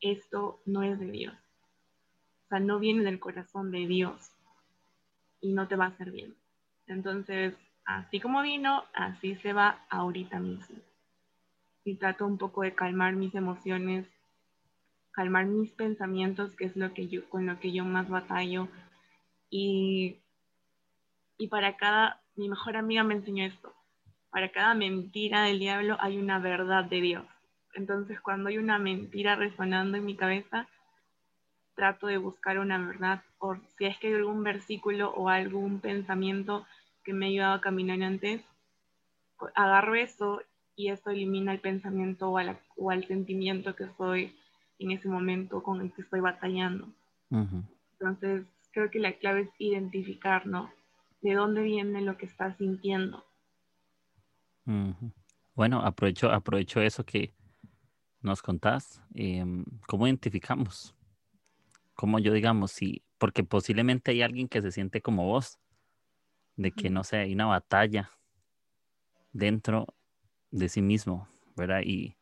esto 0.00 0.60
no 0.66 0.82
es 0.82 0.98
de 0.98 1.10
Dios. 1.10 1.34
O 2.44 2.48
sea, 2.48 2.60
no 2.60 2.78
viene 2.80 3.04
del 3.04 3.20
corazón 3.20 3.70
de 3.70 3.86
Dios 3.86 4.32
y 5.40 5.52
no 5.52 5.68
te 5.68 5.76
va 5.76 5.86
a 5.86 5.88
hacer 5.88 6.10
bien. 6.10 6.34
Entonces, 6.86 7.54
así 7.84 8.20
como 8.20 8.42
vino, 8.42 8.84
así 8.94 9.36
se 9.36 9.52
va 9.52 9.84
ahorita 9.90 10.38
mismo. 10.38 10.76
Y 11.84 11.96
trato 11.96 12.26
un 12.26 12.38
poco 12.38 12.62
de 12.62 12.74
calmar 12.74 13.14
mis 13.14 13.34
emociones, 13.34 14.06
calmar 15.12 15.46
mis 15.46 15.70
pensamientos, 15.72 16.54
que 16.56 16.64
es 16.64 16.76
lo 16.76 16.92
que 16.94 17.08
yo, 17.08 17.28
con 17.28 17.46
lo 17.46 17.58
que 17.60 17.72
yo 17.72 17.84
más 17.84 18.08
batallo. 18.08 18.68
Y 19.50 20.16
y 21.38 21.48
para 21.48 21.76
cada, 21.76 22.22
mi 22.34 22.48
mejor 22.48 22.76
amiga 22.76 23.02
me 23.02 23.14
enseñó 23.14 23.44
esto, 23.44 23.74
para 24.30 24.50
cada 24.52 24.74
mentira 24.74 25.42
del 25.42 25.58
diablo 25.58 25.96
hay 26.00 26.18
una 26.18 26.38
verdad 26.38 26.84
de 26.84 27.00
Dios. 27.00 27.24
Entonces 27.74 28.20
cuando 28.20 28.48
hay 28.48 28.58
una 28.58 28.78
mentira 28.78 29.36
resonando 29.36 29.98
en 29.98 30.06
mi 30.06 30.16
cabeza, 30.16 30.66
trato 31.74 32.06
de 32.06 32.16
buscar 32.16 32.58
una 32.58 32.78
verdad, 32.78 33.22
o 33.46 33.56
si 33.76 33.86
es 33.86 33.98
que 33.98 34.08
hay 34.08 34.14
algún 34.14 34.42
versículo 34.42 35.10
o 35.10 35.28
algún 35.28 35.80
pensamiento 35.80 36.66
que 37.04 37.12
me 37.12 37.26
ha 37.26 37.28
ayudado 37.28 37.54
a 37.54 37.60
caminar 37.60 38.02
antes, 38.02 38.42
agarro 39.54 39.94
eso 39.94 40.40
y 40.74 40.88
eso 40.90 41.10
elimina 41.10 41.52
el 41.52 41.60
pensamiento 41.60 42.30
o, 42.30 42.38
o 42.76 42.90
al 42.90 43.06
sentimiento 43.06 43.76
que 43.76 43.84
estoy 43.84 44.34
en 44.78 44.90
ese 44.90 45.08
momento 45.08 45.62
con 45.62 45.80
el 45.80 45.92
que 45.92 46.02
estoy 46.02 46.20
batallando. 46.20 46.88
Entonces, 47.30 48.44
creo 48.72 48.90
que 48.90 48.98
la 48.98 49.12
clave 49.12 49.42
es 49.42 49.50
identificar, 49.58 50.46
¿no? 50.46 50.70
de 51.26 51.34
dónde 51.34 51.62
viene 51.62 52.02
lo 52.02 52.16
que 52.16 52.26
estás 52.26 52.56
sintiendo. 52.56 53.24
Bueno, 55.54 55.80
aprovecho, 55.80 56.30
aprovecho 56.30 56.80
eso 56.80 57.04
que 57.04 57.34
nos 58.20 58.42
contás. 58.42 59.02
Em, 59.14 59.64
¿Cómo 59.86 60.06
identificamos? 60.06 60.94
¿Cómo 61.94 62.18
yo 62.18 62.32
digamos, 62.32 62.72
sí, 62.72 63.02
porque 63.18 63.44
posiblemente 63.44 64.10
hay 64.10 64.22
alguien 64.22 64.48
que 64.48 64.62
se 64.62 64.72
siente 64.72 65.00
como 65.00 65.26
vos, 65.26 65.58
de 66.56 66.72
que 66.72 66.90
no 66.90 67.04
sé, 67.04 67.18
hay 67.18 67.34
una 67.34 67.46
batalla 67.46 68.10
dentro 69.32 69.86
de 70.50 70.68
sí 70.68 70.82
mismo, 70.82 71.28
¿verdad? 71.54 71.82
Y, 71.84 72.16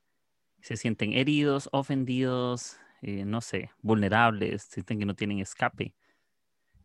se 0.65 0.79
sienten 0.79 1.13
heridos, 1.13 1.69
ofendidos, 1.73 2.79
eh, 3.03 3.27
no 3.27 3.43
sé, 3.43 3.71
vulnerables, 3.83 4.63
sienten 4.63 4.99
que 4.99 5.05
no 5.05 5.15
tienen 5.15 5.41
escape. 5.41 5.95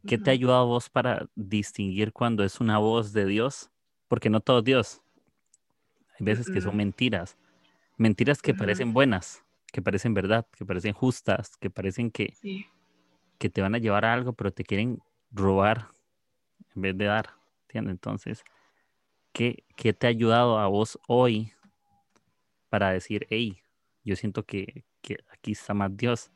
¿Qué 0.06 0.18
te 0.18 0.30
ha 0.30 0.34
ayudado 0.34 0.60
a 0.60 0.66
vos 0.66 0.90
para 0.90 1.30
distinguir 1.36 2.12
cuando 2.12 2.44
es 2.44 2.60
una 2.60 2.78
voz 2.78 3.14
de 3.14 3.26
Dios? 3.26 3.72
Porque 4.10 4.30
no 4.30 4.42
todo 4.42 4.62
Dios. 4.62 5.02
Hay 6.20 6.26
veces 6.26 6.50
que 6.50 6.60
son 6.60 6.76
mentiras. 6.76 7.38
Mentiras 7.96 8.42
que 8.42 8.54
parecen 8.54 8.92
buenas, 8.92 9.46
que 9.72 9.82
parecen 9.82 10.14
verdad, 10.14 10.46
que 10.52 10.66
parecen 10.66 10.92
justas, 10.92 11.56
que 11.56 11.70
parecen 11.70 12.12
que, 12.12 12.34
que 13.40 13.50
te 13.50 13.62
van 13.62 13.74
a 13.74 13.80
llevar 13.80 14.06
a 14.06 14.14
algo, 14.14 14.34
pero 14.34 14.52
te 14.52 14.64
quieren 14.64 15.00
robar 15.32 15.88
en 16.76 16.82
vez 16.84 16.98
de 16.98 17.06
dar. 17.06 17.32
¿Entiendes? 17.64 17.94
Entonces, 17.94 18.44
¿qué, 19.34 19.64
¿qué 19.76 19.94
te 19.94 20.06
ha 20.06 20.12
ayudado 20.12 20.60
a 20.60 20.68
vos 20.68 21.00
hoy 21.08 21.54
para 22.70 22.92
decir, 22.92 23.26
hey, 23.30 23.62
yo 24.04 24.16
siento 24.16 24.44
que, 24.44 24.86
aquí 25.32 25.52
está 25.52 25.74
más 25.74 25.96
Dios. 25.96 26.32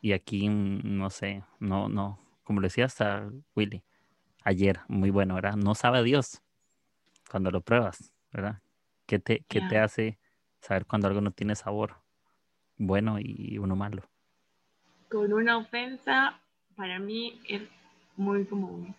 Y 0.00 0.12
aquí, 0.12 0.48
mm, 0.48 0.80
no 0.98 1.10
sé, 1.10 1.44
no, 1.60 1.88
no, 1.88 2.18
como 2.42 2.60
le 2.60 2.66
decía 2.66 2.86
hasta 2.86 3.30
Willy, 3.54 3.84
ayer, 4.44 4.80
muy 4.88 5.10
bueno, 5.10 5.34
¿verdad? 5.34 5.56
No 5.56 5.74
sabe 5.74 6.02
Dios 6.02 6.42
cuando 7.30 7.50
lo 7.50 7.60
pruebas, 7.60 8.12
¿verdad? 8.32 8.62
¿Qué 9.06 9.18
te, 9.18 9.44
qué 9.48 9.60
te 9.60 9.78
hace 9.78 10.18
saber 10.60 10.86
cuando 10.86 11.08
algo 11.08 11.20
no 11.20 11.30
tiene 11.30 11.54
sabor 11.54 12.02
bueno 12.76 13.18
y 13.20 13.58
uno 13.58 13.76
malo? 13.76 14.02
Con 15.10 15.32
una 15.32 15.56
ofensa, 15.56 16.40
para 16.74 16.98
mí 16.98 17.40
es 17.48 17.62
muy 18.16 18.44
común. 18.44 18.94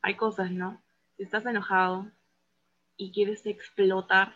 Hay 0.00 0.14
cosas, 0.14 0.50
¿no? 0.50 0.80
Si 1.16 1.24
estás 1.24 1.44
enojado 1.44 2.06
y 2.96 3.12
quieres 3.12 3.44
explotar, 3.44 4.34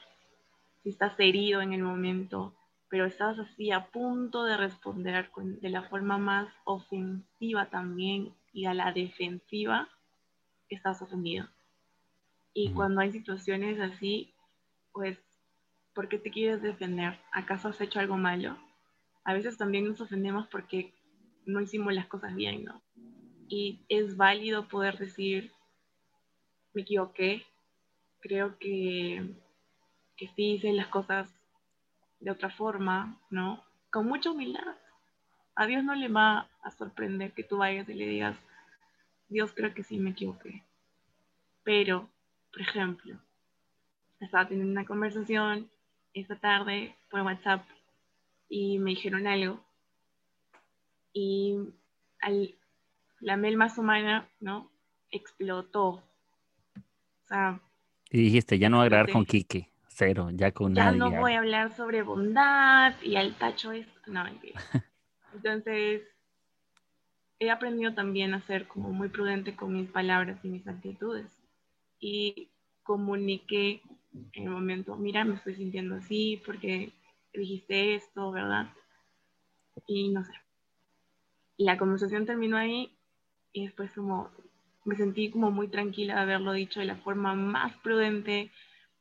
si 0.82 0.90
estás 0.90 1.18
herido 1.18 1.62
en 1.62 1.72
el 1.72 1.82
momento, 1.82 2.55
pero 2.90 3.07
estás 3.07 3.38
así 3.38 3.70
a 3.72 3.86
punto 3.86 4.45
de 4.45 4.59
responder 4.59 5.30
de 5.34 5.70
la 5.70 5.82
forma 5.84 6.18
más 6.18 6.53
ofensiva 6.64 7.70
también 7.70 8.34
y 8.53 8.66
a 8.66 8.74
la 8.74 8.92
defensiva, 8.92 9.88
estás 10.68 11.01
ofendido. 11.01 11.49
Y 12.53 12.70
cuando 12.72 13.01
hay 13.01 13.12
situaciones 13.12 13.80
así, 13.80 14.34
pues, 14.92 15.18
¿por 15.95 16.09
qué 16.09 16.18
te 16.18 16.30
quieres 16.30 16.61
defender? 16.61 17.18
¿Acaso 17.32 17.68
has 17.68 17.80
hecho 17.80 17.99
algo 17.99 18.18
malo? 18.18 18.59
A 19.25 19.33
veces 19.33 19.57
también 19.57 19.87
nos 19.87 20.01
ofendemos 20.01 20.47
porque 20.49 20.95
no 21.47 21.61
hicimos 21.61 21.93
las 21.95 22.07
cosas 22.07 22.35
bien, 22.35 22.64
¿no? 22.64 22.83
Y 23.49 23.85
es 23.89 24.16
válido 24.16 24.68
poder 24.68 24.99
decir, 24.99 25.53
me 26.72 26.83
equivoqué, 26.83 27.45
creo 28.20 28.59
que 28.59 29.35
que 30.16 30.29
sí 30.29 30.55
hice 30.55 30.72
las 30.72 30.89
cosas 30.89 31.29
de 32.20 32.31
otra 32.31 32.51
forma, 32.51 33.20
¿no? 33.31 33.62
Con 33.91 34.07
mucha 34.07 34.31
humildad. 34.31 34.77
A 35.55 35.66
Dios 35.66 35.85
no 35.85 35.95
le 35.95 36.09
va 36.09 36.49
a 36.62 36.70
sorprender 36.70 37.33
que 37.33 37.45
tú 37.45 37.59
vayas 37.59 37.89
y 37.89 37.95
le 37.95 38.07
digas, 38.07 38.37
Dios 39.29 39.53
creo 39.55 39.75
que 39.75 39.83
sí 39.83 39.99
me 39.99 40.11
equivoqué. 40.11 40.62
Pero, 41.62 42.09
por 42.53 42.62
ejemplo, 42.62 43.18
estaba 44.20 44.49
teniendo 44.49 44.72
una 44.72 44.87
conversación 44.87 45.70
esta 46.12 46.37
tarde 46.37 46.97
por 47.11 47.22
WhatsApp 47.22 47.64
y 48.55 48.79
me 48.79 48.91
dijeron 48.91 49.27
algo 49.27 49.61
y 51.13 51.57
al, 52.21 52.55
la 53.19 53.37
mel 53.37 53.57
más 53.57 53.79
humana, 53.79 54.29
¿no? 54.39 54.71
Explotó. 55.11 55.89
O 55.89 56.03
sea... 57.27 57.61
Y 58.11 58.19
dijiste, 58.19 58.61
ya 58.61 58.69
no 58.69 58.77
voy 58.77 58.87
a 58.87 58.91
grabar 58.91 59.11
con 59.11 59.25
Kike 59.25 59.71
cero, 59.89 60.29
ya 60.33 60.53
con 60.53 60.73
Ya 60.73 60.93
no 60.93 61.11
voy 61.11 61.33
a 61.33 61.39
hablar 61.39 61.75
sobre 61.75 62.03
bondad 62.03 62.95
y 63.03 63.17
el 63.17 63.35
tacho 63.35 63.73
es... 63.73 63.89
No, 64.07 64.23
mentira. 64.23 64.61
Entonces, 65.35 66.03
he 67.41 67.51
aprendido 67.51 67.93
también 67.93 68.35
a 68.35 68.47
ser 68.47 68.69
como 68.69 68.93
muy 68.93 69.09
prudente 69.09 69.57
con 69.57 69.73
mis 69.73 69.91
palabras 69.91 70.39
y 70.45 70.49
mis 70.49 70.69
actitudes. 70.69 71.27
Y 71.99 72.51
comuniqué 72.85 73.83
en 74.33 74.45
el 74.45 74.51
momento, 74.51 74.95
mira, 74.95 75.25
me 75.25 75.35
estoy 75.35 75.57
sintiendo 75.57 75.97
así 75.97 76.41
porque 76.47 76.93
dijiste 77.41 77.95
esto, 77.95 78.30
¿verdad? 78.30 78.72
Y 79.87 80.11
no 80.11 80.24
sé. 80.24 80.32
La 81.57 81.78
conversación 81.78 82.26
terminó 82.26 82.57
ahí 82.57 82.97
y 83.53 83.64
después 83.64 83.93
como 83.93 84.30
me 84.85 84.97
sentí 84.97 85.30
como 85.30 85.51
muy 85.51 85.68
tranquila 85.68 86.14
de 86.14 86.20
haberlo 86.20 86.53
dicho 86.53 86.80
de 86.80 86.87
la 86.87 86.97
forma 86.97 87.35
más 87.35 87.74
prudente, 87.78 88.51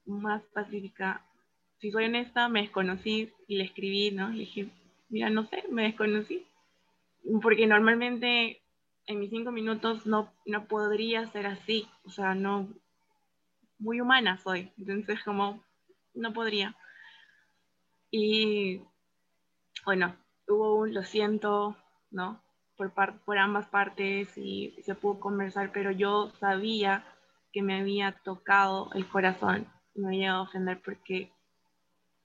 más 0.06 0.42
pacífica. 0.54 1.26
Si 1.80 1.92
soy 1.92 2.06
honesta, 2.06 2.48
me 2.48 2.62
desconocí 2.62 3.32
y 3.48 3.58
le 3.58 3.66
escribí, 3.66 4.12
¿no? 4.12 4.30
Le 4.30 4.40
dije, 4.40 4.70
mira, 5.10 5.30
no 5.30 5.46
sé, 5.46 5.64
me 5.70 5.84
desconocí. 5.84 6.46
Porque 7.42 7.68
normalmente 7.68 8.62
en 9.06 9.20
mis 9.20 9.30
cinco 9.30 9.52
minutos 9.52 10.06
no, 10.06 10.32
no 10.46 10.66
podría 10.68 11.28
ser 11.32 11.48
así. 11.48 11.88
O 12.06 12.10
sea, 12.10 12.34
no, 12.36 12.70
muy 13.80 14.00
humana 14.00 14.38
soy. 14.38 14.72
Entonces, 14.78 15.22
como, 15.24 15.62
no 16.14 16.34
podría. 16.34 16.76
Y 18.16 18.80
bueno, 19.86 20.16
hubo 20.48 20.76
un 20.76 20.94
lo 20.94 21.02
siento, 21.02 21.76
¿no? 22.12 22.44
Por, 22.78 22.94
por 23.26 23.40
ambas 23.40 23.66
partes 23.70 24.38
y 24.38 24.76
se 24.84 24.94
pudo 24.94 25.20
conversar, 25.20 25.72
pero 25.72 25.90
yo 25.90 26.30
sabía 26.40 27.04
que 27.52 27.64
me 27.64 27.80
había 27.80 28.12
tocado 28.24 28.92
el 28.94 29.08
corazón 29.08 29.68
me 29.96 30.16
he 30.16 30.20
llegado 30.20 30.40
a 30.40 30.44
ofender 30.44 30.80
porque 30.84 31.32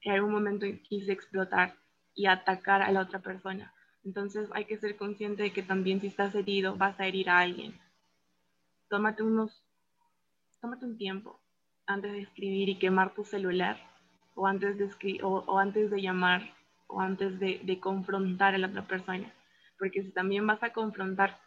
en 0.03 0.12
algún 0.12 0.30
momento 0.30 0.66
quise 0.82 1.11
explotar 1.11 1.74
y 2.14 2.26
atacar 2.26 2.82
a 2.82 2.93
la 2.93 3.01
otra 3.01 3.20
persona. 3.20 3.72
Entonces 4.05 4.51
hay 4.53 4.66
que 4.66 4.76
ser 4.76 4.95
consciente 4.97 5.43
de 5.43 5.53
que 5.55 5.62
también 5.62 6.03
si 6.03 6.09
estás 6.09 6.34
herido 6.34 6.76
vas 6.76 7.01
a 7.01 7.07
herir 7.07 7.30
a 7.30 7.39
alguien. 7.39 7.80
Tómate 8.91 9.22
unos, 9.22 9.64
tómate 10.61 10.84
un 10.84 10.99
tiempo 10.99 11.41
antes 11.86 12.12
de 12.12 12.20
escribir 12.20 12.68
y 12.68 12.78
quemar 12.78 13.14
tu 13.14 13.24
celular 13.24 13.88
o 14.39 14.47
antes 14.47 14.78
de, 14.78 15.20
o, 15.22 15.59
antes 15.59 15.91
de 15.91 16.01
llamar 16.01 16.43
o 16.86 17.01
antes 17.01 17.39
de 17.41 17.80
confrontar 17.80 18.55
a 18.55 18.59
la 18.59 18.68
otra 18.68 18.86
persona. 18.86 19.32
Porque 19.78 20.03
si 20.03 20.11
también 20.11 20.47
vas 20.47 20.62
a 20.62 20.72
confrontar 20.72 21.39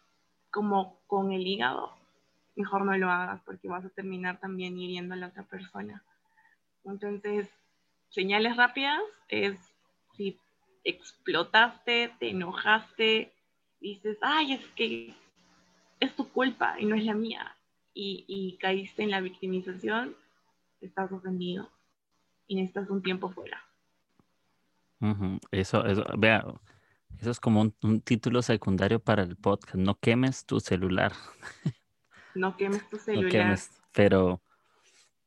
como 0.52 1.00
con 1.08 1.32
el 1.32 1.48
hígado, 1.48 1.96
mejor 2.56 2.86
no 2.86 2.96
lo 2.98 3.10
hagas 3.10 3.42
porque 3.46 3.70
vas 3.70 3.86
a 3.86 3.89
terminar 3.89 4.39
también 4.39 4.78
hiriendo 4.78 5.14
a 5.14 5.18
la 5.18 5.28
otra 5.28 5.44
persona. 5.44 6.04
Entonces, 6.84 7.50
señales 8.10 8.58
rápidas 8.58 9.02
es 9.30 9.58
si 10.16 10.38
explotaste, 10.84 12.14
te 12.20 12.30
enojaste, 12.30 13.32
dices, 13.80 14.18
ay, 14.22 14.54
es 14.54 14.68
que 14.76 15.14
es 16.02 16.14
tu 16.16 16.28
culpa 16.30 16.76
y 16.78 16.86
no 16.86 16.96
es 16.96 17.06
la 17.06 17.14
mía, 17.14 17.56
y, 17.94 18.58
caíste 18.60 19.04
en 19.04 19.12
la 19.12 19.22
victimización, 19.22 20.16
estás 20.82 21.12
ofendido 21.12 21.70
y 22.52 22.56
necesitas 22.56 22.89
un 22.89 23.02
tiempo 23.02 23.30
fuera. 23.30 23.66
Eso, 25.52 25.86
eso, 25.86 26.04
vea, 26.18 26.45
eso 27.18 27.32
es 27.32 27.39
como 27.39 27.62
un, 27.82 28.02
título 28.02 28.41
secundario 28.41 28.99
para 28.99 29.24
el 29.24 29.38
podcast. 29.38 29.76
No 29.76 29.95
quemes 29.95 30.45
tu 30.45 30.60
celular. 30.60 31.14
No 32.34 32.56
quemes 32.56 32.89
tu 32.89 32.97
celular. 32.97 33.26
no 33.26 33.30
quemes, 33.30 33.72
pero 33.91 34.41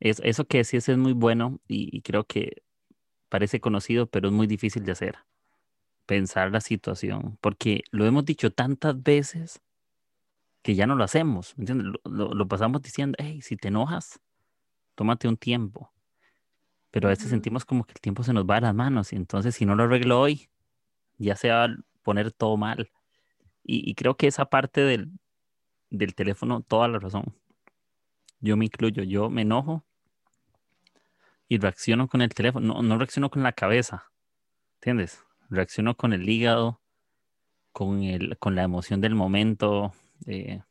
eso 0.01 0.47
que 0.47 0.57
decís 0.57 0.89
es 0.89 0.97
muy 0.97 1.13
bueno 1.13 1.61
y, 1.69 2.01
creo 2.01 2.25
que 2.25 2.63
parece 3.29 3.61
conocido, 3.61 4.07
pero 4.07 4.29
es 4.29 4.33
muy 4.33 4.47
difícil 4.47 4.87
de 4.87 4.93
hacer. 4.93 5.19
Pensar 6.07 6.51
la 6.51 6.63
situación, 6.63 7.37
porque 7.43 7.83
lo 7.91 8.07
hemos 8.07 8.25
dicho 8.25 8.51
tantas 8.53 9.03
veces 9.03 9.61
que 10.63 10.75
ya 10.75 10.87
no 10.87 10.95
lo 10.95 11.05
hacemos, 11.05 11.55
¿entiendes? 11.59 11.93
Lo, 12.05 12.49
pasamos 12.49 12.81
diciendo, 12.81 13.17
hey, 13.19 13.43
si 13.43 13.59
te 13.59 13.69
enojas, 13.69 14.19
tómate 14.95 15.29
un 15.29 15.37
tiempo. 15.37 15.94
Pero 16.95 17.09
a 17.09 17.11
veces 17.11 17.29
sentimos 17.29 17.65
como 17.65 17.83
que 17.83 17.91
el 17.91 18.01
tiempo 18.01 18.23
se 18.23 18.33
nos 18.33 18.49
va 18.49 18.59
a 18.59 18.61
las 18.61 18.73
manos 18.73 19.13
y 19.13 19.17
entonces 19.17 19.57
si 19.57 19.67
no 19.67 19.75
lo 19.75 19.83
arreglo 19.83 20.21
hoy, 20.21 20.49
ya 21.19 21.35
se 21.35 21.51
va 21.51 21.65
a 21.65 21.77
poner 22.05 22.31
todo 22.31 22.57
mal. 22.57 22.89
Y, 23.65 23.97
creo 23.97 24.17
que 24.17 24.29
esa 24.29 24.45
parte 24.45 24.83
del, 24.83 25.11
del 25.91 26.15
teléfono, 26.15 26.61
toda 26.61 26.87
la 26.87 27.01
razón. 27.01 27.35
Yo 28.39 28.57
me 28.57 28.67
incluyo, 28.67 29.03
yo 29.03 29.29
me 29.29 29.43
enojo 29.43 29.83
y 31.49 31.59
reacciono 31.59 32.07
con 32.07 32.23
el 32.23 32.33
teléfono, 32.33 32.81
no, 32.81 32.97
reacciono 32.97 33.29
con 33.29 33.43
la 33.43 33.51
cabeza, 33.51 34.13
¿entiendes? 34.75 35.21
Reacciono 35.51 35.97
con 35.97 36.13
el 36.13 36.29
hígado, 36.29 36.81
con, 37.73 38.05
el, 38.05 38.39
con 38.39 38.55
la 38.55 38.63
emoción 38.63 39.01
del 39.01 39.17
momento 39.17 39.93
eh, 40.27 40.63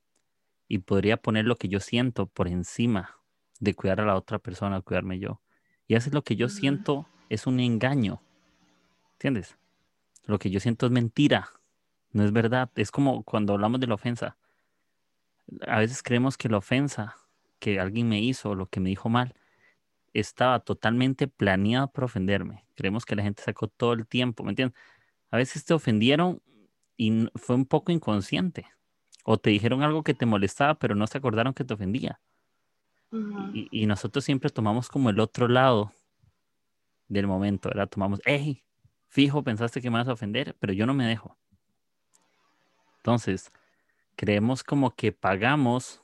y 0.70 0.78
podría 0.78 1.18
poner 1.18 1.44
lo 1.44 1.58
que 1.58 1.68
yo 1.68 1.82
siento 1.82 2.28
por 2.28 2.48
encima 2.48 3.18
de 3.60 3.76
cuidar 3.76 4.00
a 4.00 4.06
la 4.06 4.16
otra 4.16 4.40
persona, 4.40 4.80
cuidarme 4.80 5.20
yo. 5.20 5.43
Y 5.94 5.96
hacer 5.96 6.16
lo 6.16 6.24
que 6.24 6.36
yo 6.36 6.50
siento 6.50 7.08
es 7.30 7.46
un 7.46 7.60
engaño, 7.60 8.20
¿entiendes? 9.12 9.60
Lo 10.26 10.40
que 10.40 10.50
yo 10.50 10.60
siento 10.60 10.88
es 10.88 10.92
mentira, 10.92 11.52
no 12.14 12.26
es 12.26 12.32
verdad. 12.32 12.72
Es 12.74 12.90
como 12.90 13.22
cuando 13.22 13.54
hablamos 13.54 13.80
de 13.80 13.86
la 13.86 13.94
ofensa. 13.94 14.36
A 15.68 15.78
veces 15.78 16.02
creemos 16.02 16.36
que 16.36 16.50
la 16.50 16.58
ofensa 16.58 17.16
que 17.60 17.80
alguien 17.80 18.10
me 18.10 18.20
hizo, 18.20 18.56
lo 18.56 18.66
que 18.66 18.80
me 18.80 18.90
dijo 18.90 19.08
mal, 19.08 19.36
estaba 20.14 20.62
totalmente 20.62 21.28
planeado 21.28 21.92
para 21.92 22.06
ofenderme. 22.06 22.66
Creemos 22.74 23.06
que 23.06 23.16
la 23.16 23.22
gente 23.22 23.44
sacó 23.44 23.68
todo 23.68 23.94
el 23.94 24.08
tiempo, 24.08 24.44
¿me 24.44 24.50
entiendes? 24.50 24.76
A 25.30 25.38
veces 25.38 25.64
te 25.64 25.76
ofendieron 25.76 26.42
y 26.98 27.30
fue 27.36 27.56
un 27.56 27.68
poco 27.68 27.92
inconsciente. 27.92 28.66
O 29.26 29.38
te 29.38 29.52
dijeron 29.52 29.84
algo 29.84 30.04
que 30.04 30.16
te 30.16 30.26
molestaba, 30.26 30.74
pero 30.74 30.96
no 30.96 31.06
se 31.06 31.20
acordaron 31.20 31.54
que 31.54 31.64
te 31.64 31.76
ofendía. 31.76 32.20
Y, 33.54 33.68
y, 33.72 33.86
nosotros 33.86 34.26
siempre 34.26 34.50
tomamos 34.50 34.90
como 34.90 35.10
el 35.10 35.20
otro 35.20 35.48
lado 35.48 35.92
del 37.08 37.28
momento, 37.28 37.70
¿verdad? 37.70 37.88
Tomamos, 37.88 38.20
hey, 38.26 38.64
fijo, 39.08 39.44
pensaste 39.44 39.82
que 39.82 39.92
me 39.92 39.98
vas 39.98 40.08
a 40.08 40.14
ofender, 40.14 40.56
pero 40.60 40.74
yo 40.74 40.86
no 40.86 40.94
me 40.94 41.06
dejo. 41.06 41.38
Entonces, 42.98 43.52
creemos 44.16 44.64
como 44.64 44.96
que 44.96 45.12
pagamos 45.12 46.02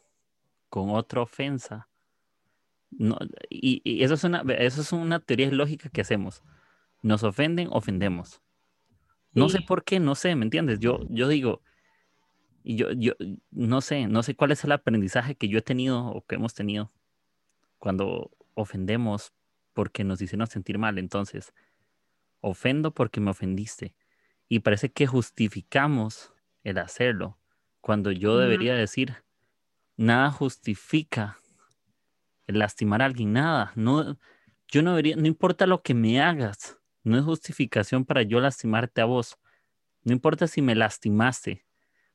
con 0.70 0.91
otra 0.91 1.22
ofensa. 1.22 1.88
No, 2.91 3.18
y, 3.49 4.03
eso, 4.03 4.14
es 4.14 4.24
una, 4.24 4.41
eso 4.57 4.82
es 4.82 4.91
una 4.91 5.20
teoría 5.20 5.49
lógica 5.51 5.89
que 5.89 6.01
hacemos. 6.01 6.43
Nos 7.01 7.24
ofenden, 7.24 7.70
ofendemos. 7.72 8.41
No 9.32 9.47
sé 9.47 9.62
por 9.62 9.84
qué, 9.84 9.99
no 9.99 10.16
sé, 10.16 10.36
¿me 10.36 10.43
entiendes? 10.43 10.80
Yo, 10.80 10.99
yo 11.10 11.28
digo, 11.28 11.62
y 12.64 12.76
yo, 12.76 12.91
yo 12.91 13.14
no 13.51 13.80
sé, 13.82 14.07
no 14.07 14.22
sé 14.24 14.36
cuál 14.36 14.51
es 14.51 14.64
el 14.64 14.72
aprendizaje 14.72 15.36
que 15.36 15.47
yo 15.47 15.60
he 15.60 15.62
tenido 15.62 16.05
o 16.05 16.26
que 16.26 16.36
hemos 16.36 16.53
tenido 16.53 16.91
cuando 17.80 18.32
ofendemos 18.54 19.34
porque 19.74 20.04
nos 20.04 20.22
hicieron 20.22 20.48
sentir 20.48 20.78
mal. 20.78 20.98
Entonces, 20.98 21.54
ofendo 22.42 22.94
porque 22.94 23.20
me 23.20 23.32
ofendiste. 23.32 23.96
Y 24.48 24.60
parece 24.60 24.92
que 24.92 25.08
justificamos 25.08 26.34
el 26.64 26.78
hacerlo 26.78 27.38
cuando 27.82 28.12
yo 28.12 28.38
debería 28.38 28.74
decir, 28.74 29.24
nada 29.96 30.32
justifica 30.32 31.38
el 32.48 32.60
lastimar 32.60 33.02
a 33.02 33.06
alguien, 33.06 33.34
nada. 33.34 33.72
No, 33.76 34.18
yo 34.68 34.82
no 34.82 34.92
debería, 34.92 35.16
no 35.16 35.28
importa 35.28 35.66
lo 35.66 35.82
que 35.82 35.94
me 35.94 36.22
hagas, 36.22 36.78
no 37.04 37.18
es 37.18 37.24
justificación 37.24 38.06
para 38.06 38.24
yo 38.24 38.40
lastimarte 38.40 39.02
a 39.02 39.06
vos. 39.06 39.38
No 40.04 40.14
importa 40.14 40.48
si 40.48 40.62
me 40.62 40.76
lastimaste. 40.76 41.66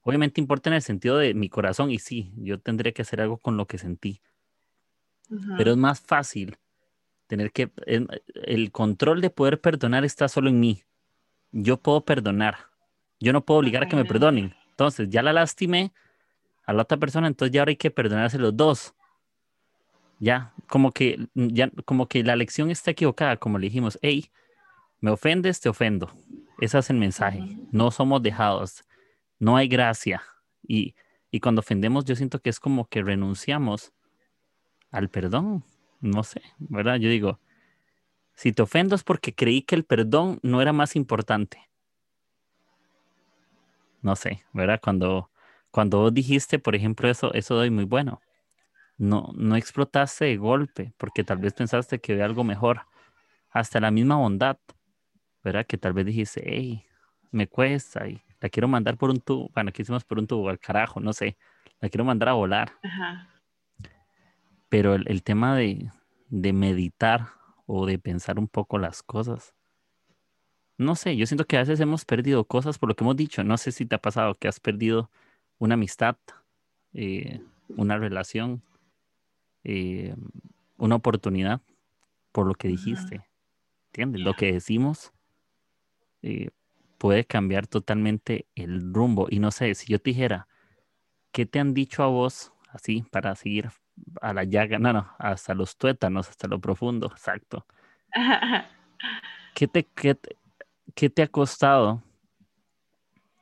Obviamente 0.00 0.40
importa 0.40 0.70
en 0.70 0.74
el 0.74 0.82
sentido 0.82 1.16
de 1.16 1.34
mi 1.34 1.48
corazón 1.48 1.90
y 1.90 1.98
sí, 1.98 2.32
yo 2.36 2.60
tendré 2.60 2.92
que 2.92 3.02
hacer 3.02 3.20
algo 3.20 3.38
con 3.38 3.56
lo 3.56 3.66
que 3.66 3.78
sentí. 3.78 4.20
Pero 5.56 5.72
es 5.72 5.76
más 5.76 6.00
fácil 6.00 6.58
tener 7.26 7.52
que, 7.52 7.70
el, 7.86 8.70
control 8.72 9.20
de 9.20 9.30
poder 9.30 9.60
perdonar 9.60 10.04
está 10.04 10.28
solo 10.28 10.48
en 10.48 10.60
mí. 10.60 10.82
Yo 11.52 11.76
puedo 11.78 12.04
perdonar. 12.04 12.56
Yo 13.20 13.32
no 13.32 13.44
puedo 13.44 13.60
obligar 13.60 13.84
a 13.84 13.88
que 13.88 13.96
me 13.96 14.04
perdonen. 14.04 14.54
Entonces, 14.70 15.08
ya 15.08 15.22
la 15.22 15.32
lastimé 15.32 15.92
a 16.66 16.72
la 16.72 16.82
otra 16.82 16.98
persona, 16.98 17.26
entonces 17.26 17.52
ya 17.52 17.60
ahora 17.60 17.70
hay 17.70 17.76
que 17.76 17.90
perdonarse 17.90 18.38
los 18.38 18.56
dos. 18.56 18.94
Ya, 20.18 20.52
como 20.68 20.92
que, 20.92 21.28
ya, 21.34 21.70
como 21.84 22.08
que 22.08 22.22
la 22.22 22.36
lección 22.36 22.70
está 22.70 22.90
equivocada, 22.90 23.36
como 23.36 23.58
le 23.58 23.66
dijimos, 23.66 23.98
hey, 24.02 24.30
me 25.00 25.10
ofendes, 25.10 25.60
te 25.60 25.68
ofendo. 25.68 26.10
Ese 26.60 26.78
es 26.78 26.90
el 26.90 26.96
mensaje. 26.96 27.42
No 27.72 27.90
somos 27.90 28.22
dejados. 28.22 28.84
No 29.38 29.56
hay 29.56 29.68
gracia. 29.68 30.22
Y, 30.66 30.94
y 31.30 31.40
cuando 31.40 31.60
ofendemos, 31.60 32.04
yo 32.04 32.16
siento 32.16 32.40
que 32.40 32.50
es 32.50 32.60
como 32.60 32.88
que 32.88 33.02
renunciamos 33.02 33.92
al 34.94 35.08
perdón. 35.10 35.64
No 36.00 36.22
sé, 36.22 36.42
¿verdad? 36.58 36.96
Yo 36.96 37.08
digo, 37.08 37.38
si 38.34 38.52
te 38.52 38.62
ofendo 38.62 38.94
es 38.94 39.04
porque 39.04 39.34
creí 39.34 39.62
que 39.62 39.74
el 39.74 39.84
perdón 39.84 40.38
no 40.42 40.60
era 40.60 40.72
más 40.72 40.96
importante 40.96 41.58
no 44.04 44.14
sé, 44.16 44.44
¿verdad? 44.52 44.80
Cuando, 44.82 45.30
cuando 45.70 45.98
vos 45.98 46.14
dijiste, 46.14 46.58
por 46.58 46.76
ejemplo, 46.76 47.08
eso, 47.08 47.32
eso 47.32 47.54
doy 47.56 47.70
muy 47.70 47.84
bueno. 47.84 48.20
No, 48.98 49.32
no 49.34 49.56
explotaste 49.56 50.26
de 50.26 50.36
golpe, 50.36 50.92
porque 50.98 51.24
tal 51.24 51.38
vez 51.38 51.54
pensaste 51.54 51.98
que 51.98 52.12
había 52.12 52.26
algo 52.26 52.44
mejor. 52.44 52.82
Hasta 53.50 53.80
la 53.80 53.90
misma 53.90 54.16
bondad, 54.16 54.58
¿verdad? 55.42 55.66
Que 55.66 55.78
tal 55.78 55.94
vez 55.94 56.04
dijiste, 56.04 56.42
hey, 56.44 56.84
me 57.32 57.48
cuesta 57.48 58.06
y 58.06 58.22
la 58.40 58.50
quiero 58.50 58.68
mandar 58.68 58.98
por 58.98 59.08
un 59.08 59.20
tubo. 59.20 59.48
Bueno, 59.54 59.70
aquí 59.70 59.82
hicimos 59.82 60.04
por 60.04 60.18
un 60.18 60.26
tubo, 60.26 60.50
al 60.50 60.58
carajo, 60.58 61.00
no 61.00 61.14
sé. 61.14 61.36
La 61.80 61.88
quiero 61.88 62.04
mandar 62.04 62.28
a 62.28 62.34
volar. 62.34 62.72
Pero 64.74 64.96
el, 64.96 65.22
tema 65.22 65.54
de, 65.54 65.88
de 66.30 66.52
meditar 66.52 67.28
o 67.64 67.86
de 67.86 67.96
pensar 67.96 68.40
un 68.40 68.48
poco 68.48 68.76
las 68.76 69.04
cosas, 69.04 69.54
no 70.78 70.96
sé, 70.96 71.16
yo 71.16 71.26
siento 71.28 71.44
que 71.44 71.56
a 71.56 71.60
veces 71.60 71.78
hemos 71.78 72.04
perdido 72.04 72.42
cosas 72.42 72.76
por 72.76 72.88
lo 72.88 72.96
que 72.96 73.04
hemos 73.04 73.14
dicho. 73.14 73.44
No 73.44 73.56
sé 73.56 73.70
si 73.70 73.86
te 73.86 73.94
ha 73.94 74.00
pasado 74.00 74.34
que 74.34 74.48
has 74.48 74.58
perdido 74.58 75.12
una 75.58 75.74
amistad, 75.74 76.16
eh, 76.92 77.40
una 77.68 77.98
relación, 77.98 78.64
eh, 79.62 80.16
una 80.76 80.96
oportunidad 80.96 81.60
por 82.32 82.48
lo 82.48 82.54
que 82.54 82.66
dijiste. 82.66 83.24
¿Entiendes? 83.92 84.22
Lo 84.22 84.34
que 84.34 84.54
decimos 84.54 85.12
eh, 86.22 86.48
puede 86.98 87.24
cambiar 87.24 87.68
totalmente 87.68 88.48
el 88.56 88.92
rumbo. 88.92 89.28
Y 89.30 89.38
no 89.38 89.52
sé, 89.52 89.72
si 89.76 89.86
yo 89.86 90.00
te 90.00 90.10
dijera, 90.10 90.48
¿qué 91.30 91.46
te 91.46 91.60
han 91.60 91.74
dicho 91.74 92.02
a 92.02 92.08
vos 92.08 92.52
así 92.72 93.04
para 93.12 93.36
seguir 93.36 93.70
a 94.20 94.32
la 94.32 94.44
llaga? 94.44 94.78
No, 94.78 94.92
no, 94.92 95.10
hasta 95.18 95.54
los 95.54 95.76
tuétanos, 95.76 96.28
hasta 96.28 96.48
lo 96.48 96.58
profundo, 96.60 97.08
exacto. 97.08 97.66
¿Qué 99.54 99.68
te, 99.68 99.84
qué 99.84 100.18
¿qué 100.94 101.10
te 101.10 101.22
ha 101.22 101.28
costado 101.28 102.02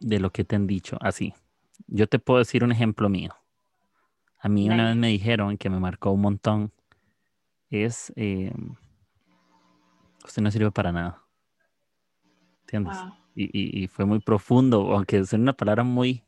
de 0.00 0.18
lo 0.18 0.30
que 0.30 0.44
te 0.44 0.57
han 0.57 0.66
dicho? 0.66 0.96
Así, 1.00 1.34
yo 1.86 2.07
te 2.07 2.18
puedo 2.18 2.38
decir 2.38 2.64
un 2.64 2.72
ejemplo 2.72 3.09
mío. 3.09 3.34
A 4.38 4.48
mí 4.48 4.68
una 4.68 4.88
vez 4.88 4.96
me 4.96 5.09
dijeron 5.09 5.57
que 5.57 5.70
me 5.70 5.78
marcó 5.78 6.11
un 6.11 6.22
montón. 6.22 6.72
Es, 7.70 8.12
eh, 8.16 8.53
usted 10.24 10.42
no 10.42 10.50
sirve 10.50 10.72
para 10.72 10.90
nada. 10.90 11.22
¿Entiendes? 12.62 12.96
Y, 13.34 13.86
fue 13.86 14.05
muy 14.05 14.18
profundo, 14.18 14.92
aunque 14.94 15.18
es 15.18 15.32
una 15.32 15.53
palabra 15.53 15.84
muy... 15.84 16.24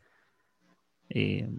Eh, 1.10 1.50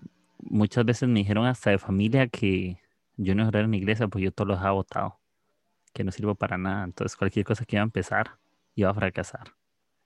muchas 0.46 0.86
veces 0.86 1.10
me 1.10 1.20
dijeron 1.20 1.46
hasta 1.46 1.72
de 1.72 1.78
familia 1.78 2.28
que 2.28 2.78
yo 3.18 3.36
no 3.36 3.48
era 3.48 3.62
en 3.62 3.72
la 3.72 3.78
iglesia, 3.78 4.08
pues 4.08 4.24
yo 4.24 4.32
todos 4.32 4.48
los 4.50 4.60
había 4.60 4.72
votado, 4.72 5.20
que 5.94 6.04
no 6.04 6.12
sirvo 6.12 6.36
para 6.36 6.58
nada. 6.58 6.84
Entonces 6.84 7.18
cualquier 7.18 7.46
cosa 7.46 7.66
que 7.66 7.76
iba 7.76 7.84
a 7.84 7.86
empezar, 7.86 8.38
iba 8.76 8.90
a 8.90 8.94
fracasar. 8.94 9.54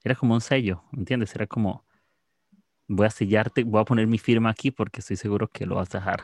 Era 0.03 0.15
como 0.15 0.33
un 0.33 0.41
sello, 0.41 0.83
¿entiendes? 0.93 1.35
Era 1.35 1.45
como, 1.45 1.83
voy 2.87 3.07
a 3.07 3.09
sellarte, 3.09 3.63
voy 3.63 3.81
a 3.81 3.85
poner 3.85 4.07
mi 4.07 4.17
firma 4.17 4.49
aquí 4.49 4.71
porque 4.71 5.01
estoy 5.01 5.17
seguro 5.17 5.47
que 5.47 5.65
lo 5.65 5.75
vas 5.75 5.93
a 5.93 5.99
dejar. 5.99 6.23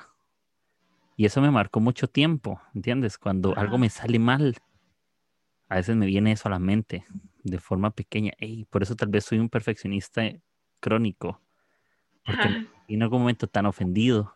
Y 1.18 1.26
eso 1.26 1.42
me 1.42 1.52
marcó 1.52 1.80
mucho 1.80 2.08
tiempo, 2.08 2.62
¿entiendes? 2.74 3.18
Cuando 3.18 3.58
algo 3.58 3.78
me 3.78 3.90
sale 3.90 4.20
mal, 4.20 4.56
a 5.70 5.76
veces 5.76 5.96
me 5.96 6.06
viene 6.06 6.34
eso 6.34 6.48
a 6.48 6.52
la 6.52 6.60
mente 6.60 7.06
de 7.44 7.60
forma 7.60 7.92
pequeña. 7.92 8.34
y 8.40 8.66
por 8.66 8.84
eso 8.84 8.96
tal 8.96 9.10
vez 9.10 9.26
soy 9.26 9.40
un 9.40 9.50
perfeccionista 9.50 10.24
crónico. 10.80 11.42
Porque 12.26 12.68
en 12.88 13.04
algún 13.04 13.22
momento 13.22 13.48
tan 13.48 13.66
ofendido 13.66 14.34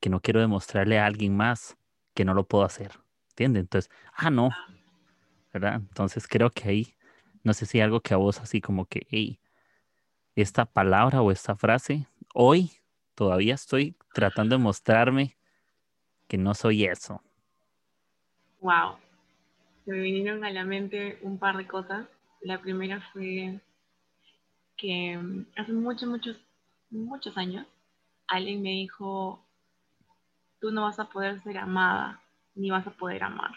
que 0.00 0.10
no 0.10 0.20
quiero 0.20 0.40
demostrarle 0.40 0.98
a 0.98 1.06
alguien 1.06 1.36
más 1.36 1.76
que 2.14 2.24
no 2.24 2.34
lo 2.34 2.44
puedo 2.44 2.64
hacer. 2.64 2.92
¿Entiendes? 3.30 3.62
Entonces, 3.62 3.90
ah, 4.14 4.30
no. 4.30 4.50
¿Verdad? 5.52 5.76
Entonces 5.76 6.26
creo 6.28 6.50
que 6.50 6.68
ahí 6.68 6.96
no 7.42 7.54
sé 7.54 7.66
si 7.66 7.80
algo 7.80 8.00
que 8.00 8.14
a 8.14 8.18
vos 8.18 8.40
así 8.40 8.60
como 8.60 8.86
que, 8.86 9.06
hey, 9.10 9.40
esta 10.36 10.64
palabra 10.64 11.22
o 11.22 11.30
esta 11.30 11.56
frase, 11.56 12.06
hoy 12.34 12.70
todavía 13.14 13.54
estoy 13.54 13.96
tratando 14.14 14.56
de 14.56 14.62
mostrarme 14.62 15.36
que 16.28 16.38
no 16.38 16.54
soy 16.54 16.84
eso. 16.84 17.22
Wow. 18.60 18.96
Se 19.84 19.90
me 19.90 20.00
vinieron 20.00 20.44
a 20.44 20.50
la 20.50 20.64
mente 20.64 21.18
un 21.22 21.38
par 21.38 21.56
de 21.56 21.66
cosas. 21.66 22.06
La 22.40 22.60
primera 22.60 23.00
fue 23.12 23.60
que 24.76 25.18
mm, 25.18 25.46
hace 25.56 25.72
muchos, 25.72 26.08
muchos, 26.08 26.40
muchos 26.92 27.36
años, 27.36 27.66
alguien 28.28 28.62
me 28.62 28.70
dijo, 28.70 29.44
tú 30.60 30.70
no 30.70 30.82
vas 30.82 30.98
a 30.98 31.08
poder 31.10 31.42
ser 31.42 31.58
amada, 31.58 32.22
ni 32.54 32.70
vas 32.70 32.86
a 32.86 32.92
poder 32.92 33.24
amar. 33.24 33.52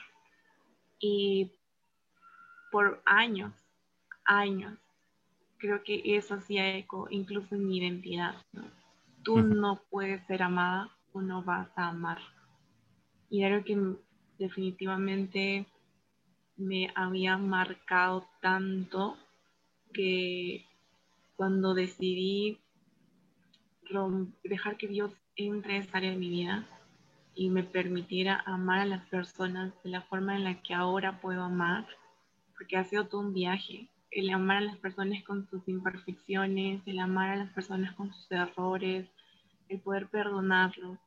Y 1.00 1.52
por 2.72 3.02
años 3.06 3.54
años. 4.26 4.78
Creo 5.58 5.84
que 5.84 6.02
eso 6.18 6.34
hacía 6.34 6.78
eco 6.78 7.08
incluso 7.10 7.56
en 7.56 7.68
mi 7.68 7.78
identidad. 7.78 8.36
Tú 9.24 9.42
no 9.42 9.82
puedes 9.90 10.26
ser 10.28 10.44
amada 10.44 10.90
o 11.14 11.22
no 11.22 11.44
vas 11.44 11.70
a 11.78 11.88
amar. 11.88 12.20
Y 13.30 13.44
era 13.44 13.64
que 13.64 13.96
definitivamente 14.38 15.66
me 16.58 16.92
había 16.96 17.38
marcado 17.38 18.28
tanto 18.42 19.18
que 19.94 20.66
cuando 21.36 21.74
decidí 21.74 22.60
dejar 24.44 24.78
que 24.78 24.88
Dios 24.88 25.12
entre 25.36 25.76
a 25.76 25.80
esa 25.80 25.98
área 25.98 26.12
de 26.12 26.18
mi 26.18 26.30
vida 26.30 26.68
y 27.34 27.50
me 27.50 27.64
permitiera 27.64 28.42
amar 28.46 28.80
a 28.80 28.86
las 28.86 29.06
personas 29.08 29.74
de 29.84 29.90
la 29.90 30.02
forma 30.02 30.36
en 30.36 30.44
la 30.44 30.62
que 30.62 30.74
ahora 30.74 31.20
puedo 31.20 31.44
amar, 31.44 31.86
porque 32.58 32.78
ha 32.78 32.84
sido 32.84 33.08
todo 33.08 33.22
un 33.22 33.34
viaje 33.34 33.90
el 34.12 34.30
amar 34.30 34.58
a 34.58 34.62
las 34.62 34.78
personas 34.78 35.22
con 35.24 35.46
sus 35.50 35.68
imperfecciones, 35.68 36.82
el 36.86 37.00
amar 37.00 37.32
a 37.32 37.36
las 37.36 37.52
personas 37.52 37.94
con 37.96 38.14
sus 38.14 38.32
errores, 38.32 39.10
el 39.68 39.82
poder 39.82 40.08
perdonarlos. 40.08 40.98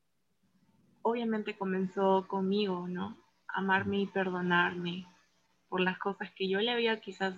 Obviamente 1.00 1.56
comenzó 1.56 2.28
conmigo, 2.28 2.86
¿no? 2.86 3.16
amarme 3.48 4.00
y 4.00 4.06
perdonarme 4.06 5.06
por 5.68 5.80
las 5.80 5.98
cosas 5.98 6.30
que 6.32 6.48
yo 6.48 6.60
le 6.60 6.70
había 6.70 7.00
quizás 7.00 7.34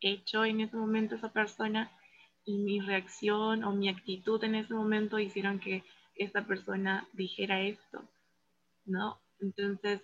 hecho 0.00 0.44
en 0.44 0.60
ese 0.60 0.76
momento 0.76 1.14
a 1.14 1.18
esa 1.18 1.32
persona 1.32 1.90
y 2.44 2.58
mi 2.58 2.80
reacción 2.80 3.64
o 3.64 3.72
mi 3.72 3.88
actitud 3.88 4.42
en 4.44 4.54
ese 4.54 4.74
momento 4.74 5.18
hicieron 5.18 5.58
que 5.58 5.84
esta 6.16 6.46
persona 6.46 7.06
dijera 7.12 7.60
esto, 7.60 8.02
¿no? 8.84 9.18
Entonces, 9.40 10.02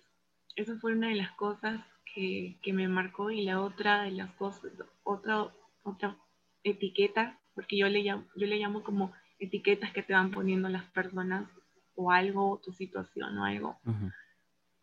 eso 0.55 0.77
fue 0.79 0.93
una 0.93 1.09
de 1.09 1.15
las 1.15 1.31
cosas 1.33 1.79
que, 2.13 2.57
que 2.61 2.73
me 2.73 2.87
marcó 2.87 3.31
y 3.31 3.43
la 3.43 3.61
otra 3.61 4.03
de 4.03 4.11
las 4.11 4.31
cosas, 4.33 4.71
otra, 5.03 5.53
otra 5.83 6.17
etiqueta, 6.63 7.39
porque 7.53 7.77
yo 7.77 7.87
le, 7.87 8.01
llamo, 8.01 8.25
yo 8.35 8.47
le 8.47 8.57
llamo 8.57 8.83
como 8.83 9.13
etiquetas 9.39 9.91
que 9.91 10.03
te 10.03 10.13
van 10.13 10.31
poniendo 10.31 10.69
las 10.69 10.85
personas 10.85 11.47
o 11.95 12.11
algo, 12.11 12.51
o 12.51 12.57
tu 12.57 12.71
situación 12.71 13.37
o 13.37 13.45
algo, 13.45 13.79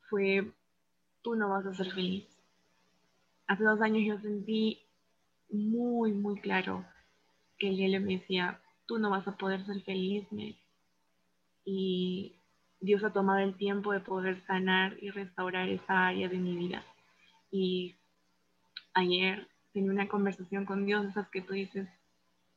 fue, 0.08 0.52
tú 1.22 1.34
no 1.34 1.48
vas 1.48 1.66
a 1.66 1.74
ser 1.74 1.90
feliz. 1.92 2.26
Hace 3.46 3.64
dos 3.64 3.80
años 3.80 4.04
yo 4.06 4.18
sentí 4.20 4.82
muy, 5.50 6.12
muy 6.12 6.40
claro 6.40 6.84
que 7.72 7.84
el 7.84 8.00
me 8.02 8.18
decía, 8.18 8.60
tú 8.86 8.98
no 8.98 9.10
vas 9.10 9.26
a 9.26 9.36
poder 9.36 9.64
ser 9.64 9.80
feliz, 9.82 10.26
Y 11.64 12.34
Dios 12.80 13.02
ha 13.04 13.12
tomado 13.12 13.38
el 13.38 13.56
tiempo 13.56 13.92
de 13.92 14.00
poder 14.00 14.44
sanar 14.46 14.96
y 15.00 15.10
restaurar 15.10 15.68
esa 15.70 16.08
área 16.08 16.28
de 16.28 16.36
mi 16.36 16.56
vida. 16.56 16.84
Y 17.50 17.94
ayer 18.92 19.48
tenía 19.72 19.90
una 19.90 20.08
conversación 20.08 20.66
con 20.66 20.84
Dios, 20.84 21.06
esas 21.06 21.28
que 21.30 21.40
tú 21.40 21.54
dices, 21.54 21.88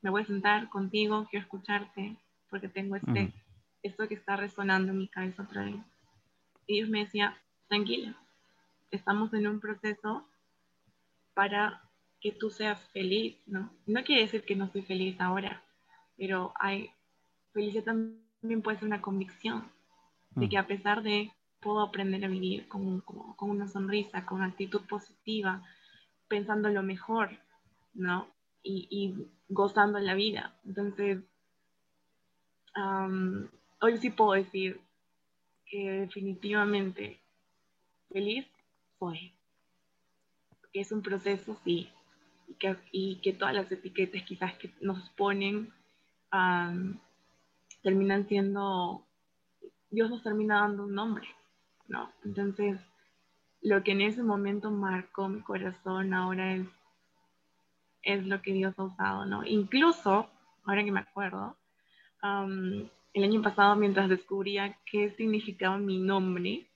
me 0.01 0.09
voy 0.09 0.23
a 0.23 0.25
sentar 0.25 0.69
contigo, 0.69 1.27
quiero 1.29 1.45
escucharte, 1.45 2.17
porque 2.49 2.67
tengo 2.67 2.97
este, 2.97 3.31
esto 3.83 4.07
que 4.07 4.15
está 4.15 4.35
resonando 4.35 4.91
en 4.91 4.97
mi 4.97 5.07
cabeza 5.07 5.43
otra 5.43 5.63
vez. 5.63 5.77
Y 6.65 6.75
Dios 6.75 6.89
me 6.89 7.05
decía, 7.05 7.37
tranquila, 7.69 8.13
estamos 8.91 9.33
en 9.33 9.47
un 9.47 9.61
proceso 9.61 10.27
para 11.33 11.86
que 12.19 12.31
tú 12.31 12.49
seas 12.49 12.81
feliz, 12.89 13.37
¿no? 13.45 13.71
No 13.85 14.03
quiere 14.03 14.23
decir 14.23 14.43
que 14.43 14.55
no 14.55 14.71
soy 14.71 14.81
feliz 14.81 15.19
ahora, 15.19 15.63
pero 16.17 16.53
hay, 16.59 16.91
felicidad 17.53 17.83
también 17.83 18.61
puede 18.61 18.77
ser 18.77 18.87
una 18.87 19.01
convicción 19.01 19.71
de 20.31 20.47
mm. 20.47 20.49
que 20.49 20.57
a 20.57 20.67
pesar 20.67 21.03
de 21.03 21.31
puedo 21.59 21.81
aprender 21.81 22.23
a 22.23 22.27
vivir 22.27 22.67
con, 22.67 23.01
con, 23.01 23.49
una 23.49 23.67
sonrisa, 23.67 24.25
con 24.25 24.39
una 24.39 24.47
actitud 24.47 24.81
positiva, 24.87 25.63
pensando 26.27 26.69
lo 26.69 26.83
mejor, 26.83 27.29
¿no? 27.93 28.27
Y, 28.63 28.87
y 28.89 29.27
gozando 29.49 29.99
la 29.99 30.13
vida. 30.13 30.53
Entonces, 30.65 31.19
hoy 33.81 33.97
sí 33.97 34.09
puedo 34.09 34.33
decir 34.33 34.79
que 35.65 35.91
definitivamente 35.91 37.19
feliz 38.09 38.45
soy. 38.99 39.33
Que 40.71 40.81
es 40.81 40.91
un 40.91 41.01
proceso, 41.01 41.57
sí, 41.63 41.89
y 42.91 43.19
que, 43.19 43.33
todas 43.33 43.53
las 43.53 43.71
etiquetas 43.71 44.23
quizás 44.23 44.55
que 44.57 44.71
nos 44.81 45.09
ponen 45.11 45.71
terminan 47.83 48.27
siendo, 48.27 49.05
Dios 49.89 50.09
nos 50.09 50.23
termina 50.23 50.61
dando 50.61 50.85
un 50.85 50.95
nombre, 50.95 51.27
¿no? 51.87 52.11
Entonces, 52.23 52.79
lo 53.61 53.83
que 53.83 53.91
en 53.91 54.01
ese 54.01 54.23
momento 54.23 54.71
marcó 54.71 55.29
mi 55.29 55.41
corazón 55.41 56.13
ahora 56.13 56.55
es, 56.55 56.67
es 58.01 58.25
lo 58.25 58.41
que 58.41 58.53
Dios 58.53 58.73
ha 58.77 58.83
usado, 58.83 59.25
¿no? 59.25 59.45
Incluso, 59.45 60.29
ahora 60.65 60.83
que 60.83 60.91
me 60.91 61.01
acuerdo, 61.01 61.55
el 62.21 63.23
año 63.23 63.41
pasado 63.41 63.75
mientras 63.75 64.09
descubría 64.09 64.77
qué 64.85 65.11
significaba 65.11 65.77
mi 65.77 65.99
nombre, 65.99 66.67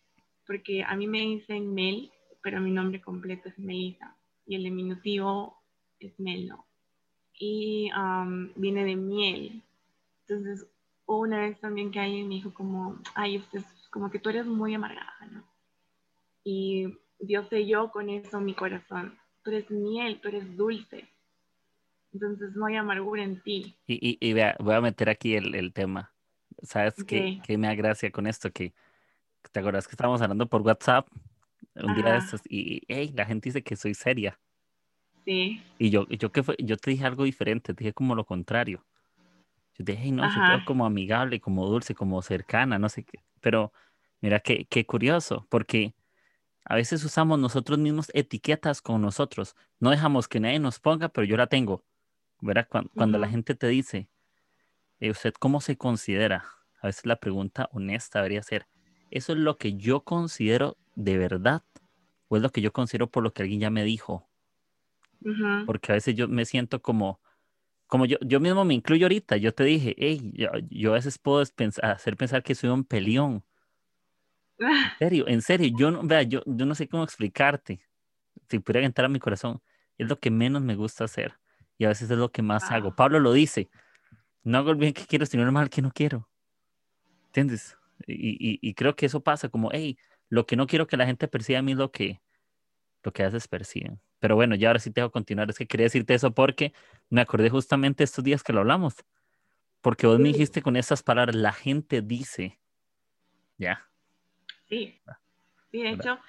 porque 0.46 0.84
a 0.84 0.96
mí 0.96 1.08
me 1.08 1.22
dicen 1.22 1.74
Mel, 1.74 2.12
pero 2.42 2.60
mi 2.62 2.72
nombre 2.72 3.02
completo 3.02 3.50
es 3.50 3.58
Melita 3.60 4.16
y 4.46 4.56
el 4.56 4.64
diminutivo 4.64 5.61
es 6.08 6.20
melo 6.20 6.66
y 7.42 7.90
viene 8.56 8.86
de 8.86 8.96
miel. 8.96 9.64
Entonces, 10.28 10.68
una 11.06 11.40
vez 11.42 11.60
también 11.60 11.92
que 11.92 12.00
alguien 12.00 12.28
me 12.28 12.36
dijo 12.36 12.54
como, 12.54 13.00
ay, 13.16 13.38
usted 13.38 13.62
como 13.90 14.12
que 14.12 14.20
tú 14.20 14.30
eres 14.30 14.46
muy 14.46 14.74
amargada, 14.74 15.28
¿no? 15.32 15.44
Y 16.44 16.98
Dios 17.20 17.48
selló 17.50 17.92
con 17.92 18.10
eso 18.10 18.40
mi 18.40 18.54
corazón. 18.54 19.18
Tú 19.44 19.52
eres 19.52 19.70
miel, 19.70 20.20
tú 20.22 20.30
eres 20.30 20.56
dulce. 20.56 21.08
Entonces 22.14 22.56
no 22.56 22.66
hay 22.66 22.76
amargura 22.76 23.24
en 23.24 23.42
ti. 23.42 23.76
Y, 23.88 24.18
y, 24.20 24.34
voy 24.34 24.74
a 24.74 24.82
meter 24.82 25.10
aquí 25.10 25.36
el, 25.36 25.56
el 25.56 25.74
tema. 25.74 26.14
¿Sabes 26.62 26.96
qué, 27.06 27.42
me 27.58 27.68
da 27.68 27.76
gracia 27.76 28.12
con 28.12 28.28
esto? 28.28 28.52
Que 28.52 28.74
te 29.52 29.60
acuerdas 29.60 29.88
que 29.88 29.94
estábamos 29.94 30.22
hablando 30.22 30.48
por 30.48 30.62
WhatsApp 30.62 31.08
un 31.76 31.96
día 31.96 32.12
de 32.12 32.18
estos 32.18 32.42
y 32.48 32.82
hey, 32.88 33.12
la 33.16 33.26
gente 33.26 33.50
dice 33.50 33.64
que 33.64 33.76
soy 33.76 33.94
seria. 33.94 34.40
Sí. 35.26 35.62
Y 35.78 35.90
yo, 35.90 36.08
yo, 36.08 36.32
¿qué 36.32 36.44
fue? 36.44 36.56
yo 36.60 36.78
te 36.78 36.92
dije 36.92 37.06
algo 37.06 37.24
diferente, 37.24 37.74
te 37.74 37.84
dije 37.84 37.94
como 37.94 38.16
lo 38.16 38.26
contrario. 38.26 38.86
Yo 39.78 39.86
te 39.86 39.94
dije, 39.94 40.12
no, 40.12 40.24
yo 40.24 40.66
como 40.66 40.86
amigable, 40.86 41.40
como 41.40 41.68
dulce, 41.68 41.96
como 41.96 42.22
cercana, 42.22 42.78
no 42.78 42.90
sé 42.90 43.04
qué. 43.04 43.24
Pero 43.40 43.72
mira 44.20 44.40
qué, 44.40 44.66
qué 44.66 44.86
curioso, 44.86 45.48
porque 45.50 45.94
a 46.66 46.76
veces 46.76 47.04
usamos 47.04 47.40
nosotros 47.40 47.80
mismos 47.80 48.12
etiquetas 48.14 48.82
con 48.82 49.02
nosotros. 49.02 49.56
No 49.80 49.90
dejamos 49.90 50.28
que 50.28 50.40
nadie 50.40 50.60
nos 50.60 50.80
ponga, 50.80 51.10
pero 51.10 51.26
yo 51.26 51.38
la 51.38 51.48
tengo. 51.48 51.84
¿Verdad? 52.40 52.68
Cuando, 52.96 53.20
la 53.20 53.28
gente 53.28 53.54
te 53.54 53.68
dice, 53.68 54.10
eh, 55.00 55.12
¿usted 55.12 55.34
cómo 55.40 55.62
se 55.62 55.78
considera? 55.78 56.46
A 56.82 56.88
veces 56.88 57.06
la 57.06 57.18
pregunta 57.18 57.70
honesta 57.72 58.20
debería 58.20 58.42
ser, 58.42 58.68
¿eso 59.12 59.34
es 59.34 59.40
lo 59.40 59.58
que 59.58 59.74
yo 59.74 60.02
considero 60.02 60.78
de 60.96 61.18
verdad? 61.20 61.64
¿O 62.30 62.38
es 62.38 62.42
lo 62.42 62.50
que 62.50 62.62
yo 62.62 62.74
considero 62.74 63.12
por 63.12 63.22
lo 63.22 63.34
que 63.34 63.44
alguien 63.44 63.60
ya 63.60 63.70
me 63.70 63.84
dijo? 63.84 64.28
Porque 65.66 65.92
a 65.92 65.96
veces 65.96 66.16
yo 66.16 66.28
me 66.28 66.46
siento 66.46 66.82
como, 66.82 67.20
como 67.88 68.06
yo, 68.06 68.18
yo 68.22 68.40
mismo 68.40 68.66
me 68.66 68.74
incluyo 68.74 69.06
ahorita. 69.06 69.38
Yo 69.38 69.54
te 69.54 69.64
dije, 69.64 69.96
hey, 69.98 70.34
yo, 70.70 70.92
a 70.92 70.94
veces 70.96 71.18
puedo 71.18 71.42
hacer 71.42 72.18
pensar 72.18 72.44
que 72.44 72.56
soy 72.56 72.70
un 72.70 72.84
peleón. 72.84 73.44
En 74.58 74.68
serio, 75.00 75.28
en 75.28 75.42
serio, 75.42 75.72
yo 75.78 75.92
no, 75.92 76.04
vea, 76.04 76.24
yo, 76.24 76.42
yo 76.46 76.66
no 76.66 76.76
sé 76.76 76.88
cómo 76.88 77.04
explicarte. 77.04 77.82
Si 78.50 78.60
pudiera 78.60 78.86
entrar 78.86 79.06
a 79.06 79.10
mi 79.10 79.20
corazón, 79.20 79.62
es 79.98 80.08
lo 80.08 80.20
que 80.20 80.32
menos 80.32 80.62
me 80.62 80.76
gusta 80.76 81.04
hacer. 81.04 81.38
Y 81.78 81.86
a 81.86 81.90
veces 81.90 82.10
es 82.10 82.18
lo 82.18 82.32
que 82.32 82.42
más 82.42 82.72
hago. 82.72 82.96
Pablo 82.96 83.20
lo 83.20 83.34
dice, 83.34 83.70
no 84.44 84.58
hago 84.58 84.72
el 84.72 84.78
bien 84.78 84.94
que 84.94 85.06
quiero, 85.06 85.26
sino 85.26 85.44
el 85.44 85.52
mal 85.52 85.70
que 85.70 85.82
no 85.82 85.92
quiero. 85.92 86.30
¿Entiendes? 87.28 87.78
Y, 88.08 88.60
y, 88.62 88.74
creo 88.74 88.96
que 88.96 89.06
eso 89.06 89.22
pasa 89.22 89.50
como, 89.50 89.70
hey, 89.72 89.98
lo 90.30 90.46
que 90.46 90.56
no 90.56 90.68
quiero 90.68 90.88
que 90.88 90.98
la 90.98 91.06
gente 91.06 91.28
perciba 91.28 91.60
a 91.60 91.62
mí 91.62 91.74
es 91.74 91.78
lo 91.78 91.92
que, 91.92 92.22
lo 93.04 93.14
que 93.14 93.24
haces 93.24 93.48
perciben. 93.48 94.00
Pero 94.22 94.36
bueno, 94.36 94.54
ya 94.56 94.70
ahora 94.70 94.80
sí 94.80 94.92
tengo 94.92 95.10
que 95.10 95.14
continuar. 95.14 95.50
Es 95.50 95.58
que 95.58 95.66
quería 95.66 95.86
decirte 95.86 96.14
eso 96.14 96.32
porque 96.32 96.74
me 97.10 97.22
acordé 97.22 97.50
justamente 97.50 98.04
estos 98.04 98.24
días 98.24 98.44
que 98.44 98.54
lo 98.54 98.60
hablamos. 98.60 98.94
Porque 99.82 100.06
vos 100.06 100.20
me 100.20 100.30
dijiste 100.30 100.62
con 100.62 100.76
esas 100.78 101.02
palabras, 101.02 101.36
la 101.36 101.52
gente 101.52 102.04
dice. 102.04 102.60
¿Ya? 103.58 103.84
Sí. 104.70 105.02
Ah, 105.08 105.18
sí, 105.72 105.82
de 105.82 105.90
hecho, 105.90 106.20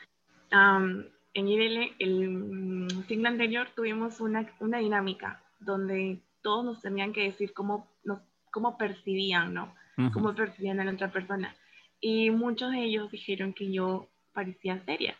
en 0.50 1.48
IDL, 1.48 1.94
el 1.98 3.04
siglo 3.06 3.28
anterior, 3.28 3.68
tuvimos 3.76 4.20
una, 4.20 4.50
una, 4.60 4.78
dinámica 4.78 5.42
donde 5.60 6.18
todos 6.40 6.64
nos 6.64 6.80
tenían 6.80 7.12
que 7.12 7.24
decir 7.24 7.52
cómo, 7.52 7.92
nos, 8.04 8.22
cómo 8.50 8.78
percibían, 8.78 9.52
¿no? 9.52 9.74
Cómo 10.14 10.34
percibían 10.34 10.80
a 10.80 10.84
la 10.84 10.92
otra 10.92 11.12
persona. 11.12 11.54
Y 12.00 12.30
muchos 12.30 12.72
de 12.72 12.84
ellos 12.84 13.10
dijeron 13.10 13.52
que 13.52 13.70
yo 13.70 14.08
parecía 14.32 14.82
seria 14.86 15.14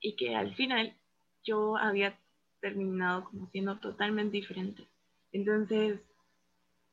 y 0.00 0.16
que 0.16 0.34
al 0.34 0.54
final 0.54 0.96
yo 1.44 1.76
había 1.76 2.18
terminado 2.60 3.24
como 3.24 3.48
siendo 3.50 3.76
totalmente 3.78 4.36
diferente. 4.36 4.86
Entonces, 5.32 6.00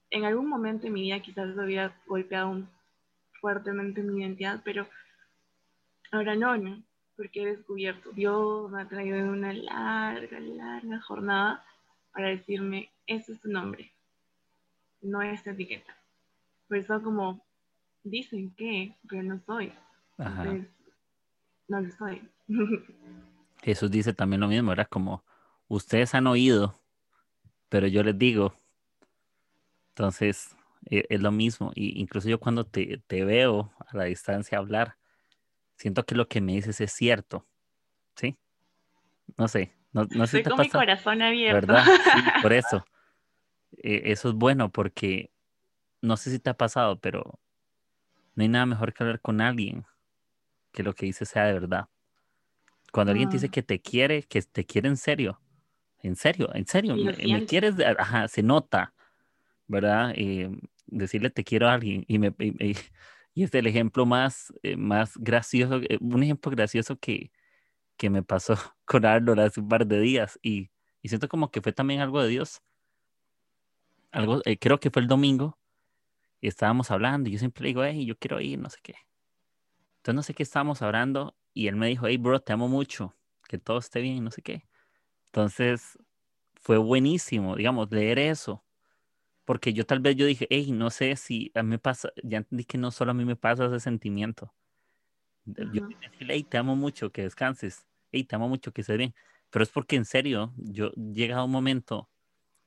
en 0.10 0.26
algún 0.26 0.48
momento 0.48 0.88
en 0.88 0.94
mi 0.94 1.02
vida 1.02 1.22
quizás 1.22 1.58
había 1.58 1.96
golpeado 2.08 2.64
fuertemente 3.42 4.02
mi 4.02 4.22
identidad, 4.22 4.62
pero 4.64 4.88
ahora 6.12 6.36
no, 6.36 6.58
¿no? 6.58 6.82
Porque 7.16 7.44
he 7.44 7.46
descubierto, 7.48 8.12
Dios 8.12 8.70
me 8.72 8.82
ha 8.82 8.88
traído 8.88 9.18
en 9.18 9.30
una 9.30 9.54
larga, 9.54 10.40
larga 10.40 11.02
jornada 11.02 11.66
para 12.14 12.30
decirme, 12.30 12.90
ese 13.06 13.34
es 13.34 13.42
tu 13.42 13.50
nombre, 13.50 13.92
no 15.02 15.22
es 15.22 15.46
etiqueta. 15.46 15.96
Por 16.68 16.78
eso 16.78 17.02
como 17.02 17.44
dicen 18.04 18.52
que, 18.56 18.96
pero 19.10 19.24
no 19.24 19.40
soy. 19.46 19.72
Entonces, 20.18 20.68
no 21.68 21.82
lo 21.82 21.92
soy. 21.92 22.22
Jesús 23.64 23.92
dice 23.92 24.14
también 24.14 24.42
lo 24.42 24.48
mismo, 24.48 24.72
era 24.72 24.86
como, 24.86 25.24
ustedes 25.68 26.14
han 26.16 26.28
oído, 26.28 26.80
pero 27.70 27.88
yo 27.88 28.04
les 28.04 28.18
digo. 28.18 28.54
Entonces, 29.90 30.56
e, 30.90 31.06
es, 31.10 31.22
lo 31.22 31.32
mismo. 31.32 31.72
Y 31.76 32.00
incluso 32.00 32.30
yo 32.30 32.40
cuando 32.40 32.66
te, 32.66 33.02
veo 33.10 33.74
a 33.80 33.98
la 33.98 34.06
distancia 34.06 34.58
hablar, 34.58 34.98
siento 35.76 36.06
que 36.06 36.16
lo 36.16 36.28
que 36.28 36.42
me 36.42 36.54
dices 36.54 36.80
es 36.82 36.92
cierto. 36.92 37.46
¿Sí? 38.16 38.38
No 39.38 39.48
sé. 39.48 39.74
No, 39.92 40.06
no 40.12 40.28
sé 40.28 40.38
Estoy 40.38 40.52
con 40.52 40.62
mi 40.62 40.70
corazón 40.70 41.22
abierto. 41.22 41.56
¿Verdad? 41.56 41.86
por 42.42 42.54
eso. 42.54 42.86
E, 43.78 44.12
eso 44.12 44.30
es 44.30 44.36
bueno 44.36 44.72
porque 44.72 45.32
no 46.02 46.18
sé 46.18 46.32
si 46.32 46.40
te 46.40 46.50
ha 46.50 46.58
pasado, 46.58 47.00
pero 47.00 47.40
no 48.36 48.44
hay 48.44 48.50
nada 48.50 48.66
mejor 48.66 48.94
que 48.94 49.04
hablar 49.04 49.20
con 49.20 49.42
alguien 49.42 49.86
que 50.72 50.84
lo 50.84 50.94
que 50.94 51.08
dice 51.08 51.26
sea 51.26 51.46
de 51.46 51.54
verdad. 51.54 51.90
Cuando 52.98 53.12
alguien 53.12 53.30
te 53.30 53.36
dice 53.36 53.50
que 53.50 53.62
te 53.62 53.80
quiere, 53.80 54.24
que 54.24 54.42
te 54.42 54.66
quiere 54.66 54.88
en 54.88 54.98
serio, 54.98 55.40
en 56.02 56.16
serio, 56.16 56.50
en 56.56 56.66
serio, 56.66 56.96
me, 56.96 57.46
quieres, 57.46 57.76
ajá, 57.80 58.28
se 58.28 58.42
nota, 58.42 58.96
¿verdad? 59.68 60.14
Eh, 60.16 60.50
decirle 60.88 61.30
te 61.30 61.44
quiero 61.44 61.70
a 61.70 61.74
alguien 61.74 62.06
y, 62.08 62.18
me, 62.18 62.34
y, 62.40 63.44
es 63.44 63.54
el 63.54 63.68
ejemplo 63.68 64.08
más, 64.08 64.52
eh, 64.64 64.78
más 64.78 65.16
gracioso, 65.16 65.80
eh, 65.88 66.00
un 66.02 66.24
ejemplo 66.24 66.50
gracioso 66.50 66.98
que, 66.98 67.32
que 67.98 68.10
me 68.10 68.24
pasó 68.24 68.56
con 68.86 69.06
Arnold 69.06 69.42
hace 69.42 69.60
un 69.60 69.70
par 69.70 69.86
de 69.86 70.00
días 70.00 70.40
y, 70.42 70.72
y 71.04 71.10
siento 71.10 71.30
como 71.30 71.52
que 71.52 71.62
fue 71.62 71.74
también 71.74 72.02
algo 72.02 72.24
de 72.24 72.30
Dios. 72.30 72.64
Algo, 74.10 74.42
creo 74.60 74.80
que 74.80 74.90
fue 74.90 75.04
el 75.04 75.08
domingo 75.08 75.60
y 76.42 76.48
estábamos 76.48 76.90
hablando 76.90 77.30
y 77.30 77.34
yo 77.34 77.38
siempre 77.38 77.68
digo, 77.68 77.84
hey, 77.84 78.08
yo 78.08 78.18
quiero 78.18 78.42
ir, 78.42 78.58
no 78.58 78.72
sé 78.72 78.80
qué. 78.82 78.96
Entonces 79.98 80.16
no 80.16 80.24
sé 80.24 80.34
qué 80.34 80.42
estábamos 80.42 80.82
hablando 80.82 81.36
y 81.58 81.68
él 81.68 81.76
me 81.76 81.88
dijo, 81.88 82.08
hey, 82.08 82.18
bro, 82.18 82.40
te 82.42 82.54
amo 82.54 82.68
mucho, 82.68 83.16
que 83.50 83.58
todo 83.58 83.80
esté 83.80 84.02
bien, 84.02 84.24
no 84.24 84.32
sé 84.32 84.42
qué. 84.42 84.68
Entonces 85.28 86.00
fue 86.56 86.78
buenísimo, 86.80 87.56
digamos, 87.58 87.92
leer 87.92 88.20
eso. 88.20 88.66
Porque 89.46 89.74
yo 89.74 89.86
tal 89.86 90.00
vez 90.02 90.16
yo 90.18 90.26
dije, 90.28 90.48
hey, 90.52 90.72
no 90.74 90.90
sé 90.92 91.16
si 91.18 91.52
a 91.56 91.64
mí 91.64 91.70
me 91.72 91.80
pasa, 91.80 92.12
ya 92.24 92.40
entendí 92.40 92.66
que 92.66 92.78
no 92.80 92.92
solo 92.92 93.12
a 93.12 93.14
mí 93.16 93.26
me 93.26 93.36
pasa 93.38 93.66
ese 93.68 93.80
sentimiento. 93.82 94.54
Yo 95.46 95.80
dije, 95.88 96.10
hey, 96.34 96.44
te 96.44 96.58
amo 96.58 96.76
mucho, 96.76 97.12
que 97.12 97.24
descanses. 97.24 97.88
Hey, 98.12 98.24
te 98.26 98.36
amo 98.36 98.50
mucho, 98.50 98.72
que 98.74 98.82
estés 98.82 98.98
bien. 98.98 99.16
Pero 99.50 99.64
es 99.64 99.70
porque 99.72 99.96
en 99.96 100.06
serio, 100.06 100.54
yo 100.58 100.92
llega 100.94 101.38
a 101.38 101.44
un 101.44 101.52
momento 101.52 102.10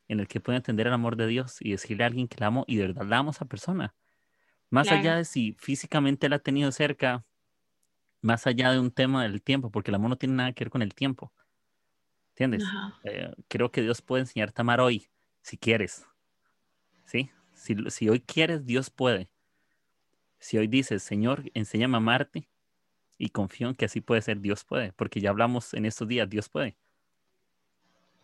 en 0.09 0.21
el 0.21 0.29
que 0.29 0.41
puedo 0.41 0.57
entender 0.57 0.87
el 0.89 0.93
amor 0.95 1.17
de 1.17 1.27
Dios 1.29 1.59
y 1.61 1.73
decirle 1.73 2.05
a 2.05 2.09
alguien 2.09 2.29
que 2.29 2.39
la 2.41 2.49
amo 2.49 2.65
y 2.69 2.77
de 2.77 2.89
verdad 2.89 3.07
la 3.07 3.19
amo 3.19 3.31
a 3.31 3.33
esa 3.33 3.47
persona. 3.47 3.95
Más 4.71 4.93
allá 4.93 5.17
de 5.17 5.25
si 5.27 5.55
físicamente 5.59 6.29
la 6.29 6.37
ha 6.39 6.41
tenido 6.41 6.73
cerca, 6.73 7.27
más 8.21 8.47
allá 8.47 8.73
de 8.73 8.79
un 8.79 8.91
tema 8.91 9.23
del 9.23 9.43
tiempo, 9.43 9.71
porque 9.71 9.91
el 9.91 9.95
amor 9.95 10.11
no 10.11 10.17
tiene 10.17 10.35
nada 10.35 10.53
que 10.53 10.65
ver 10.65 10.71
con 10.71 10.83
el 10.83 10.95
tiempo. 10.95 11.33
¿Entiendes? 12.31 12.65
Eh, 13.05 13.33
creo 13.49 13.71
que 13.71 13.83
Dios 13.83 14.03
puede 14.03 14.23
enseñarte 14.23 14.61
a 14.61 14.63
amar 14.63 14.81
hoy, 14.81 15.09
si 15.43 15.57
quieres. 15.57 16.07
¿Sí? 17.05 17.31
Si, 17.55 17.77
si 17.91 18.09
hoy 18.09 18.21
quieres, 18.21 18.65
Dios 18.65 18.91
puede. 18.91 19.31
Si 20.39 20.57
hoy 20.57 20.67
dices, 20.67 21.03
Señor, 21.03 21.51
enséñame 21.55 21.97
a 21.97 21.99
amarte 21.99 22.49
y 23.19 23.29
confío 23.29 23.69
en 23.69 23.75
que 23.75 23.85
así 23.85 24.01
puede 24.01 24.23
ser, 24.23 24.41
Dios 24.41 24.65
puede, 24.65 24.93
porque 24.93 25.21
ya 25.21 25.29
hablamos 25.29 25.75
en 25.75 25.85
estos 25.85 26.09
días, 26.09 26.29
Dios 26.29 26.49
puede. 26.49 26.79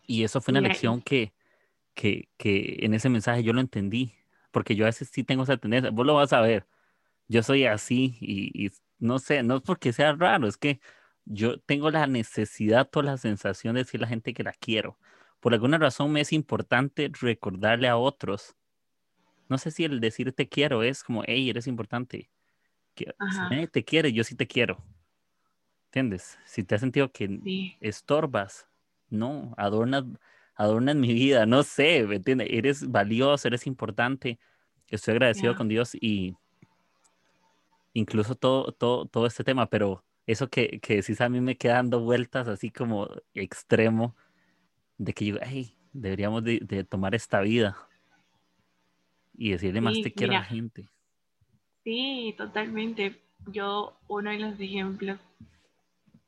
Y 0.07 0.23
eso 0.23 0.41
fue 0.41 0.53
una 0.53 0.61
lección 0.61 1.01
que, 1.01 1.33
que, 1.93 2.29
que 2.37 2.77
en 2.79 2.95
ese 2.95 3.09
mensaje 3.09 3.43
yo 3.43 3.53
lo 3.53 3.61
entendí, 3.61 4.15
porque 4.51 4.75
yo 4.75 4.85
a 4.85 4.87
veces 4.87 5.09
sí 5.11 5.23
tengo 5.23 5.43
esa 5.43 5.57
tendencia, 5.57 5.91
vos 5.91 6.05
lo 6.05 6.15
vas 6.15 6.33
a 6.33 6.41
ver, 6.41 6.65
yo 7.27 7.43
soy 7.43 7.65
así 7.65 8.17
y, 8.21 8.71
no 8.99 9.19
sé, 9.19 9.43
no 9.43 9.57
es 9.57 9.61
porque 9.61 9.93
sea 9.93 10.13
raro, 10.13 10.47
es 10.47 10.57
que 10.57 10.79
yo 11.25 11.59
tengo 11.59 11.91
la 11.91 12.07
necesidad 12.07 12.89
o 12.93 13.01
la 13.01 13.17
sensación 13.17 13.75
de 13.75 13.81
decir 13.81 13.99
a 13.99 14.03
la 14.03 14.07
gente 14.07 14.33
que 14.33 14.43
la 14.43 14.53
quiero. 14.53 14.97
Por 15.39 15.53
alguna 15.53 15.77
razón 15.77 16.11
me 16.11 16.21
es 16.21 16.33
importante 16.33 17.11
recordarle 17.19 17.87
a 17.87 17.97
otros. 17.97 18.55
No 19.49 19.57
sé 19.57 19.71
si 19.71 19.83
el 19.83 19.99
decir 19.99 20.31
te 20.33 20.47
quiero 20.47 20.83
es 20.83 21.03
como, 21.03 21.23
hey, 21.25 21.49
eres 21.49 21.67
importante. 21.67 22.29
Que, 22.95 23.13
si 23.59 23.67
te 23.67 23.83
quiere, 23.85 24.11
yo 24.11 24.23
sí 24.23 24.35
te 24.35 24.47
quiero. 24.47 24.83
¿Entiendes? 25.85 26.37
Si 26.45 26.63
te 26.63 26.75
has 26.75 26.81
sentido 26.81 27.11
que 27.11 27.75
estorbas, 27.79 28.67
no, 29.09 29.53
adornas, 29.57 30.03
adorna 30.55 30.91
en 30.91 30.99
mi 30.99 31.13
vida, 31.13 31.45
no 31.45 31.63
sé, 31.63 32.05
¿me 32.07 32.15
entiendes? 32.15 32.47
Eres 32.51 32.89
valioso, 32.89 33.47
eres 33.47 33.67
importante. 33.67 34.39
Estoy 34.87 35.13
agradecido 35.13 35.55
con 35.55 35.67
Dios 35.67 35.95
y 35.95 36.35
incluso 37.97 38.35
todo, 38.35 38.71
todo, 38.73 39.05
todo 39.07 39.25
este 39.25 39.43
tema, 39.43 39.65
pero 39.65 40.03
eso 40.27 40.49
que, 40.49 40.79
que 40.79 40.97
decís 40.97 41.19
a 41.19 41.29
mí 41.29 41.41
me 41.41 41.57
queda 41.57 41.75
dando 41.75 41.99
vueltas 42.01 42.47
así 42.47 42.69
como 42.69 43.09
extremo, 43.33 44.15
de 44.97 45.13
que 45.13 45.25
yo, 45.25 45.37
hey, 45.41 45.75
deberíamos 45.93 46.43
de, 46.43 46.85
tomar 46.87 47.15
esta 47.15 47.41
vida 47.41 47.75
y 49.35 49.51
decirle 49.51 49.81
más 49.81 49.99
te 50.01 50.13
quiero 50.13 50.33
a 50.33 50.39
la 50.39 50.43
gente. 50.43 50.89
Sí, 51.83 52.35
totalmente. 52.37 53.19
Yo, 53.47 53.97
uno 54.07 54.29
de 54.29 54.39
los 54.39 54.59
ejemplos, 54.59 55.19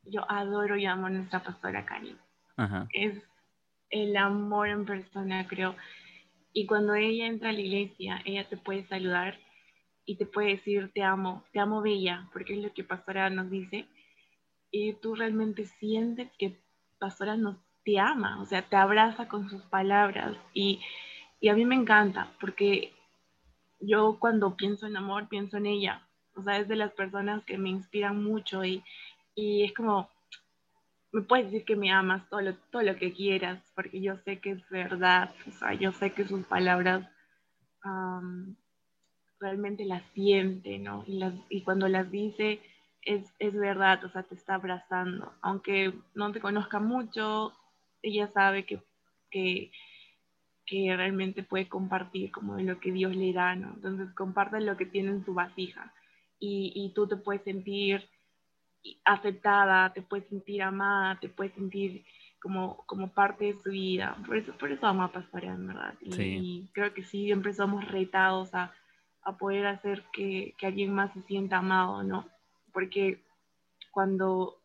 yo 0.05 0.29
adoro 0.31 0.75
y 0.75 0.85
amo 0.85 1.07
a 1.07 1.09
nuestra 1.11 1.43
pastora 1.43 1.85
Cari. 1.85 2.15
Es 2.93 3.15
el 3.89 4.17
amor 4.17 4.69
en 4.69 4.85
persona, 4.85 5.47
creo. 5.47 5.75
Y 6.51 6.65
cuando 6.65 6.95
ella 6.95 7.27
entra 7.27 7.49
a 7.49 7.53
la 7.53 7.61
iglesia, 7.61 8.21
ella 8.25 8.47
te 8.49 8.57
puede 8.57 8.87
saludar 8.87 9.37
y 10.09 10.15
te 10.15 10.25
puede 10.25 10.55
decir, 10.55 10.89
te 10.91 11.03
amo, 11.03 11.43
te 11.53 11.59
amo 11.59 11.83
bella, 11.83 12.27
porque 12.33 12.55
es 12.55 12.63
lo 12.63 12.73
que 12.73 12.83
Pastora 12.83 13.29
nos 13.29 13.51
dice. 13.51 13.85
Y 14.71 14.93
tú 14.93 15.13
realmente 15.13 15.65
sientes 15.65 16.31
que 16.39 16.59
Pastora 16.97 17.37
nos 17.37 17.57
te 17.85 17.99
ama, 17.99 18.41
o 18.41 18.45
sea, 18.47 18.67
te 18.67 18.75
abraza 18.75 19.27
con 19.27 19.47
sus 19.51 19.61
palabras. 19.65 20.35
Y, 20.51 20.81
y 21.39 21.49
a 21.49 21.53
mí 21.53 21.63
me 21.63 21.75
encanta, 21.75 22.31
porque 22.41 22.91
yo 23.79 24.17
cuando 24.19 24.57
pienso 24.57 24.87
en 24.87 24.97
amor, 24.97 25.29
pienso 25.29 25.57
en 25.57 25.67
ella. 25.67 26.01
O 26.33 26.41
sea, 26.41 26.57
es 26.57 26.67
de 26.67 26.75
las 26.75 26.91
personas 26.93 27.43
que 27.45 27.59
me 27.59 27.69
inspiran 27.69 28.23
mucho 28.23 28.65
y, 28.65 28.83
y 29.35 29.63
es 29.63 29.75
como, 29.75 30.09
me 31.11 31.21
puedes 31.21 31.51
decir 31.51 31.65
que 31.65 31.75
me 31.75 31.91
amas 31.91 32.27
todo 32.29 32.41
lo, 32.41 32.55
todo 32.71 32.81
lo 32.81 32.95
que 32.95 33.13
quieras, 33.13 33.61
porque 33.75 34.01
yo 34.01 34.17
sé 34.25 34.39
que 34.39 34.53
es 34.53 34.69
verdad, 34.71 35.35
o 35.47 35.51
sea, 35.51 35.75
yo 35.75 35.91
sé 35.91 36.13
que 36.13 36.25
sus 36.27 36.47
palabras 36.47 37.07
realmente 39.39 39.85
las 39.85 40.03
siente, 40.13 40.77
¿no? 40.79 41.03
Y, 41.07 41.17
las, 41.17 41.33
y 41.49 41.61
cuando 41.61 41.87
las 41.87 42.11
dice, 42.11 42.59
es, 43.01 43.33
es, 43.39 43.53
verdad, 43.53 44.03
o 44.03 44.09
sea, 44.09 44.23
te 44.23 44.35
está 44.35 44.55
abrazando. 44.55 45.33
Aunque 45.41 45.93
no 46.15 46.31
te 46.31 46.41
conozca 46.41 46.79
mucho, 46.79 47.53
ella 48.01 48.27
sabe 48.27 48.65
que, 48.65 48.81
que, 49.31 49.71
que 50.65 50.95
realmente 50.95 51.43
puede 51.43 51.67
compartir 51.67 52.31
como 52.31 52.55
de 52.55 52.63
lo 52.63 52.79
que 52.79 52.91
Dios 52.91 53.15
le 53.15 53.33
da, 53.33 53.55
¿no? 53.55 53.73
Entonces 53.75 54.13
comparte 54.13 54.59
lo 54.61 54.77
que 54.77 54.85
tiene 54.85 55.11
en 55.11 55.25
su 55.25 55.33
vasija 55.33 55.93
y, 56.39 56.71
y 56.75 56.93
tú 56.93 57.07
te 57.07 57.17
puedes 57.17 57.43
sentir 57.43 58.07
aceptada, 59.03 59.91
te 59.93 60.01
puedes 60.01 60.27
sentir 60.27 60.61
amada, 60.61 61.19
te 61.19 61.29
puedes 61.29 61.53
sentir 61.53 62.05
como, 62.41 62.83
como 62.85 63.11
parte 63.11 63.45
de 63.45 63.61
su 63.61 63.71
vida. 63.71 64.17
Por 64.25 64.37
eso, 64.37 64.53
por 64.53 64.71
eso 64.71 64.87
amo 64.87 65.03
a 65.03 65.11
en 65.41 65.67
¿verdad? 65.67 65.95
Y, 66.01 66.69
creo 66.73 66.93
que 66.93 67.03
sí, 67.03 67.25
siempre 67.25 67.53
somos 67.53 67.85
retados 67.89 68.53
a, 68.53 68.73
a 69.23 69.37
poder 69.37 69.65
hacer 69.67 70.03
que, 70.13 70.55
que, 70.57 70.67
alguien 70.67 70.93
más 70.93 71.13
se 71.13 71.21
sienta 71.23 71.57
amado, 71.57 72.03
¿no? 72.03 72.27
Porque 72.73 73.21
cuando, 73.91 74.59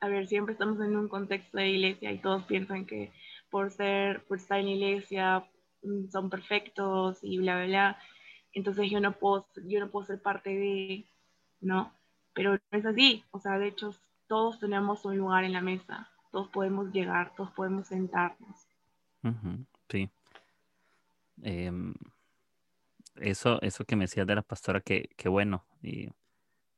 a 0.00 0.08
ver, 0.08 0.26
siempre 0.28 0.52
estamos 0.52 0.80
en 0.80 0.96
un 0.96 1.08
contexto 1.08 1.58
de 1.58 1.68
iglesia 1.68 2.12
y 2.12 2.18
todos 2.18 2.44
piensan 2.44 2.86
que 2.86 3.12
por 3.50 3.70
ser, 3.70 4.24
por 4.24 4.38
estar 4.38 4.60
en 4.60 4.68
iglesia 4.68 5.46
mm, 5.82 6.08
son 6.10 6.30
perfectos 6.30 7.18
y 7.22 7.38
bla, 7.38 7.56
bla, 7.56 7.66
bla. 7.66 7.98
Entonces 8.52 8.90
yo 8.90 9.00
no 9.00 9.12
puedo, 9.12 9.46
yo 9.66 9.80
no 9.80 9.90
puedo 9.90 10.06
ser 10.06 10.20
parte 10.20 10.50
de, 10.50 11.04
¿no? 11.60 11.92
pero 12.36 12.52
no 12.52 12.78
es 12.78 12.86
así. 12.86 13.24
O 13.32 13.40
sea, 13.40 13.58
de 13.58 13.68
hecho, 13.68 13.92
todos 14.28 14.60
tenemos 14.60 15.04
un 15.06 15.16
lugar 15.16 15.44
en 15.44 15.54
la 15.54 15.62
mesa, 15.62 16.08
todos 16.30 16.48
podemos 16.48 16.92
llegar, 16.92 17.34
todos 17.34 17.50
podemos 17.52 17.88
sentarnos. 17.88 18.68
sí. 19.88 20.08
Em, 21.42 21.94
eso, 23.20 23.60
eso 23.62 23.84
que 23.84 23.96
me 23.96 24.04
decías 24.04 24.26
de 24.26 24.34
la 24.34 24.42
pastora, 24.42 24.80
que, 24.80 25.08
bueno, 25.26 25.66
y 25.82 26.08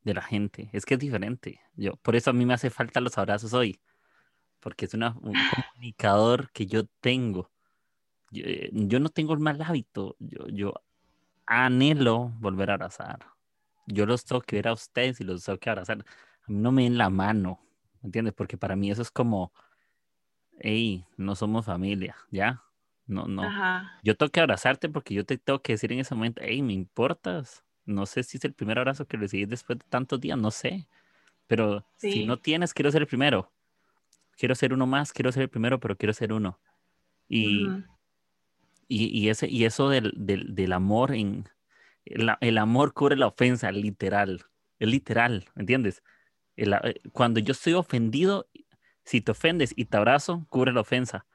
de 0.04 0.14
la 0.14 0.22
gente, 0.22 0.70
es 0.72 0.86
que 0.86 0.94
es 0.94 1.00
diferente. 1.00 1.60
Yo, 1.76 1.96
por 1.96 2.16
eso 2.16 2.30
a 2.30 2.32
mí 2.32 2.46
me 2.46 2.54
hace 2.54 2.70
falta 2.70 3.00
los 3.00 3.18
abrazos 3.18 3.52
hoy, 3.54 3.80
porque 4.60 4.86
es 4.86 4.94
una, 4.94 5.16
un 5.20 5.34
comunicador 5.74 6.50
que 6.52 6.66
yo 6.66 6.84
tengo. 7.00 7.50
Yo, 8.30 8.44
eh, 8.46 8.70
yo, 8.72 9.00
no 9.00 9.08
tengo 9.10 9.34
el 9.34 9.40
mal 9.40 9.60
hábito, 9.62 10.16
yo, 10.18 10.46
yo 10.48 10.74
anhelo 11.46 12.32
volver 12.40 12.70
a 12.70 12.74
abrazar 12.74 13.38
yo 13.88 14.06
los 14.06 14.24
tengo 14.24 14.42
que 14.42 14.56
ver 14.56 14.68
a 14.68 14.72
ustedes 14.72 15.20
y 15.20 15.24
los 15.24 15.44
tengo 15.44 15.58
que 15.58 15.70
abrazar. 15.70 16.04
A 16.42 16.52
mí 16.52 16.58
no 16.58 16.72
me 16.72 16.84
den 16.84 16.98
la 16.98 17.10
mano, 17.10 17.60
¿me 18.02 18.08
entiendes? 18.08 18.34
Porque 18.34 18.56
para 18.58 18.76
mí 18.76 18.90
eso 18.90 19.02
es 19.02 19.10
como, 19.10 19.52
hey, 20.60 21.06
no 21.16 21.34
somos 21.34 21.66
familia, 21.66 22.16
¿ya? 22.30 22.62
No, 23.08 23.26
no. 23.26 23.42
Yo 24.04 24.16
tengo 24.16 24.30
que 24.30 24.40
abrazarte 24.40 24.88
porque 24.88 25.14
yo 25.14 25.24
te 25.24 25.36
tengo 25.38 25.60
que 25.60 25.72
decir 25.72 25.92
en 25.92 25.98
ese 25.98 26.14
momento, 26.14 26.40
hey, 26.44 26.62
me 26.62 26.72
importas. 26.74 27.64
No 27.84 28.06
sé 28.06 28.22
si 28.22 28.36
es 28.36 28.44
el 28.44 28.54
primer 28.54 28.78
abrazo 28.78 29.06
que 29.06 29.16
recibí 29.16 29.46
después 29.46 29.80
de 29.80 29.84
tantos 29.88 30.20
días, 30.20 30.38
no 30.38 30.50
sé. 30.50 30.86
Pero 31.46 31.84
si 31.96 32.24
no 32.26 32.38
tienes, 32.38 32.74
quiero 32.74 32.92
ser 32.92 33.02
el 33.02 33.08
primero. 33.08 33.50
Quiero 34.36 34.54
ser 34.54 34.72
uno 34.72 34.86
más, 34.86 35.12
quiero 35.12 35.32
ser 35.32 35.44
el 35.44 35.48
primero, 35.48 35.80
pero 35.80 35.96
quiero 35.96 36.12
ser 36.12 36.32
uno. 36.32 36.60
Y, 37.28 37.66
y, 38.86 39.06
y, 39.06 39.30
ese, 39.30 39.48
y 39.48 39.64
eso 39.64 39.88
del, 39.88 40.12
del, 40.14 40.54
del 40.54 40.72
amor 40.72 41.14
en, 41.14 41.48
el, 42.40 42.58
amor 42.58 42.92
cubre 42.92 43.16
la 43.16 43.26
ofensa, 43.26 43.70
literal. 43.72 44.46
Es 44.78 44.88
literal, 44.88 45.46
¿entiendes? 45.56 46.02
Eh, 46.56 47.00
cuando 47.12 47.40
yo 47.40 47.52
estoy 47.52 47.74
ofendido, 47.74 48.48
si 49.04 49.20
te 49.20 49.32
ofendes 49.32 49.72
y 49.76 49.86
te 49.86 49.96
abrazo, 49.96 50.46
cubre 50.48 50.72
la 50.72 50.80
ofensa. 50.80 51.26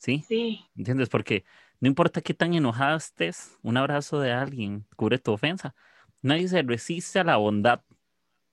¿Sí? 0.00 0.24
Sí. 0.26 0.64
¿Entiendes? 0.76 1.10
Porque 1.10 1.44
no 1.78 1.86
importa 1.86 2.22
qué 2.22 2.32
tan 2.32 2.54
enojado 2.54 2.96
estés, 2.96 3.58
un 3.62 3.76
abrazo 3.76 4.18
de 4.18 4.32
alguien 4.32 4.86
cubre 4.96 5.18
tu 5.18 5.30
ofensa. 5.30 5.74
Nadie 6.22 6.48
se 6.48 6.62
resiste 6.62 7.20
a 7.20 7.24
la 7.24 7.36
bondad. 7.36 7.82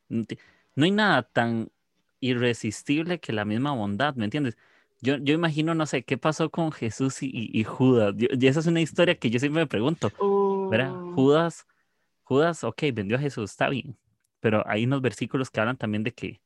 No 0.10 0.86
hay 0.86 0.92
nada 0.92 1.24
tan 1.24 1.72
irresistible 2.20 3.20
que 3.20 3.32
la 3.32 3.46
misma 3.46 3.72
bondad, 3.72 4.16
¿me 4.16 4.26
entiendes? 4.26 4.58
Yo, 5.02 5.18
yo 5.18 5.34
imagino, 5.34 5.74
no 5.74 5.86
sé, 5.86 6.04
¿qué 6.04 6.18
pasó 6.18 6.50
con 6.50 6.72
Jesús 6.72 7.20
y, 7.22 7.64
Judas? 7.64 8.14
y 8.18 8.48
esa 8.48 8.60
es 8.60 8.68
una 8.68 8.82
historia 8.82 9.16
que 9.16 9.30
yo 9.30 9.40
siempre 9.40 9.62
me 9.62 9.68
pregunto. 9.68 10.12
Uh. 10.20 11.14
Judas, 11.16 11.66
Judas, 12.24 12.64
ok, 12.66 12.84
vendió 12.94 13.16
a 13.16 13.22
Jesús, 13.22 13.52
está 13.52 13.70
bien. 13.70 13.96
Pero 14.42 14.68
hay 14.68 14.84
unos 14.84 15.02
versículos 15.02 15.50
que 15.50 15.62
hablan 15.62 15.78
también 15.78 16.04
de 16.04 16.14
que, 16.14 16.42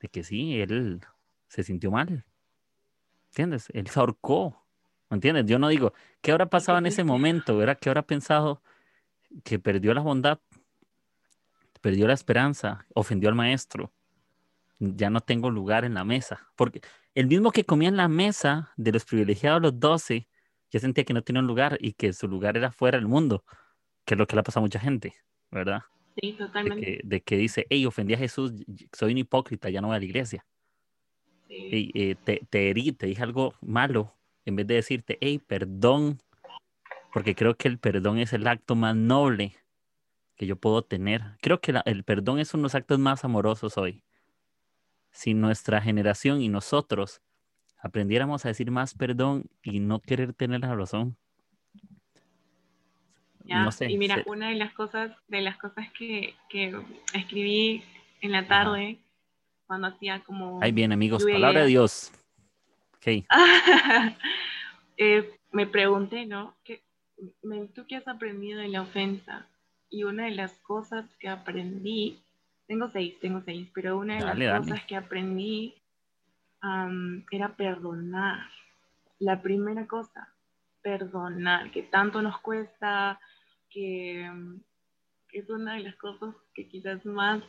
de 0.00 0.08
que 0.08 0.22
sí, 0.22 0.60
él 0.60 1.00
se 1.48 1.62
sintió 1.62 1.90
mal. 1.90 2.24
¿Entiendes? 3.32 3.68
Él 3.72 3.86
se 3.86 3.98
ahorcó. 3.98 4.62
¿Me 5.08 5.14
entiendes? 5.14 5.46
Yo 5.46 5.58
no 5.58 5.68
digo, 5.68 5.94
¿qué 6.20 6.32
habrá 6.32 6.50
pasado 6.50 6.76
en 6.76 6.84
ese 6.84 7.02
momento? 7.02 7.56
¿verdad? 7.56 7.78
¿Qué 7.80 7.88
habrá 7.88 8.02
pensado 8.02 8.62
que 9.42 9.58
perdió 9.58 9.94
la 9.94 10.02
bondad? 10.02 10.38
Perdió 11.80 12.06
la 12.06 12.12
esperanza, 12.12 12.86
ofendió 12.94 13.30
al 13.30 13.34
maestro. 13.34 13.90
Ya 14.78 15.08
no 15.08 15.22
tengo 15.22 15.50
lugar 15.50 15.86
en 15.86 15.94
la 15.94 16.04
mesa. 16.04 16.46
Porque 16.56 16.82
el 17.14 17.26
mismo 17.26 17.52
que 17.52 17.64
comía 17.64 17.88
en 17.88 17.96
la 17.96 18.08
mesa 18.08 18.74
de 18.76 18.92
los 18.92 19.06
privilegiados, 19.06 19.62
los 19.62 19.80
doce, 19.80 20.28
ya 20.70 20.80
sentía 20.80 21.04
que 21.04 21.14
no 21.14 21.22
tenía 21.22 21.40
un 21.40 21.46
lugar 21.46 21.78
y 21.80 21.94
que 21.94 22.12
su 22.12 22.28
lugar 22.28 22.58
era 22.58 22.70
fuera 22.70 22.98
del 22.98 23.08
mundo, 23.08 23.44
que 24.04 24.12
es 24.12 24.18
lo 24.18 24.26
que 24.26 24.36
le 24.36 24.40
ha 24.40 24.42
pasado 24.42 24.60
a 24.60 24.66
mucha 24.66 24.78
gente, 24.78 25.14
¿verdad? 25.50 25.80
Sí, 26.20 26.32
totalmente. 26.32 27.00
De 27.02 27.22
que, 27.22 27.36
dice, 27.38 27.66
hey, 27.70 27.86
ofendí 27.86 28.12
a 28.12 28.18
Jesús, 28.18 28.52
soy 28.92 29.12
un 29.12 29.18
hipócrita, 29.18 29.70
ya 29.70 29.80
no 29.80 29.88
voy 29.88 29.96
a 29.96 30.00
la 30.00 30.04
iglesia. 30.04 30.44
Sí. 31.52 31.90
Eh, 31.94 32.16
te, 32.24 32.40
te 32.48 32.70
herí, 32.70 32.92
te 32.92 33.06
dije 33.06 33.22
algo 33.22 33.54
malo, 33.60 34.14
en 34.44 34.56
vez 34.56 34.66
de 34.66 34.74
decirte, 34.74 35.18
hey, 35.20 35.40
perdón, 35.46 36.18
porque 37.12 37.34
creo 37.34 37.56
que 37.56 37.68
el 37.68 37.78
perdón 37.78 38.18
es 38.18 38.32
el 38.32 38.46
acto 38.46 38.74
más 38.74 38.96
noble 38.96 39.54
que 40.36 40.46
yo 40.46 40.56
puedo 40.56 40.82
tener. 40.82 41.22
Creo 41.42 41.60
que 41.60 41.74
el 41.84 42.04
perdón 42.04 42.38
es 42.38 42.54
uno 42.54 42.62
de 42.62 42.64
los 42.64 42.74
actos 42.74 42.98
más 42.98 43.24
amorosos 43.24 43.76
hoy. 43.76 44.02
Si 45.10 45.34
nuestra 45.34 45.82
generación 45.82 46.40
y 46.40 46.48
nosotros 46.48 47.20
aprendiéramos 47.78 48.44
a 48.44 48.48
decir 48.48 48.70
más 48.70 48.94
perdón 48.94 49.44
y 49.62 49.80
no 49.80 50.00
querer 50.00 50.32
tener 50.32 50.60
la 50.60 50.74
razón. 50.74 51.16
no 53.44 53.72
sé, 53.72 53.90
y 53.90 53.98
mira, 53.98 54.22
una 54.24 54.48
de 54.48 54.54
las 54.54 54.72
cosas, 54.72 55.14
de 55.28 55.42
las 55.42 55.58
cosas 55.58 55.92
que, 55.92 56.34
que 56.48 56.74
escribí 57.12 57.84
en 58.22 58.32
la 58.32 58.46
tarde, 58.46 58.98
cuando 59.72 59.88
hacía 59.88 60.20
como... 60.20 60.62
Ahí 60.62 60.70
bien, 60.70 60.92
amigos, 60.92 61.24
palabra 61.24 61.62
de 61.62 61.68
Dios. 61.68 62.12
Eh, 64.98 65.34
me 65.50 65.66
pregunté, 65.66 66.26
¿no? 66.26 66.54
¿Qué, 66.62 66.82
¿Tú 67.74 67.86
qué 67.88 67.96
has 67.96 68.06
aprendido 68.06 68.60
de 68.60 68.68
la 68.68 68.82
ofensa? 68.82 69.46
Y 69.88 70.04
una 70.04 70.26
de 70.26 70.32
las 70.32 70.52
cosas 70.60 71.06
que 71.18 71.28
aprendí, 71.28 72.20
tengo 72.66 72.90
seis, 72.90 73.18
tengo 73.18 73.40
seis, 73.40 73.68
pero 73.74 73.98
una 73.98 74.16
de 74.18 74.36
las 74.36 74.60
cosas 74.60 74.84
que 74.84 74.94
aprendí 74.94 75.74
era 77.30 77.56
perdonar. 77.56 78.46
La 79.18 79.40
primera 79.40 79.86
cosa, 79.86 80.28
perdonar, 80.82 81.70
que 81.70 81.82
tanto 81.82 82.20
nos 82.20 82.38
cuesta, 82.40 83.18
que, 83.70 84.30
que 85.30 85.38
es 85.38 85.48
una 85.48 85.74
de 85.74 85.80
las 85.80 85.96
cosas 85.96 86.34
que 86.54 86.68
quizás 86.68 87.04
más 87.06 87.42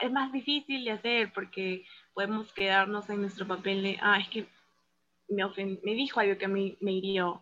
es 0.00 0.12
más 0.12 0.32
difícil 0.32 0.84
de 0.84 0.92
hacer 0.92 1.32
porque 1.32 1.84
podemos 2.12 2.52
quedarnos 2.52 3.08
en 3.10 3.20
nuestro 3.20 3.46
papel 3.46 3.82
de, 3.82 3.98
ah, 4.00 4.18
es 4.18 4.28
que 4.28 4.46
me, 5.28 5.44
me 5.82 5.94
dijo 5.94 6.20
algo 6.20 6.38
que 6.38 6.44
a 6.44 6.48
mí 6.48 6.76
me 6.80 6.92
hirió, 6.92 7.40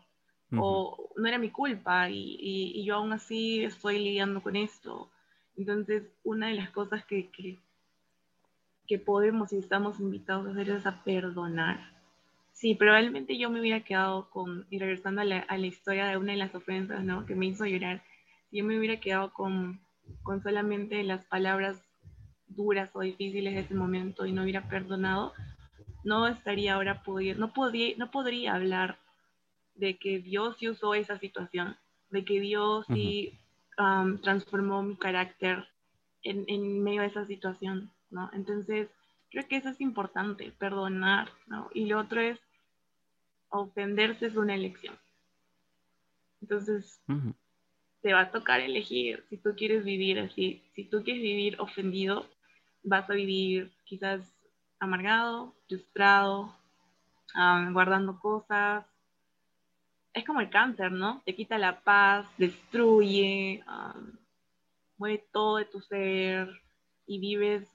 o 0.54 1.10
no 1.16 1.28
era 1.28 1.38
mi 1.38 1.50
culpa 1.50 2.10
y, 2.10 2.36
y, 2.38 2.84
yo 2.84 2.96
aún 2.96 3.12
así 3.12 3.64
estoy 3.64 3.98
lidiando 3.98 4.42
con 4.42 4.54
esto. 4.56 5.10
Entonces, 5.56 6.02
una 6.24 6.48
de 6.48 6.54
las 6.54 6.70
cosas 6.70 7.04
que, 7.06 7.30
que, 7.30 7.58
que 8.86 8.98
podemos 8.98 9.52
y 9.52 9.58
estamos 9.58 9.98
invitados 9.98 10.46
a 10.46 10.50
hacer 10.50 10.70
es 10.70 10.86
a 10.86 11.02
perdonar. 11.04 11.92
Sí, 12.52 12.74
probablemente 12.74 13.38
yo 13.38 13.48
me 13.48 13.60
hubiera 13.60 13.80
quedado 13.80 14.28
con, 14.28 14.66
y 14.68 14.78
regresando 14.78 15.22
a 15.22 15.24
la, 15.24 15.38
a 15.38 15.56
la 15.56 15.66
historia 15.66 16.06
de 16.06 16.18
una 16.18 16.32
de 16.32 16.38
las 16.38 16.54
ofensas, 16.54 17.02
¿no? 17.02 17.24
Que 17.24 17.34
me 17.34 17.46
hizo 17.46 17.64
llorar, 17.64 18.02
yo 18.50 18.62
me 18.64 18.78
hubiera 18.78 19.00
quedado 19.00 19.32
con, 19.32 19.80
con 20.22 20.42
solamente 20.42 21.02
las 21.02 21.24
palabras 21.24 21.82
duras 22.54 22.90
o 22.94 23.00
difíciles 23.00 23.54
de 23.54 23.60
ese 23.60 23.74
momento 23.74 24.26
y 24.26 24.32
no 24.32 24.42
hubiera 24.42 24.68
perdonado, 24.68 25.32
no 26.04 26.26
estaría 26.26 26.74
ahora 26.74 27.02
pudiendo, 27.02 27.46
no 27.46 27.52
podría, 27.52 27.94
no 27.96 28.10
podría 28.10 28.54
hablar 28.54 28.98
de 29.74 29.96
que 29.96 30.18
Dios 30.18 30.56
sí 30.58 30.68
usó 30.68 30.94
esa 30.94 31.18
situación, 31.18 31.76
de 32.10 32.24
que 32.24 32.40
Dios 32.40 32.86
sí 32.92 33.38
transformó 34.22 34.82
mi 34.82 34.96
carácter 34.96 35.66
en, 36.22 36.44
en, 36.46 36.82
medio 36.82 37.00
de 37.00 37.08
esa 37.08 37.26
situación, 37.26 37.90
¿no? 38.10 38.30
Entonces, 38.32 38.88
creo 39.30 39.48
que 39.48 39.56
eso 39.56 39.70
es 39.70 39.80
importante, 39.80 40.52
perdonar, 40.58 41.30
¿no? 41.46 41.70
Y 41.74 41.86
lo 41.86 41.98
otro 41.98 42.20
es, 42.20 42.38
ofenderse 43.48 44.26
es 44.26 44.36
una 44.36 44.54
elección. 44.54 44.94
Entonces, 46.40 47.00
te 48.02 48.12
va 48.12 48.22
a 48.22 48.30
tocar 48.30 48.60
elegir 48.60 49.24
si 49.30 49.36
tú 49.36 49.54
quieres 49.56 49.84
vivir 49.84 50.18
así, 50.18 50.62
si 50.74 50.84
tú 50.84 51.02
quieres 51.02 51.22
vivir 51.22 51.60
ofendido, 51.60 52.26
vas 52.82 53.08
a 53.08 53.14
vivir 53.14 53.72
quizás 53.84 54.20
amargado, 54.78 55.54
frustrado, 55.68 56.54
guardando 57.72 58.18
cosas. 58.18 58.84
Es 60.12 60.24
como 60.24 60.40
el 60.40 60.50
cáncer, 60.50 60.92
¿no? 60.92 61.22
Te 61.24 61.34
quita 61.34 61.56
la 61.58 61.80
paz, 61.80 62.26
destruye, 62.36 63.64
mueve 64.98 65.24
todo 65.32 65.56
de 65.56 65.64
tu 65.64 65.80
ser 65.80 66.60
y 67.06 67.18
vives 67.18 67.66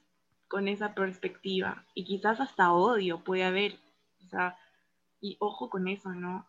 con 0.47 0.67
esa 0.67 0.93
perspectiva. 0.93 1.83
Y 1.93 2.05
quizás 2.05 2.39
hasta 2.39 2.71
odio 2.71 3.23
puede 3.23 3.43
haber. 3.43 3.75
O 4.25 4.29
sea, 4.29 4.57
y 5.19 5.37
ojo 5.39 5.69
con 5.69 5.87
eso, 5.87 6.11
¿no? 6.13 6.45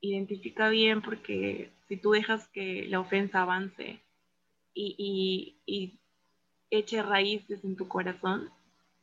Identifica 0.00 0.68
bien 0.68 1.00
porque 1.00 1.72
si 1.88 1.96
tú 1.96 2.10
dejas 2.10 2.48
que 2.48 2.86
la 2.88 3.00
ofensa 3.00 3.42
avance 3.42 4.00
y, 4.74 5.56
y 5.64 6.01
eche 6.72 7.02
raíces 7.02 7.64
en 7.64 7.76
tu 7.76 7.86
corazón, 7.86 8.50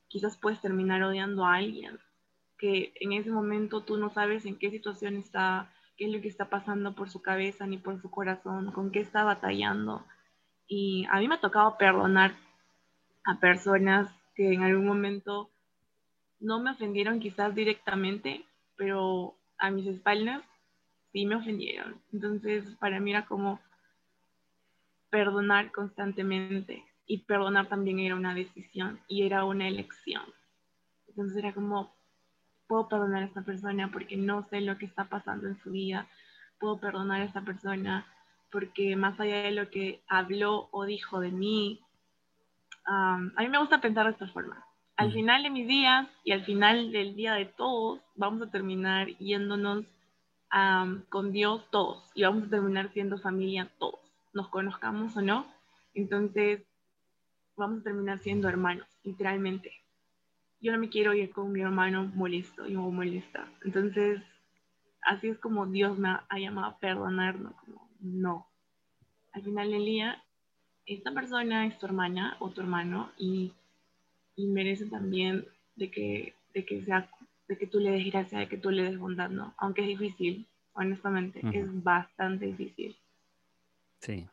quizás 0.08 0.38
puedes 0.38 0.60
terminar 0.60 1.04
odiando 1.04 1.46
a 1.46 1.56
alguien 1.56 2.00
que 2.58 2.92
en 3.00 3.14
ese 3.14 3.32
momento 3.32 3.84
tú 3.84 3.98
no 3.98 4.10
sabes 4.10 4.46
en 4.46 4.58
qué 4.58 4.70
situación 4.70 5.16
está, 5.16 5.72
qué 5.96 6.06
es 6.06 6.12
lo 6.12 6.20
que 6.20 6.28
está 6.28 6.50
pasando 6.50 6.94
por 6.94 7.10
su 7.10 7.22
cabeza 7.22 7.66
ni 7.66 7.78
por 7.78 8.02
su 8.02 8.12
corazón, 8.12 8.72
con 8.74 8.92
qué 8.92 9.00
está 9.00 9.24
batallando. 9.24 10.06
Y 10.68 11.06
a 11.10 11.20
mí 11.20 11.28
me 11.28 11.36
ha 11.36 11.42
tocado 11.42 11.78
perdonar 11.78 12.36
a 13.24 13.40
personas 13.40 14.14
que 14.36 14.54
en 14.54 14.64
algún 14.64 14.86
momento 14.86 15.50
no 16.40 16.60
me 16.60 16.72
ofendieron 16.72 17.20
quizás 17.20 17.56
directamente, 17.56 18.44
pero 18.76 19.36
a 19.58 19.72
mis 19.72 19.88
espaldas 19.88 20.44
sí 21.14 21.26
me 21.26 21.36
ofendieron. 21.36 22.02
Entonces, 22.12 22.66
para 22.80 23.00
mí 23.00 23.12
era 23.12 23.26
como 23.26 23.60
perdonar 25.10 25.72
constantemente 25.72 26.89
y 27.10 27.18
perdonar 27.18 27.68
también 27.68 27.98
era 27.98 28.16
una 28.16 28.36
decisión 28.36 29.00
y 29.08 29.24
era 29.24 29.44
una 29.44 29.68
elección. 29.68 30.22
Entonces 31.08 31.38
era 31.38 31.54
como, 31.54 31.92
puedo 32.68 32.88
perdonar 32.88 33.24
a 33.24 33.26
esta 33.26 33.42
persona 33.42 33.90
porque 33.92 34.16
no 34.16 34.48
sé 34.50 34.62
lo 34.62 34.78
que 34.78 34.86
está 34.86 35.06
pasando 35.06 35.48
en 35.48 35.60
su 35.64 35.72
vida, 35.72 36.08
puedo 36.60 36.78
perdonar 36.78 37.22
a 37.22 37.26
esta 37.26 37.42
persona 37.42 38.06
porque 38.52 38.96
más 38.96 39.20
allá 39.20 39.42
de 39.42 39.52
lo 39.52 39.72
que 39.72 40.04
habló 40.08 40.70
o 40.72 40.86
dijo 40.86 41.20
de 41.20 41.32
mí, 41.32 41.82
a 42.86 43.18
mí 43.18 43.50
me 43.50 43.58
gusta 43.58 43.82
pensar 43.82 44.06
de 44.06 44.12
esta 44.12 44.28
forma. 44.28 44.64
Al 44.96 45.12
final 45.12 45.42
de 45.42 45.50
mis 45.50 45.68
días 45.68 46.08
y 46.24 46.32
al 46.32 46.46
final 46.46 46.92
del 46.92 47.16
día 47.16 47.34
de 47.34 47.46
todos, 47.46 48.02
vamos 48.16 48.44
a 48.44 48.52
terminar 48.52 49.08
yéndonos 49.18 49.86
con 51.10 51.32
Dios 51.32 51.66
todos 51.72 52.12
y 52.14 52.22
vamos 52.22 52.44
a 52.44 52.50
terminar 52.52 52.94
siendo 52.94 53.18
familia 53.18 53.68
todos, 53.80 54.00
nos 54.32 54.48
conozcamos 54.50 55.18
o 55.18 55.24
no. 55.24 55.48
Entonces, 55.96 56.62
vamos 57.60 57.82
a 57.82 57.84
terminar 57.84 58.18
siendo 58.18 58.50
hermanos, 58.50 58.88
literalmente. 59.04 59.72
Yo 60.62 60.72
no 60.72 60.80
me 60.80 60.90
quiero 60.90 61.14
ir 61.14 61.30
con 61.32 61.52
mi 61.52 61.62
hermano 61.62 62.12
molesto 62.16 62.68
y 62.68 62.76
o 62.76 62.82
molesta. 62.90 63.48
Entonces, 63.64 64.22
así 65.04 65.30
es 65.30 65.38
como 65.38 65.68
Dios 65.68 65.98
me 65.98 66.10
ha 66.10 66.40
llamado 66.40 66.68
a 66.68 66.80
perdonarnos, 66.80 67.54
como 67.54 67.88
no. 68.02 68.48
Al 69.34 69.44
final 69.44 69.72
del 69.72 69.86
día, 69.86 70.24
esta 70.86 71.14
persona 71.14 71.68
es 71.68 71.78
tu 71.78 71.86
hermana 71.86 72.36
o 72.40 72.50
tu 72.50 72.62
hermano 72.62 73.12
y, 73.18 73.54
y 74.36 74.48
merece 74.48 74.88
también 74.88 75.46
de 75.76 75.92
que, 75.92 76.34
de 76.54 76.66
que 76.66 76.84
sea 76.84 77.10
de 77.48 77.58
que 77.58 77.68
tú 77.68 77.80
le 77.80 77.92
des 77.92 78.06
gracia, 78.06 78.40
de 78.40 78.48
que 78.48 78.58
tú 78.58 78.70
le 78.70 78.84
des 78.84 79.00
bondad, 79.00 79.30
¿no? 79.30 79.56
Aunque 79.58 79.82
es 79.82 79.88
difícil, 79.88 80.48
honestamente, 80.74 81.42
es 81.52 81.84
bastante 81.84 82.46
difícil. 82.46 82.96
Sí, 84.02 84.28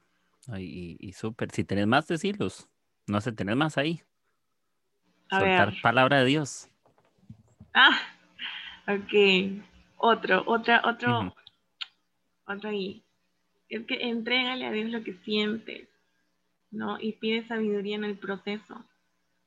y, 0.58 0.96
y 1.00 1.12
súper, 1.14 1.50
si 1.50 1.64
tenés 1.64 1.86
más, 1.86 2.06
decirlos. 2.06 2.68
No 3.06 3.20
sé, 3.20 3.32
¿tenés 3.32 3.56
más 3.56 3.78
ahí? 3.78 4.02
A 5.30 5.40
Soltar 5.40 5.74
palabra 5.82 6.18
de 6.20 6.26
Dios. 6.26 6.68
Ah, 7.74 7.98
ok. 8.88 9.62
Otro, 9.96 10.42
otra, 10.46 10.82
otro, 10.84 11.34
otro 12.46 12.68
ahí. 12.70 13.04
Es 13.68 13.84
que 13.86 14.08
entrégale 14.08 14.66
a 14.66 14.72
Dios 14.72 14.90
lo 14.90 15.02
que 15.02 15.14
sientes, 15.24 15.88
¿no? 16.70 16.98
Y 17.00 17.12
pide 17.12 17.46
sabiduría 17.46 17.96
en 17.96 18.04
el 18.04 18.18
proceso. 18.18 18.84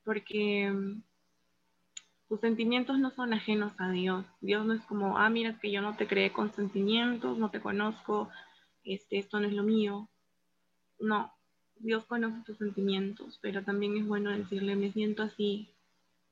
porque 0.04 0.70
mm, 0.72 1.04
tus 2.28 2.40
sentimientos 2.42 3.00
no 3.00 3.12
son 3.12 3.34
ajenos 3.34 3.74
a 3.78 3.90
Dios. 3.92 4.26
Dios 4.42 4.66
no 4.66 4.74
es 4.74 4.82
como, 4.86 5.18
ah, 5.18 5.30
mira, 5.30 5.60
que 5.60 5.72
yo 5.72 5.82
no 5.82 5.96
te 5.96 6.08
creé 6.08 6.32
con 6.32 6.52
sentimientos, 6.54 7.38
no 7.38 7.52
te 7.52 7.62
conozco, 7.62 8.30
este, 8.84 9.18
esto 9.20 9.40
no 9.40 9.48
es 9.48 9.54
lo 9.54 9.64
mío. 9.64 10.10
No, 11.00 11.32
Dios 11.80 12.06
conoce 12.06 12.44
tus 12.46 12.58
sentimientos, 12.58 13.40
pero 13.42 13.64
también 13.64 13.98
es 13.98 14.08
bueno 14.08 14.30
decirle, 14.32 14.76
me 14.76 14.92
siento 14.92 15.24
así. 15.24 15.70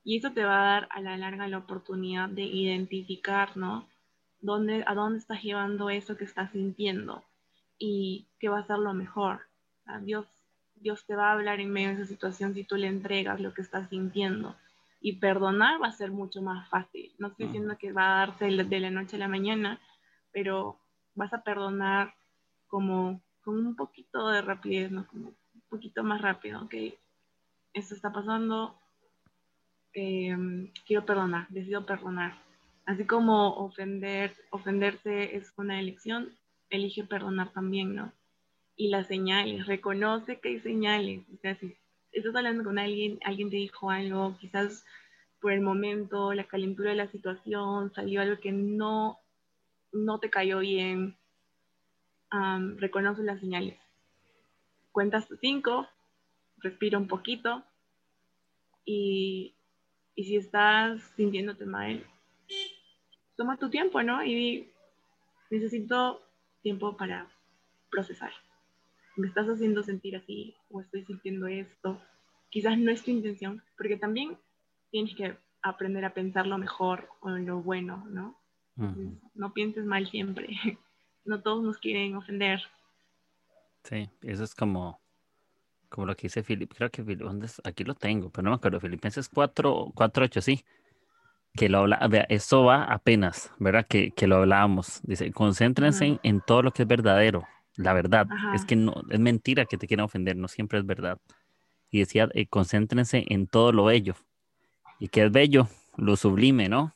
Y 0.03 0.17
eso 0.17 0.31
te 0.31 0.43
va 0.43 0.59
a 0.59 0.73
dar 0.73 0.87
a 0.91 1.01
la 1.01 1.17
larga 1.17 1.47
la 1.47 1.57
oportunidad 1.57 2.29
de 2.29 2.43
identificar, 2.43 3.57
¿no? 3.57 3.87
¿Dónde, 4.39 4.83
a 4.85 4.93
dónde 4.93 5.19
estás 5.19 5.41
llevando 5.41 5.89
eso 5.89 6.15
que 6.15 6.25
estás 6.25 6.51
sintiendo 6.51 7.23
y 7.79 8.27
qué 8.39 8.49
va 8.49 8.59
a 8.59 8.67
ser 8.67 8.77
lo 8.79 8.93
mejor. 8.93 9.41
Dios, 10.01 10.27
Dios 10.75 11.05
te 11.05 11.15
va 11.15 11.29
a 11.29 11.33
hablar 11.33 11.59
en 11.59 11.71
medio 11.71 11.89
de 11.89 11.95
esa 11.95 12.05
situación 12.05 12.53
si 12.53 12.63
tú 12.63 12.75
le 12.75 12.87
entregas 12.87 13.39
lo 13.39 13.53
que 13.53 13.61
estás 13.61 13.89
sintiendo 13.89 14.55
y 14.99 15.13
perdonar 15.13 15.81
va 15.81 15.87
a 15.87 15.91
ser 15.91 16.11
mucho 16.11 16.41
más 16.41 16.67
fácil. 16.69 17.13
No 17.17 17.27
estoy 17.27 17.47
diciendo 17.47 17.77
que 17.77 17.91
va 17.91 18.21
a 18.21 18.27
darse 18.27 18.45
de 18.45 18.79
la 18.79 18.89
noche 18.89 19.15
a 19.15 19.19
la 19.19 19.27
mañana, 19.27 19.79
pero 20.31 20.79
vas 21.15 21.33
a 21.33 21.43
perdonar 21.43 22.13
como 22.67 23.21
con 23.47 23.65
un 23.65 23.77
poquito 23.77 24.27
de 24.27 24.41
rapidez, 24.41 24.91
¿no? 24.91 25.07
Un 25.13 25.33
poquito 25.69 26.03
más 26.03 26.21
rápido, 26.21 26.63
ok, 26.63 26.73
esto 27.73 27.95
está 27.95 28.11
pasando, 28.11 28.77
em, 29.93 30.69
quiero 30.85 31.05
perdonar, 31.05 31.47
decido 31.47 31.85
perdonar. 31.85 32.33
Así 32.85 33.05
como 33.05 33.55
ofender, 33.55 34.35
ofenderse 34.49 35.37
es 35.37 35.53
una 35.55 35.79
elección, 35.79 36.37
elige 36.69 37.05
perdonar 37.05 37.53
también, 37.53 37.95
¿no? 37.95 38.11
Y 38.75 38.89
las 38.89 39.07
señales, 39.07 39.65
reconoce 39.65 40.41
que 40.41 40.49
hay 40.49 40.59
señales, 40.59 41.23
o 41.33 41.37
sea, 41.37 41.55
si 41.55 41.73
estás 42.11 42.35
hablando 42.35 42.65
con 42.65 42.77
alguien, 42.77 43.17
alguien 43.23 43.49
te 43.49 43.55
dijo 43.55 43.89
algo, 43.89 44.35
quizás 44.41 44.83
por 45.39 45.53
el 45.53 45.61
momento, 45.61 46.33
la 46.33 46.43
calentura 46.43 46.89
de 46.89 46.97
la 46.97 47.07
situación, 47.07 47.93
salió 47.93 48.19
algo 48.19 48.41
que 48.41 48.51
no, 48.51 49.19
no 49.93 50.19
te 50.19 50.29
cayó 50.29 50.59
bien, 50.59 51.15
reconoce 52.77 53.23
las 53.23 53.39
señales. 53.39 53.79
Cuentas 54.91 55.27
tus 55.27 55.39
cinco, 55.39 55.87
respira 56.57 56.97
un 56.97 57.07
poquito 57.07 57.63
y, 58.85 59.53
y 60.15 60.23
si 60.23 60.37
estás 60.37 61.01
sintiéndote 61.15 61.65
mal, 61.65 62.05
toma 63.35 63.57
tu 63.57 63.69
tiempo, 63.69 64.01
¿no? 64.01 64.23
Y 64.23 64.69
necesito 65.49 66.21
tiempo 66.61 66.97
para 66.97 67.27
procesar 67.91 68.31
me 69.17 69.27
estás 69.27 69.47
haciendo 69.47 69.83
sentir 69.83 70.15
así 70.15 70.55
o 70.69 70.81
estoy 70.81 71.03
sintiendo 71.03 71.47
esto. 71.47 71.99
Quizás 72.49 72.77
no 72.77 72.91
es 72.91 73.03
tu 73.03 73.11
intención, 73.11 73.61
porque 73.75 73.97
también 73.97 74.37
tienes 74.91 75.15
que 75.15 75.35
aprender 75.61 76.05
a 76.05 76.13
pensar 76.13 76.47
lo 76.47 76.57
mejor 76.57 77.09
o 77.19 77.29
lo 77.29 77.61
bueno, 77.61 78.05
¿no? 78.09 78.39
No 79.33 79.53
pienses 79.53 79.85
mal 79.85 80.07
siempre. 80.07 80.49
No 81.27 81.41
todos 81.41 81.61
nos 81.61 81.77
quieren 81.77 82.15
ofender. 82.15 82.61
Sí, 83.83 84.09
eso 84.21 84.45
es 84.45 84.55
como, 84.55 84.99
como 85.89 86.07
lo 86.07 86.15
que 86.15 86.23
dice 86.23 86.41
Filip. 86.41 86.73
Creo 86.73 86.89
que 86.89 87.03
aquí 87.65 87.83
lo 87.83 87.95
tengo, 87.95 88.29
pero 88.29 88.43
no 88.43 88.51
me 88.51 88.55
acuerdo. 88.55 88.79
Filipenses 88.79 89.27
4, 89.27 89.91
4 89.93 90.25
8, 90.25 90.41
sí. 90.41 90.63
Que 91.53 91.67
lo 91.67 91.79
habla, 91.79 92.07
vea, 92.07 92.25
esto 92.29 92.63
va 92.63 92.85
apenas, 92.85 93.51
¿verdad? 93.59 93.85
Que, 93.85 94.11
que 94.11 94.25
lo 94.25 94.37
hablábamos. 94.37 95.01
Dice, 95.03 95.31
concéntrense 95.33 96.17
en 96.23 96.39
todo 96.39 96.61
lo 96.61 96.71
que 96.71 96.83
es 96.83 96.87
verdadero, 96.87 97.45
la 97.75 97.91
verdad. 97.91 98.27
Es 98.53 98.63
que 98.63 98.77
no, 98.77 99.03
es 99.09 99.19
mentira 99.19 99.65
que 99.65 99.77
te 99.77 99.85
quieran 99.85 100.05
ofender, 100.05 100.37
no 100.37 100.47
siempre 100.47 100.79
es 100.79 100.85
verdad. 100.85 101.17
Y 101.91 101.99
decía, 101.99 102.29
eh, 102.35 102.47
concéntrense 102.47 103.25
en 103.27 103.47
todo 103.47 103.73
lo 103.73 103.85
bello. 103.85 104.15
¿Y 104.97 105.09
que 105.09 105.25
es 105.25 105.31
bello? 105.31 105.67
Lo 105.97 106.15
sublime, 106.15 106.69
¿no? 106.69 106.95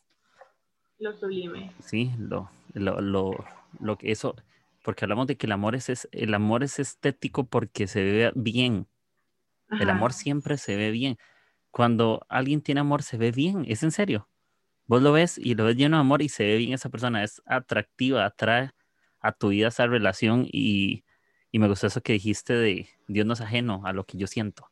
Lo 1.00 1.12
sublime. 1.14 1.72
Sí, 1.80 2.12
lo, 2.18 2.50
lo, 2.74 3.02
lo, 3.02 3.46
lo 3.80 3.98
que 3.98 4.12
eso, 4.12 4.36
porque 4.84 5.06
hablamos 5.06 5.28
de 5.28 5.38
que 5.38 5.46
el 5.46 5.52
amor 5.52 5.76
es, 5.76 6.08
el 6.12 6.34
amor 6.34 6.64
es 6.64 6.80
estético 6.80 7.46
porque 7.46 7.88
se 7.88 8.04
ve 8.04 8.32
bien. 8.36 8.88
El 9.80 9.90
amor 9.90 10.12
siempre 10.12 10.58
se 10.58 10.76
ve 10.76 10.92
bien. 10.92 11.18
Cuando 11.70 12.26
alguien 12.28 12.62
tiene 12.62 12.82
amor, 12.82 13.04
se 13.04 13.18
ve 13.18 13.32
bien, 13.32 13.64
es 13.68 13.84
en 13.84 13.92
serio. 13.92 14.28
Vos 14.86 15.02
lo 15.02 15.14
ves 15.14 15.38
y 15.38 15.56
lo 15.56 15.64
ves 15.64 15.78
lleno 15.78 15.96
de 15.96 16.02
amor 16.02 16.22
y 16.22 16.28
se 16.28 16.44
ve 16.44 16.58
bien 16.58 16.74
esa 16.74 16.90
persona, 16.90 17.24
es 17.24 17.42
atractiva, 17.46 18.26
atrae 18.26 18.72
a 19.22 19.32
tu 19.32 19.50
vida 19.50 19.70
esa 19.70 19.88
relación 19.88 20.46
y, 20.52 21.06
me 21.54 21.68
gustó 21.68 21.88
eso 21.88 22.02
que 22.02 22.14
dijiste 22.14 22.54
de 22.54 22.90
Dios 23.08 23.26
no 23.26 23.34
es 23.34 23.42
ajeno 23.42 23.84
a 23.86 23.94
lo 23.94 24.06
que 24.06 24.18
yo 24.18 24.28
siento. 24.28 24.70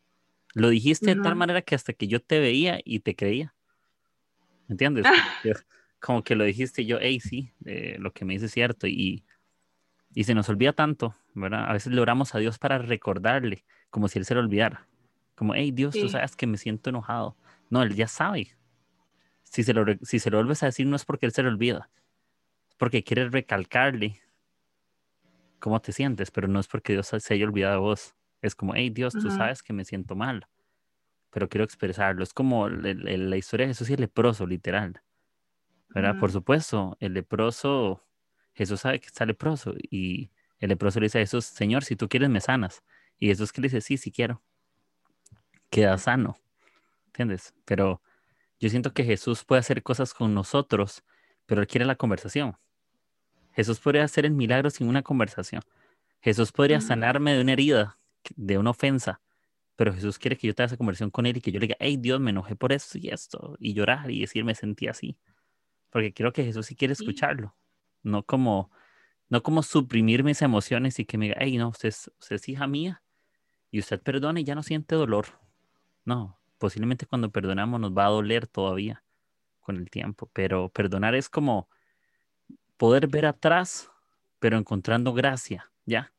Lo 0.53 0.69
dijiste 0.69 1.15
de 1.15 1.21
tal 1.21 1.35
manera 1.35 1.61
que 1.61 1.75
hasta 1.75 1.93
que 1.93 2.07
yo 2.07 2.21
te 2.21 2.39
veía 2.39 2.79
y 2.83 2.99
te 2.99 3.15
creía. 3.15 3.53
¿Entiendes? 4.67 5.05
Como 5.99 6.23
que 6.23 6.35
lo 6.35 6.43
dijiste 6.45 6.85
yo, 6.85 6.97
hey, 7.01 7.19
sí, 7.19 7.51
eh, 7.65 7.97
lo 7.99 8.11
que 8.13 8.25
me 8.25 8.33
dice 8.33 8.45
es 8.45 8.51
cierto. 8.51 8.87
Y, 8.87 9.25
y 10.13 10.23
se 10.23 10.33
nos 10.33 10.49
olvida 10.49 10.73
tanto, 10.73 11.15
¿verdad? 11.33 11.69
A 11.69 11.73
veces 11.73 11.93
logramos 11.93 12.33
a 12.35 12.39
Dios 12.39 12.57
para 12.57 12.77
recordarle, 12.77 13.65
como 13.89 14.07
si 14.07 14.19
Él 14.19 14.25
se 14.25 14.33
lo 14.33 14.41
olvidara. 14.41 14.87
Como, 15.35 15.53
hey, 15.55 15.71
Dios, 15.71 15.93
tú 15.93 16.09
sabes 16.09 16.35
que 16.35 16.47
me 16.47 16.57
siento 16.57 16.89
enojado. 16.89 17.37
No, 17.69 17.83
Él 17.83 17.95
ya 17.95 18.07
sabe. 18.07 18.55
Si 19.43 19.63
se, 19.63 19.73
lo, 19.73 19.85
si 20.03 20.19
se 20.19 20.29
lo 20.29 20.37
vuelves 20.37 20.63
a 20.63 20.67
decir, 20.67 20.85
no 20.85 20.95
es 20.95 21.05
porque 21.05 21.25
Él 21.25 21.31
se 21.31 21.41
lo 21.43 21.49
olvida, 21.49 21.89
es 22.69 22.75
porque 22.75 23.03
quiere 23.03 23.29
recalcarle 23.29 24.19
cómo 25.59 25.81
te 25.81 25.91
sientes, 25.91 26.31
pero 26.31 26.47
no 26.47 26.59
es 26.59 26.67
porque 26.67 26.93
Dios 26.93 27.07
se 27.07 27.33
haya 27.33 27.45
olvidado 27.45 27.73
de 27.73 27.79
vos. 27.79 28.15
Es 28.41 28.55
como, 28.55 28.75
hey 28.75 28.89
Dios, 28.89 29.13
tú 29.13 29.29
sabes 29.31 29.61
que 29.63 29.73
me 29.73 29.85
siento 29.85 30.15
mal, 30.15 30.47
pero 31.29 31.49
quiero 31.49 31.65
expresarlo. 31.65 32.23
Es 32.23 32.33
como 32.33 32.69
la 32.69 33.37
historia 33.37 33.65
de 33.65 33.71
Jesús 33.71 33.89
y 33.89 33.93
el 33.93 34.01
leproso, 34.01 34.47
literal. 34.47 35.01
¿Verdad? 35.89 36.19
Por 36.19 36.31
supuesto, 36.31 36.97
el 36.99 37.13
leproso, 37.13 38.03
Jesús 38.53 38.81
sabe 38.81 38.99
que 38.99 39.07
está 39.07 39.25
leproso 39.25 39.73
y 39.89 40.29
el 40.59 40.69
leproso 40.69 40.99
le 40.99 41.05
dice 41.05 41.19
a 41.19 41.21
Jesús, 41.21 41.45
Señor, 41.45 41.83
si 41.83 41.95
tú 41.95 42.07
quieres 42.07 42.29
me 42.29 42.41
sanas. 42.41 42.83
Y 43.17 43.27
Jesús 43.27 43.51
que 43.51 43.61
le 43.61 43.65
dice, 43.67 43.81
sí, 43.81 43.97
sí 43.97 44.11
quiero. 44.11 44.41
Queda 45.69 45.97
sano. 45.97 46.37
¿Entiendes? 47.07 47.53
Pero 47.65 48.01
yo 48.59 48.69
siento 48.69 48.93
que 48.93 49.03
Jesús 49.03 49.43
puede 49.45 49.59
hacer 49.59 49.83
cosas 49.83 50.13
con 50.13 50.33
nosotros, 50.33 51.03
pero 51.45 51.61
él 51.61 51.67
quiere 51.67 51.85
la 51.85 51.95
conversación. 51.95 52.57
Jesús 53.53 53.79
podría 53.79 54.03
hacer 54.03 54.25
el 54.25 54.33
milagro 54.33 54.69
sin 54.69 54.87
una 54.87 55.01
conversación. 55.01 55.61
Jesús 56.21 56.51
podría 56.51 56.81
sanarme 56.81 57.33
de 57.33 57.41
una 57.41 57.53
herida, 57.53 57.97
de 58.35 58.57
una 58.57 58.71
ofensa, 58.71 59.21
pero 59.75 59.93
Jesús 59.93 60.19
quiere 60.19 60.37
que 60.37 60.47
yo 60.47 60.53
tenga 60.53 60.67
esa 60.67 60.77
conversación 60.77 61.09
con 61.09 61.25
Él 61.25 61.37
y 61.37 61.41
que 61.41 61.51
yo 61.51 61.59
le 61.59 61.67
diga, 61.67 61.77
hey 61.79 61.97
Dios, 61.97 62.19
me 62.19 62.31
enojé 62.31 62.55
por 62.55 62.73
esto 62.73 62.97
y 62.97 63.09
esto, 63.09 63.55
y 63.59 63.73
llorar 63.73 64.11
y 64.11 64.21
decir, 64.21 64.43
me 64.43 64.53
sentí 64.53 64.87
así. 64.87 65.17
Porque 65.89 66.13
quiero 66.13 66.33
que 66.33 66.43
Jesús 66.43 66.65
sí 66.67 66.75
quiere 66.75 66.93
escucharlo, 66.93 67.55
no 68.03 68.23
como, 68.23 68.71
no 69.29 69.41
como 69.41 69.63
suprimir 69.63 70.23
mis 70.23 70.41
emociones 70.41 70.99
y 70.99 71.05
que 71.05 71.17
me 71.17 71.25
diga, 71.25 71.37
hey, 71.39 71.57
no, 71.57 71.69
usted 71.69 71.89
es, 71.89 72.11
usted 72.19 72.35
es 72.35 72.49
hija 72.49 72.67
mía 72.67 73.01
y 73.71 73.79
usted 73.79 74.01
perdona 74.01 74.39
y 74.39 74.43
ya 74.43 74.55
no 74.55 74.63
siente 74.63 74.95
dolor. 74.95 75.25
No, 76.05 76.39
posiblemente 76.57 77.05
cuando 77.05 77.31
perdonamos 77.31 77.79
nos 77.79 77.91
va 77.91 78.05
a 78.05 78.09
doler 78.09 78.47
todavía 78.47 79.03
con 79.59 79.77
el 79.77 79.89
tiempo, 79.89 80.29
pero 80.33 80.69
perdonar 80.69 81.15
es 81.15 81.29
como 81.29 81.69
poder 82.77 83.07
ver 83.07 83.25
atrás, 83.25 83.91
pero 84.39 84.57
encontrando 84.57 85.13
gracia, 85.13 85.71
¿ya? 85.85 86.13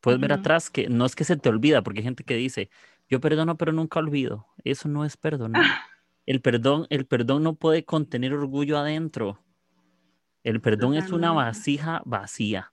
Puedes 0.00 0.20
ver 0.20 0.32
atrás 0.32 0.68
que 0.68 0.88
no 0.88 1.06
es 1.06 1.16
que 1.16 1.24
se 1.24 1.36
te 1.36 1.48
olvida, 1.48 1.82
porque 1.82 2.00
hay 2.00 2.04
gente 2.04 2.24
que 2.24 2.36
dice, 2.36 2.68
yo 3.08 3.20
perdono, 3.20 3.56
pero 3.56 3.72
nunca 3.72 4.00
olvido. 4.00 4.46
Eso 4.62 4.88
no 4.88 5.04
es 5.04 5.16
perdonar. 5.16 5.62
El 6.26 6.40
perdón, 6.40 6.86
el 6.90 7.06
perdón 7.06 7.42
no 7.42 7.54
puede 7.54 7.84
contener 7.84 8.32
orgullo 8.32 8.78
adentro. 8.78 9.38
El 10.42 10.60
perdón 10.60 10.94
es 10.94 11.10
una 11.10 11.32
vasija 11.32 12.02
vacía. 12.04 12.72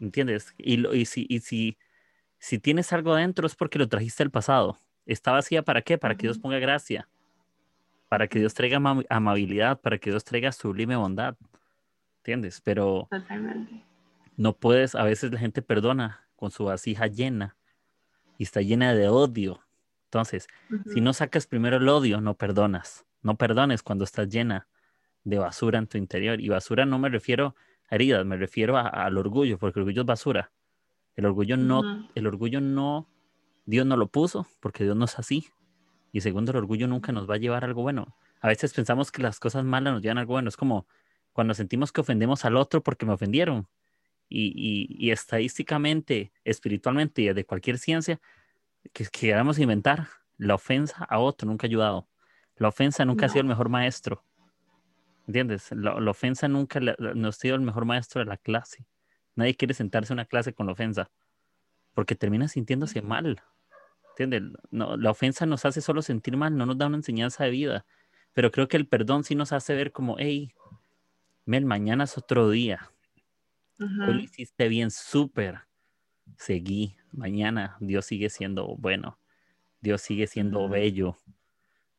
¿Entiendes? 0.00 0.54
Y, 0.58 0.86
y, 0.96 1.04
si, 1.04 1.26
y 1.28 1.40
si, 1.40 1.78
si 2.38 2.58
tienes 2.58 2.92
algo 2.92 3.12
adentro 3.12 3.46
es 3.46 3.54
porque 3.54 3.78
lo 3.78 3.88
trajiste 3.88 4.22
al 4.22 4.30
pasado. 4.30 4.78
¿Está 5.06 5.32
vacía 5.32 5.62
para 5.62 5.82
qué? 5.82 5.98
Para 5.98 6.16
que 6.16 6.26
Dios 6.26 6.38
ponga 6.38 6.58
gracia. 6.58 7.08
Para 8.08 8.26
que 8.28 8.38
Dios 8.38 8.54
traiga 8.54 8.80
amabilidad, 9.08 9.80
para 9.80 9.98
que 9.98 10.10
Dios 10.10 10.24
traiga 10.24 10.52
sublime 10.52 10.96
bondad. 10.96 11.36
¿entiendes? 12.20 12.60
Pero 12.60 13.08
no 14.36 14.56
puedes, 14.56 14.94
a 14.94 15.04
veces 15.04 15.32
la 15.32 15.38
gente 15.38 15.62
perdona 15.62 16.28
con 16.36 16.50
su 16.50 16.64
vasija 16.64 17.06
llena 17.06 17.56
y 18.38 18.44
está 18.44 18.60
llena 18.60 18.94
de 18.94 19.08
odio. 19.08 19.60
Entonces, 20.10 20.48
si 20.92 21.00
no 21.00 21.12
sacas 21.12 21.46
primero 21.46 21.76
el 21.76 21.88
odio, 21.88 22.20
no 22.20 22.34
perdonas. 22.34 23.06
No 23.22 23.36
perdones 23.36 23.84
cuando 23.84 24.02
estás 24.02 24.28
llena 24.28 24.66
de 25.22 25.38
basura 25.38 25.78
en 25.78 25.86
tu 25.86 25.98
interior. 25.98 26.40
Y 26.40 26.48
basura 26.48 26.84
no 26.84 26.98
me 26.98 27.08
refiero 27.08 27.54
a 27.88 27.94
heridas, 27.94 28.26
me 28.26 28.36
refiero 28.36 28.76
al 28.76 29.16
orgullo, 29.16 29.56
porque 29.56 29.78
el 29.78 29.82
orgullo 29.82 30.02
es 30.02 30.06
basura. 30.06 30.50
El 31.14 31.26
orgullo 31.26 31.56
no, 31.56 32.08
el 32.16 32.26
orgullo 32.26 32.60
no, 32.60 33.08
Dios 33.66 33.86
no 33.86 33.96
lo 33.96 34.08
puso, 34.08 34.48
porque 34.58 34.82
Dios 34.82 34.96
no 34.96 35.04
es 35.04 35.16
así. 35.16 35.46
Y 36.10 36.22
segundo, 36.22 36.50
el 36.50 36.58
orgullo 36.58 36.88
nunca 36.88 37.12
nos 37.12 37.30
va 37.30 37.34
a 37.34 37.38
llevar 37.38 37.62
a 37.62 37.68
algo 37.68 37.82
bueno. 37.82 38.16
A 38.40 38.48
veces 38.48 38.74
pensamos 38.74 39.12
que 39.12 39.22
las 39.22 39.38
cosas 39.38 39.64
malas 39.64 39.92
nos 39.92 40.02
llevan 40.02 40.18
a 40.18 40.22
algo 40.22 40.32
bueno. 40.32 40.48
Es 40.48 40.56
como, 40.56 40.88
cuando 41.32 41.54
sentimos 41.54 41.92
que 41.92 42.00
ofendemos 42.00 42.44
al 42.44 42.56
otro 42.56 42.82
porque 42.82 43.06
me 43.06 43.12
ofendieron. 43.12 43.68
Y, 44.28 45.08
estadísticamente, 45.10 46.32
espiritualmente 46.44 47.22
y 47.22 47.32
de 47.32 47.44
cualquier 47.44 47.78
ciencia 47.78 48.20
que 48.92 49.04
queramos 49.06 49.58
inventar, 49.58 50.08
la 50.38 50.54
ofensa 50.54 51.04
a 51.04 51.18
otro 51.18 51.48
nunca 51.48 51.66
ha 51.66 51.68
ayudado. 51.68 52.08
La 52.56 52.68
ofensa 52.68 53.04
nunca 53.04 53.26
ha 53.26 53.28
sido 53.28 53.42
el 53.42 53.48
mejor 53.48 53.68
maestro. 53.68 54.24
¿Entiendes? 55.26 55.70
La, 55.72 55.94
ofensa 56.10 56.48
nunca 56.48 56.80
no 56.80 57.28
ha 57.28 57.32
sido 57.32 57.54
el 57.54 57.62
mejor 57.62 57.84
maestro 57.84 58.20
de 58.20 58.26
la 58.26 58.36
clase. 58.36 58.86
Nadie 59.36 59.54
quiere 59.54 59.74
sentarse 59.74 60.12
en 60.12 60.16
una 60.16 60.24
clase 60.24 60.52
con 60.52 60.66
la 60.66 60.72
ofensa 60.72 61.10
porque 61.94 62.14
termina 62.14 62.48
sintiéndose 62.48 63.02
mal. 63.02 63.42
¿Entiendes? 64.10 64.58
No, 64.70 64.96
la 64.96 65.10
ofensa 65.10 65.46
nos 65.46 65.64
hace 65.64 65.80
solo 65.80 66.02
sentir 66.02 66.36
mal, 66.36 66.56
no 66.56 66.66
nos 66.66 66.78
da 66.78 66.86
una 66.86 66.96
enseñanza 66.96 67.44
de 67.44 67.50
vida. 67.50 67.86
Pero 68.32 68.50
creo 68.50 68.68
que 68.68 68.76
el 68.76 68.86
perdón 68.86 69.24
sí 69.24 69.34
nos 69.34 69.52
hace 69.52 69.74
ver 69.74 69.92
como, 69.92 70.16
hey, 70.18 70.52
Mel, 71.44 71.64
mañana 71.64 72.04
es 72.04 72.16
otro 72.16 72.50
día. 72.50 72.90
Tú 73.76 73.86
lo 73.86 74.20
hiciste 74.20 74.68
bien, 74.68 74.90
súper. 74.90 75.60
Seguí. 76.36 76.96
Mañana 77.12 77.76
Dios 77.80 78.06
sigue 78.06 78.30
siendo 78.30 78.76
bueno. 78.76 79.18
Dios 79.80 80.02
sigue 80.02 80.26
siendo 80.26 80.68
bello. 80.68 81.16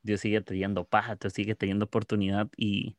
Dios 0.03 0.21
sigue 0.21 0.41
teniendo 0.41 0.83
paja, 0.83 1.15
Dios 1.15 1.33
sigue 1.33 1.55
teniendo 1.55 1.85
oportunidad 1.85 2.49
y, 2.57 2.97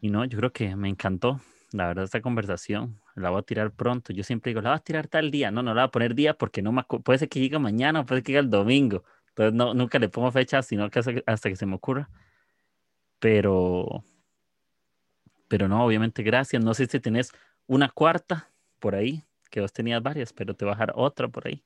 y 0.00 0.10
no, 0.10 0.24
yo 0.24 0.38
creo 0.38 0.52
que 0.52 0.76
me 0.76 0.88
encantó, 0.88 1.40
la 1.72 1.88
verdad, 1.88 2.04
esta 2.04 2.22
conversación. 2.22 3.00
La 3.14 3.30
voy 3.30 3.40
a 3.40 3.42
tirar 3.42 3.72
pronto. 3.72 4.12
Yo 4.12 4.22
siempre 4.24 4.50
digo, 4.50 4.60
la 4.60 4.70
voy 4.70 4.78
a 4.78 4.82
tirar 4.82 5.08
tal 5.08 5.30
día. 5.30 5.50
No, 5.50 5.62
no 5.62 5.74
la 5.74 5.82
voy 5.82 5.88
a 5.88 5.90
poner 5.90 6.14
día 6.14 6.34
porque 6.34 6.62
no 6.62 6.72
me 6.72 6.84
puede 6.84 7.18
ser 7.18 7.28
que 7.28 7.40
llegue 7.40 7.58
mañana 7.58 8.04
puede 8.04 8.22
que 8.22 8.32
llegue 8.32 8.40
el 8.40 8.50
domingo. 8.50 9.04
Entonces 9.30 9.54
no, 9.54 9.74
nunca 9.74 9.98
le 9.98 10.08
pongo 10.08 10.30
fecha, 10.32 10.62
sino 10.62 10.90
que 10.90 10.98
hasta, 11.26 11.48
que 11.50 11.56
se 11.56 11.66
me 11.66 11.74
ocurra. 11.74 12.08
Pero, 13.18 14.04
pero 15.48 15.68
no, 15.68 15.84
obviamente, 15.84 16.22
gracias. 16.22 16.62
No 16.62 16.74
sé 16.74 16.86
si 16.86 17.00
tenés 17.00 17.32
una 17.66 17.88
cuarta 17.88 18.50
por 18.78 18.94
ahí, 18.94 19.24
que 19.48 19.60
vos 19.60 19.72
tenías 19.72 20.02
varias, 20.02 20.32
pero 20.32 20.54
te 20.54 20.64
voy 20.64 20.72
a 20.72 20.74
dejar 20.74 20.92
otra 20.94 21.28
por 21.28 21.46
ahí. 21.46 21.62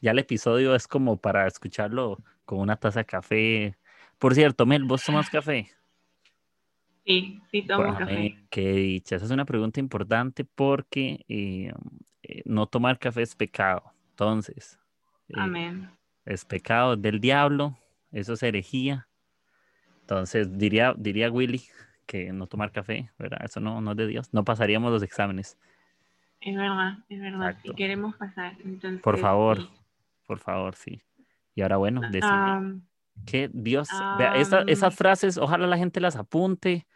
Ya 0.00 0.12
el 0.12 0.18
episodio 0.18 0.74
es 0.74 0.86
como 0.86 1.16
para 1.16 1.46
escucharlo 1.46 2.18
con 2.44 2.60
una 2.60 2.76
taza 2.76 3.00
de 3.00 3.06
café. 3.06 3.78
Por 4.18 4.34
cierto, 4.34 4.66
Mel, 4.66 4.84
¿vos 4.84 5.04
tomas 5.04 5.28
café? 5.30 5.70
Sí, 7.04 7.40
sí 7.50 7.62
tomo 7.62 7.96
café. 7.96 8.38
Qué 8.50 8.72
dicha. 8.72 9.16
Esa 9.16 9.24
es 9.24 9.30
una 9.30 9.44
pregunta 9.44 9.80
importante 9.80 10.44
porque 10.44 11.24
eh, 11.28 11.72
eh, 12.22 12.42
no 12.44 12.66
tomar 12.66 12.98
café 12.98 13.22
es 13.22 13.34
pecado. 13.34 13.82
Entonces. 14.10 14.78
Eh, 15.28 15.34
Amén. 15.36 15.90
Es 16.24 16.44
pecado 16.44 16.96
del 16.96 17.18
diablo. 17.18 17.78
Eso 18.12 18.34
es 18.34 18.42
herejía. 18.42 19.08
Entonces, 20.02 20.58
diría, 20.58 20.94
diría 20.96 21.30
Willy 21.30 21.62
que 22.06 22.32
no 22.32 22.46
tomar 22.46 22.72
café, 22.72 23.10
¿verdad? 23.18 23.40
Eso 23.44 23.60
no, 23.60 23.80
no 23.80 23.90
es 23.90 23.96
de 23.96 24.06
Dios. 24.06 24.32
No 24.32 24.44
pasaríamos 24.44 24.90
los 24.90 25.02
exámenes. 25.02 25.58
Es 26.40 26.56
verdad, 26.56 26.98
es 27.08 27.20
verdad. 27.20 27.56
Si 27.62 27.74
queremos 27.74 28.16
pasar, 28.16 28.56
entonces. 28.64 29.02
Por 29.02 29.18
favor, 29.18 29.68
por 30.26 30.38
favor, 30.38 30.74
sí. 30.74 31.00
Y 31.54 31.62
ahora, 31.62 31.76
bueno, 31.76 32.00
decir 32.10 32.30
que 33.26 33.50
Dios, 33.52 33.88
vea, 34.18 34.36
esas 34.36 34.94
frases, 34.94 35.38
ojalá 35.38 35.66
la 35.66 35.76
gente 35.76 36.00
las 36.00 36.16
apunte 36.16 36.86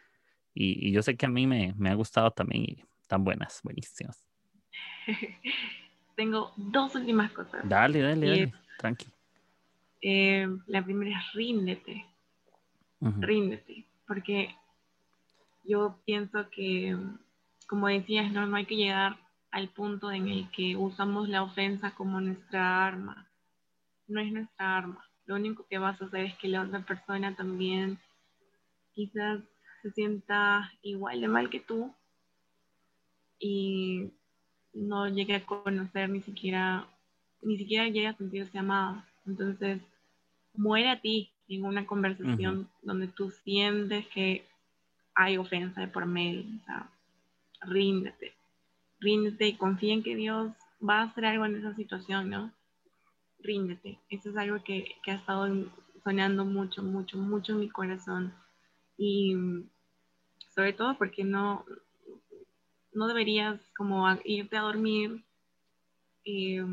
y, 0.53 0.91
yo 0.91 1.01
sé 1.01 1.17
que 1.17 1.25
a 1.25 1.29
mí 1.29 1.47
me, 1.47 1.73
ha 1.89 1.93
gustado 1.95 2.31
también 2.31 2.63
y 2.63 2.83
están 3.01 3.23
buenas, 3.23 3.59
buenísimas. 3.63 4.25
Tengo 6.15 6.53
dos 6.55 6.95
últimas 6.95 7.31
cosas. 7.31 7.67
Dale, 7.67 7.99
dale, 7.99 8.27
dale, 8.27 8.53
tranqui. 8.77 9.07
Eh, 10.01 10.47
la 10.67 10.83
primera 10.83 11.17
es 11.17 11.33
ríndete. 11.33 12.05
Ríndete. 12.99 13.85
Porque 14.07 14.55
yo 15.63 15.99
pienso 16.05 16.49
que, 16.49 16.95
como 17.67 17.87
decías, 17.87 18.31
no, 18.31 18.45
no 18.45 18.55
hay 18.55 18.65
que 18.65 18.75
llegar 18.75 19.17
al 19.53 19.69
punto 19.69 20.11
en 20.11 20.27
el 20.27 20.49
que 20.49 20.75
usamos 20.75 21.29
la 21.29 21.43
ofensa 21.43 21.91
como 21.91 22.19
nuestra 22.19 22.85
arma. 22.87 23.27
No 24.07 24.19
es 24.19 24.33
nuestra 24.33 24.77
arma. 24.77 25.05
Lo 25.25 25.35
único 25.35 25.67
que 25.67 25.77
vas 25.77 26.01
a 26.01 26.05
hacer 26.05 26.25
es 26.25 26.37
que 26.39 26.47
la 26.47 26.63
otra 26.63 26.79
persona 26.83 27.35
también 27.35 27.99
quizás 28.93 29.41
se 29.83 29.91
sienta 29.91 30.71
igual 30.81 31.21
de 31.21 31.27
mal 31.27 31.51
que 31.51 31.59
tú 31.59 31.93
y 33.37 34.09
no 34.73 35.07
llegue 35.07 35.35
a 35.35 35.45
conocer 35.45 36.09
ni 36.09 36.21
siquiera, 36.21 36.87
ni 37.43 37.57
siquiera 37.59 37.85
llegue 37.85 38.07
a 38.07 38.17
sentirse 38.17 38.57
amado. 38.57 39.03
Entonces, 39.27 39.79
muere 40.55 40.89
a 40.89 40.99
ti 40.99 41.29
en 41.47 41.63
una 41.65 41.85
conversación 41.85 42.67
donde 42.81 43.07
tú 43.07 43.29
sientes 43.29 44.07
que 44.07 44.47
hay 45.13 45.37
ofensa 45.37 45.81
de 45.81 45.89
por 45.89 46.07
medio. 46.07 46.41
O 46.41 46.65
sea, 46.65 46.89
ríndete, 47.61 48.33
ríndete 49.03 49.47
y 49.47 49.57
confía 49.57 49.93
en 49.93 50.03
que 50.03 50.15
Dios 50.15 50.51
va 50.87 50.99
a 50.99 51.03
hacer 51.03 51.25
algo 51.25 51.45
en 51.45 51.57
esa 51.57 51.75
situación, 51.75 52.29
¿no? 52.29 52.51
Ríndete. 53.39 53.99
Eso 54.09 54.29
es 54.29 54.37
algo 54.37 54.63
que, 54.63 54.95
que 55.03 55.11
ha 55.11 55.15
estado 55.15 55.47
soñando 56.03 56.45
mucho, 56.45 56.81
mucho, 56.81 57.17
mucho 57.17 57.53
en 57.53 57.59
mi 57.59 57.69
corazón. 57.69 58.33
Y 58.97 59.35
sobre 60.55 60.73
todo 60.73 60.97
porque 60.97 61.23
no, 61.23 61.65
no 62.93 63.07
deberías 63.07 63.59
como 63.75 64.07
irte 64.23 64.57
a 64.57 64.61
dormir 64.61 65.23
eh, 66.25 66.63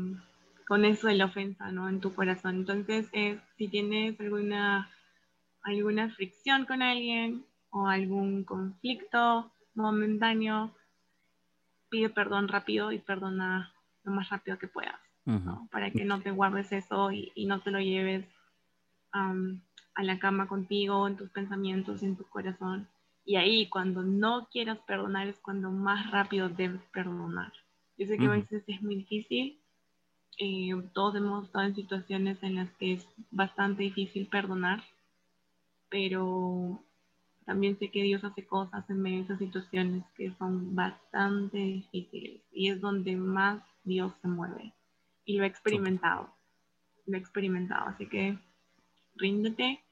con 0.67 0.85
eso 0.85 1.07
de 1.07 1.15
la 1.15 1.25
ofensa, 1.25 1.71
¿no? 1.71 1.89
En 1.89 1.99
tu 1.99 2.13
corazón. 2.13 2.57
Entonces, 2.57 3.07
si 3.57 3.67
tienes 3.67 4.19
alguna, 4.19 4.89
alguna 5.63 6.09
fricción 6.09 6.65
con 6.65 6.81
alguien 6.81 7.45
o 7.69 7.87
algún 7.87 8.43
conflicto 8.43 9.51
momentáneo, 9.73 10.71
pide 11.91 12.09
perdón 12.09 12.47
rápido 12.47 12.91
y 12.91 12.97
perdona 12.97 13.71
lo 14.03 14.11
más 14.13 14.29
rápido 14.29 14.57
que 14.57 14.67
puedas, 14.67 14.99
Para 15.69 15.91
que 15.91 16.05
no 16.05 16.21
te 16.21 16.31
guardes 16.31 16.71
eso 16.71 17.11
y, 17.11 17.45
no 17.45 17.59
te 17.61 17.69
lo 17.69 17.79
lleves 17.79 18.25
a 19.11 20.03
la 20.03 20.17
cama 20.17 20.47
contigo, 20.47 21.07
en 21.07 21.17
tus 21.17 21.29
pensamientos, 21.29 22.01
en 22.01 22.15
tu 22.15 22.23
corazón. 22.23 22.87
Y 23.25 23.35
ahí 23.35 23.69
cuando 23.69 24.01
no 24.01 24.47
quieras 24.51 24.79
perdonar 24.87 25.27
es 25.27 25.37
cuando 25.39 25.69
más 25.69 26.09
rápido 26.09 26.49
debes 26.49 26.81
perdonar. 26.93 27.53
Yo 27.97 28.07
sé 28.07 28.17
que 28.17 28.25
a 28.25 28.29
veces 28.29 28.63
es 28.65 28.81
muy 28.81 28.95
difícil. 28.95 29.59
Eh, 30.39 30.71
todos 30.93 31.15
hemos 31.15 31.45
estado 31.45 31.65
en 31.65 31.75
situaciones 31.75 32.41
en 32.41 32.55
las 32.55 32.71
que 32.77 32.93
es 32.93 33.07
bastante 33.29 33.83
difícil 33.83 34.25
perdonar, 34.27 34.81
pero 35.89 36.83
también 37.51 37.77
sé 37.77 37.91
que 37.91 38.01
Dios 38.01 38.23
hace 38.23 38.45
cosas 38.45 38.89
en 38.89 39.01
medio 39.01 39.17
de 39.17 39.23
esas 39.25 39.39
situaciones 39.39 40.05
que 40.15 40.33
son 40.39 40.73
bastante 40.73 41.57
difíciles 41.57 42.41
y 42.49 42.69
es 42.69 42.79
donde 42.79 43.17
más 43.17 43.61
Dios 43.83 44.13
se 44.21 44.29
mueve. 44.29 44.73
Y 45.25 45.37
lo 45.37 45.43
he 45.43 45.47
experimentado, 45.47 46.33
lo 47.07 47.17
he 47.17 47.19
experimentado, 47.19 47.89
así 47.89 48.07
que 48.07 48.37
ríndete 49.17 49.83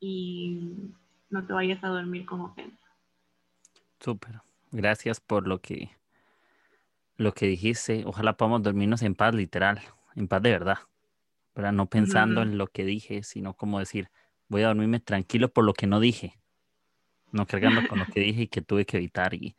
y 0.00 0.90
no 1.28 1.44
te 1.44 1.52
vayas 1.52 1.84
a 1.84 1.88
dormir 1.88 2.24
con 2.24 2.40
ofensa. 2.40 2.86
Súper. 3.98 4.40
Gracias 4.72 5.20
por 5.20 5.46
lo 5.46 5.60
que, 5.60 5.90
lo 7.18 7.34
que 7.34 7.44
dijiste. 7.44 8.04
Ojalá 8.06 8.38
podamos 8.38 8.62
dormirnos 8.62 9.02
en 9.02 9.14
paz, 9.14 9.34
literal, 9.34 9.82
en 10.16 10.28
paz 10.28 10.40
de 10.40 10.50
verdad. 10.50 10.78
Pero 11.52 11.72
no 11.72 11.90
pensando 11.90 12.40
en 12.40 12.56
lo 12.56 12.68
que 12.68 12.86
dije, 12.86 13.22
sino 13.22 13.52
como 13.52 13.80
decir, 13.80 14.08
voy 14.48 14.62
a 14.62 14.68
dormirme 14.68 14.98
tranquilo 15.00 15.52
por 15.52 15.66
lo 15.66 15.74
que 15.74 15.86
no 15.86 16.00
dije. 16.00 16.39
No 17.32 17.46
cargando 17.46 17.86
con 17.88 17.98
lo 17.98 18.06
que 18.06 18.20
dije 18.20 18.42
y 18.42 18.46
que 18.48 18.62
tuve 18.62 18.84
que 18.84 18.96
evitar. 18.96 19.34
Y, 19.34 19.56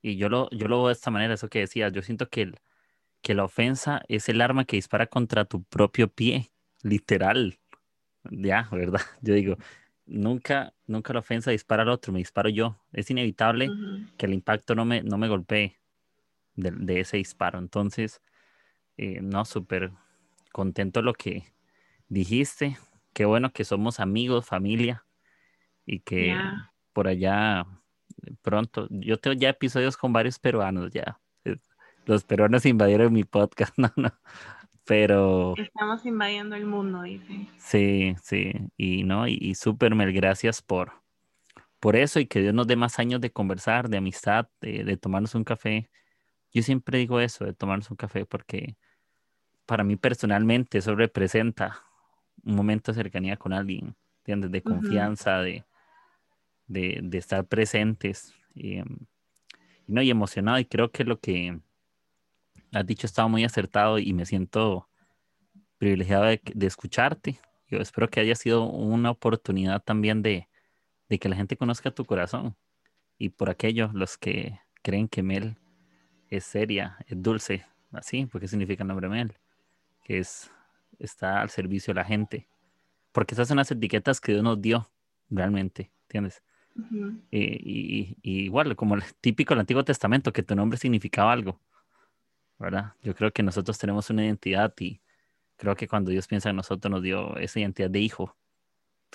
y 0.00 0.16
yo, 0.16 0.28
lo, 0.28 0.48
yo 0.50 0.68
lo 0.68 0.78
veo 0.78 0.88
de 0.88 0.94
esta 0.94 1.10
manera, 1.10 1.34
eso 1.34 1.48
que 1.48 1.60
decías. 1.60 1.92
Yo 1.92 2.02
siento 2.02 2.28
que, 2.28 2.52
que 3.20 3.34
la 3.34 3.44
ofensa 3.44 4.02
es 4.08 4.28
el 4.28 4.40
arma 4.40 4.64
que 4.64 4.76
dispara 4.76 5.06
contra 5.06 5.44
tu 5.44 5.62
propio 5.64 6.08
pie, 6.08 6.50
literal. 6.82 7.58
Ya, 8.30 8.68
¿verdad? 8.70 9.00
Yo 9.22 9.34
digo, 9.34 9.56
nunca, 10.06 10.74
nunca 10.86 11.12
la 11.12 11.20
ofensa 11.20 11.50
dispara 11.50 11.82
al 11.82 11.88
otro, 11.88 12.12
me 12.12 12.18
disparo 12.18 12.48
yo. 12.48 12.78
Es 12.92 13.10
inevitable 13.10 13.70
que 14.16 14.26
el 14.26 14.34
impacto 14.34 14.74
no 14.74 14.84
me, 14.84 15.02
no 15.02 15.18
me 15.18 15.28
golpee 15.28 15.78
de, 16.54 17.00
ese 17.00 17.16
disparo. 17.16 17.58
Entonces, 17.58 18.20
eh, 18.96 19.20
no, 19.22 19.44
súper 19.44 19.92
contento 20.52 21.02
lo 21.02 21.14
que 21.14 21.44
dijiste. 22.08 22.76
Qué 23.12 23.24
bueno 23.24 23.52
que 23.52 23.64
somos 23.64 24.00
amigos, 24.00 24.46
familia, 24.46 25.04
y 25.84 26.00
que 26.00 26.36
por 26.92 27.08
allá 27.08 27.66
pronto, 28.42 28.86
yo 28.90 29.18
tengo 29.18 29.34
ya 29.34 29.50
episodios 29.50 29.96
con 29.96 30.12
varios 30.12 30.38
peruanos 30.38 30.92
ya. 30.92 31.18
Los 32.04 32.24
peruanos 32.24 32.66
invadieron 32.66 33.12
mi 33.12 33.24
podcast, 33.24 33.74
no, 33.78 33.92
no. 33.96 34.12
Pero... 34.84 35.54
Estamos 35.56 36.04
invadiendo 36.04 36.56
el 36.56 36.66
mundo, 36.66 37.02
dice. 37.02 37.46
Sí, 37.58 38.16
sí, 38.22 38.52
y 38.76 39.04
no, 39.04 39.28
y, 39.28 39.54
súper 39.54 39.94
mel, 39.94 40.12
gracias 40.12 40.60
por, 40.60 40.92
por 41.78 41.94
eso 41.94 42.18
y 42.18 42.26
que 42.26 42.40
Dios 42.40 42.52
nos 42.52 42.66
dé 42.66 42.74
más 42.74 42.98
años 42.98 43.20
de 43.20 43.30
conversar, 43.30 43.88
de 43.88 43.98
amistad, 43.98 44.48
de, 44.60 44.96
tomarnos 44.96 45.36
un 45.36 45.44
café. 45.44 45.88
Yo 46.52 46.62
siempre 46.62 46.98
digo 46.98 47.20
eso, 47.20 47.44
de 47.44 47.54
tomarnos 47.54 47.90
un 47.90 47.96
café, 47.96 48.26
porque 48.26 48.76
para 49.66 49.84
mí 49.84 49.94
personalmente 49.94 50.78
eso 50.78 50.96
representa 50.96 51.84
un 52.44 52.56
momento 52.56 52.90
de 52.90 52.96
cercanía 52.96 53.36
con 53.36 53.52
alguien, 53.52 53.94
¿entiendes? 54.18 54.50
De 54.50 54.62
confianza, 54.62 55.38
de, 55.38 55.64
de, 56.66 57.08
estar 57.12 57.46
presentes 57.46 58.34
y, 58.54 58.78
em, 58.78 58.98
y, 59.86 59.92
no, 59.92 60.02
y 60.02 60.10
emocionado. 60.10 60.58
Y 60.58 60.64
creo 60.64 60.90
que 60.90 61.04
lo 61.04 61.20
que 61.20 61.60
has 62.72 62.86
dicho 62.86 63.06
estaba 63.06 63.28
muy 63.28 63.44
acertado 63.44 63.98
y 63.98 64.12
me 64.12 64.26
siento 64.26 64.88
privilegiado 65.78 66.24
de, 66.24 66.40
escucharte. 66.66 67.38
Yo 67.68 67.78
espero 67.78 68.08
que 68.08 68.20
haya 68.20 68.34
sido 68.34 68.64
una 68.64 69.10
oportunidad 69.10 69.82
también 69.82 70.22
de, 70.22 70.48
de 71.08 71.18
que 71.18 71.28
la 71.28 71.36
gente 71.36 71.56
conozca 71.56 71.90
tu 71.90 72.04
corazón. 72.04 72.56
Y 73.18 73.30
por 73.30 73.50
aquello, 73.50 73.90
los 73.92 74.16
que 74.16 74.58
creen 74.82 75.08
que 75.08 75.22
Mel 75.22 75.56
es 76.28 76.44
seria, 76.44 76.98
es 77.06 77.22
dulce, 77.22 77.66
así, 77.92 78.26
porque 78.26 78.48
significa 78.48 78.84
el 78.84 78.88
nombre 78.88 79.08
Mel, 79.08 79.34
que 80.04 80.18
es, 80.18 80.50
está 80.98 81.40
al 81.40 81.50
servicio 81.50 81.92
de 81.92 82.00
la 82.00 82.04
gente. 82.04 82.48
Porque 83.12 83.34
esas 83.34 83.48
son 83.48 83.58
las 83.58 83.70
etiquetas 83.70 84.20
que 84.20 84.32
Dios 84.32 84.44
nos 84.44 84.60
dio, 84.60 84.90
realmente, 85.28 85.90
¿entiendes? 86.02 86.42
Eh, 87.30 87.58
y, 87.62 88.16
igual, 88.22 88.76
como 88.76 88.94
el 88.94 89.02
típico 89.20 89.54
del 89.54 89.60
Antiguo 89.60 89.84
Testamento, 89.84 90.32
que 90.32 90.42
tu 90.42 90.54
nombre 90.54 90.78
significaba 90.78 91.32
algo, 91.32 91.60
¿verdad? 92.58 92.94
Yo 93.02 93.14
creo 93.14 93.32
que 93.32 93.42
nosotros 93.42 93.78
tenemos 93.78 94.10
una 94.10 94.24
identidad 94.24 94.72
y 94.78 95.00
creo 95.56 95.76
que 95.76 95.88
cuando 95.88 96.10
Dios 96.10 96.26
piensa 96.26 96.50
en 96.50 96.56
nosotros 96.56 96.90
nos 96.90 97.02
dio 97.02 97.36
esa 97.36 97.60
identidad 97.60 97.90
de 97.90 98.00
hijo, 98.00 98.36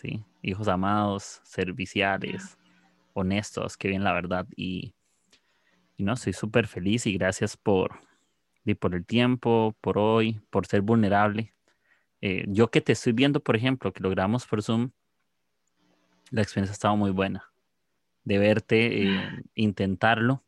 ¿sí? 0.01 0.23
Hijos 0.41 0.67
amados, 0.67 1.41
serviciales, 1.43 2.57
honestos, 3.13 3.77
que 3.77 3.87
bien 3.87 4.03
la 4.03 4.13
verdad. 4.13 4.47
Y, 4.55 4.93
no, 5.97 6.15
soy 6.15 6.33
súper 6.33 6.67
feliz 6.67 7.07
y 7.07 7.13
gracias 7.17 7.57
por, 7.57 7.99
por 8.79 8.93
el 8.93 9.05
tiempo, 9.05 9.75
por 9.81 9.97
hoy, 9.97 10.39
por 10.51 10.67
ser 10.67 10.81
vulnerable. 10.81 11.53
Eh, 12.21 12.45
yo 12.47 12.69
que 12.69 12.81
te 12.81 12.93
estoy 12.93 13.13
viendo, 13.13 13.39
por 13.39 13.55
ejemplo, 13.55 13.91
que 13.91 14.03
logramos 14.03 14.45
por 14.45 14.61
Zoom, 14.61 14.91
la 16.31 16.41
experiencia 16.41 16.71
ha 16.71 16.73
estado 16.73 16.97
muy 16.97 17.11
buena. 17.11 17.51
De 18.23 18.37
verte 18.37 19.03
eh, 19.03 19.43
intentarlo, 19.55 20.43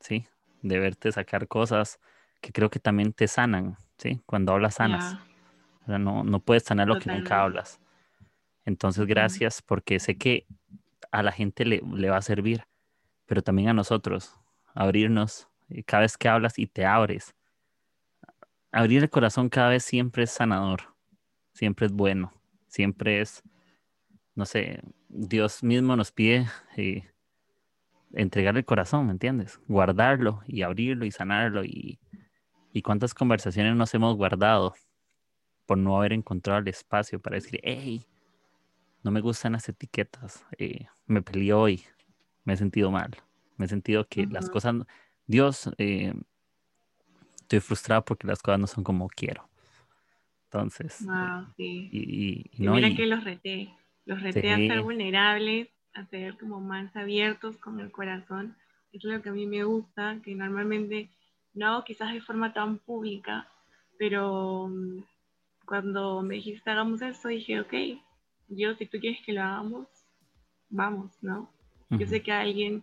¿sí? 0.00 0.26
De 0.62 0.78
verte 0.78 1.12
sacar 1.12 1.48
cosas 1.48 2.00
que 2.40 2.52
creo 2.52 2.70
que 2.70 2.80
también 2.80 3.12
te 3.12 3.28
sanan, 3.28 3.76
¿sí? 3.98 4.20
Cuando 4.26 4.52
hablas 4.52 4.74
sanas. 4.76 5.16
no, 5.86 6.24
no 6.24 6.40
puedes 6.40 6.64
sanar 6.64 6.88
lo 6.88 6.98
que 6.98 7.10
nunca 7.10 7.42
hablas. 7.42 7.80
Entonces, 8.64 9.06
gracias 9.06 9.62
porque 9.62 9.98
sé 9.98 10.16
que 10.16 10.46
a 11.10 11.22
la 11.22 11.32
gente 11.32 11.64
le, 11.64 11.82
le 11.94 12.10
va 12.10 12.16
a 12.16 12.22
servir, 12.22 12.64
pero 13.26 13.42
también 13.42 13.68
a 13.68 13.74
nosotros, 13.74 14.36
abrirnos 14.74 15.48
eh, 15.68 15.82
cada 15.84 16.02
vez 16.02 16.16
que 16.16 16.28
hablas 16.28 16.58
y 16.58 16.66
te 16.66 16.84
abres. 16.84 17.34
Abrir 18.70 19.02
el 19.02 19.10
corazón 19.10 19.48
cada 19.48 19.70
vez 19.70 19.84
siempre 19.84 20.24
es 20.24 20.30
sanador, 20.30 20.94
siempre 21.52 21.86
es 21.86 21.92
bueno, 21.92 22.32
siempre 22.68 23.20
es 23.20 23.42
no 24.34 24.46
sé, 24.46 24.80
Dios 25.08 25.62
mismo 25.62 25.96
nos 25.96 26.12
pide 26.12 26.46
eh, 26.76 27.04
entregar 28.12 28.56
el 28.56 28.64
corazón, 28.64 29.06
¿me 29.06 29.12
entiendes? 29.12 29.60
Guardarlo 29.68 30.42
y 30.46 30.62
abrirlo 30.62 31.04
y 31.04 31.10
sanarlo 31.10 31.64
y, 31.64 31.98
y 32.72 32.82
cuántas 32.82 33.14
conversaciones 33.14 33.76
nos 33.76 33.92
hemos 33.94 34.16
guardado 34.16 34.74
por 35.66 35.78
no 35.78 35.96
haber 35.96 36.12
encontrado 36.12 36.60
el 36.60 36.68
espacio 36.68 37.20
para 37.20 37.36
decir, 37.36 37.60
hey, 37.62 38.06
no 39.02 39.10
me 39.10 39.20
gustan 39.20 39.52
las 39.52 39.68
etiquetas, 39.68 40.46
eh, 40.58 40.86
me 41.06 41.22
peleé 41.22 41.52
hoy, 41.52 41.82
me 42.44 42.54
he 42.54 42.56
sentido 42.56 42.90
mal, 42.90 43.10
me 43.56 43.66
he 43.66 43.68
sentido 43.68 44.06
que 44.06 44.26
las 44.26 44.48
cosas, 44.48 44.74
Dios, 45.26 45.70
eh, 45.78 46.14
estoy 47.40 47.60
frustrado 47.60 48.04
porque 48.04 48.26
las 48.26 48.40
cosas 48.40 48.60
no 48.60 48.66
son 48.66 48.84
como 48.84 49.08
quiero. 49.08 49.48
Entonces, 50.44 51.06
y, 51.56 52.50
mira 52.58 52.94
que 52.94 53.06
los 53.06 53.24
reté 53.24 53.74
los 54.04 54.22
reté 54.22 54.52
a 54.52 54.56
ser 54.56 54.82
vulnerables, 54.82 55.68
a 55.94 56.04
ser 56.06 56.36
como 56.38 56.60
más 56.60 56.94
abiertos 56.96 57.56
con 57.58 57.80
el 57.80 57.90
corazón. 57.90 58.56
es 58.92 59.04
lo 59.04 59.22
que 59.22 59.28
a 59.28 59.32
mí 59.32 59.46
me 59.46 59.64
gusta, 59.64 60.18
que 60.24 60.34
normalmente 60.34 61.10
no 61.54 61.68
hago 61.68 61.84
quizás 61.84 62.12
de 62.12 62.20
forma 62.20 62.52
tan 62.52 62.78
pública, 62.78 63.48
pero 63.98 64.68
mm, 64.68 65.02
cuando 65.66 66.22
me 66.22 66.36
dijiste 66.36 66.70
hagamos 66.70 67.02
eso, 67.02 67.28
dije, 67.28 67.60
ok, 67.60 67.74
yo 68.48 68.74
si 68.74 68.86
tú 68.86 68.98
quieres 68.98 69.20
que 69.24 69.32
lo 69.32 69.42
hagamos, 69.42 69.86
vamos, 70.68 71.12
¿no? 71.22 71.50
Yo 71.90 72.06
sé 72.06 72.22
que 72.22 72.32
alguien, 72.32 72.82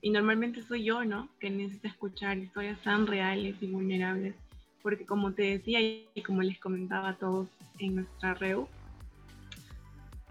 y 0.00 0.10
normalmente 0.10 0.62
soy 0.62 0.84
yo, 0.84 1.04
¿no? 1.04 1.28
Que 1.40 1.50
necesita 1.50 1.88
escuchar 1.88 2.38
historias 2.38 2.80
tan 2.82 3.08
reales 3.08 3.56
y 3.60 3.66
vulnerables, 3.66 4.36
porque 4.82 5.04
como 5.04 5.32
te 5.32 5.42
decía 5.42 5.80
y 5.80 6.22
como 6.24 6.42
les 6.42 6.60
comentaba 6.60 7.10
a 7.10 7.16
todos 7.16 7.48
en 7.80 7.96
nuestra 7.96 8.34
reu, 8.34 8.68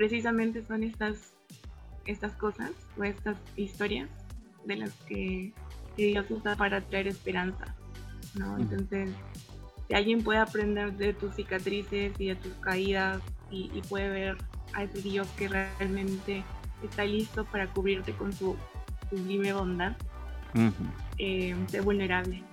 precisamente 0.01 0.65
son 0.65 0.81
estas, 0.81 1.33
estas 2.07 2.31
cosas 2.33 2.71
o 2.97 3.03
estas 3.03 3.37
historias 3.55 4.09
de 4.65 4.77
las 4.77 4.91
que, 5.07 5.53
Dios 5.95 6.25
usa 6.31 6.55
para 6.55 6.81
traer 6.81 7.05
esperanza, 7.05 7.75
¿no? 8.33 8.57
Entonces, 8.57 9.11
si 9.87 9.93
alguien 9.93 10.23
puede 10.23 10.39
aprender 10.39 10.93
de 10.93 11.13
tus 11.13 11.35
cicatrices 11.35 12.13
y 12.17 12.29
de 12.29 12.35
tus 12.35 12.53
caídas 12.53 13.21
y, 13.51 13.69
puede 13.89 14.09
ver 14.09 14.37
a 14.73 14.85
ese 14.85 15.01
Dios 15.03 15.27
que 15.37 15.49
realmente 15.49 16.43
está 16.81 17.05
listo 17.05 17.45
para 17.45 17.67
cubrirte 17.67 18.13
con 18.13 18.33
su 18.33 18.55
sublime 19.11 19.53
bondad, 19.53 19.95
eh, 21.19 21.55
sé 21.67 21.81
vulnerable. 21.81 22.43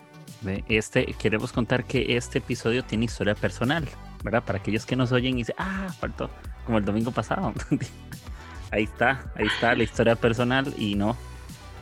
Este, 0.68 1.06
queremos 1.14 1.52
contar 1.52 1.84
que 1.84 2.16
este 2.16 2.38
episodio 2.40 2.84
tiene 2.84 3.06
historia 3.06 3.34
personal, 3.34 3.88
¿verdad? 4.22 4.44
Para 4.44 4.58
aquellos 4.58 4.84
que 4.84 4.96
nos 4.96 5.12
oyen 5.12 5.36
y 5.36 5.38
dicen, 5.38 5.54
ah, 5.58 5.88
faltó, 5.98 6.28
como 6.68 6.76
el 6.76 6.84
domingo 6.84 7.10
pasado. 7.10 7.54
ahí 8.70 8.82
está, 8.84 9.32
ahí 9.34 9.46
está 9.46 9.74
la 9.74 9.84
historia 9.84 10.16
personal 10.16 10.74
y 10.76 10.96
no, 10.96 11.16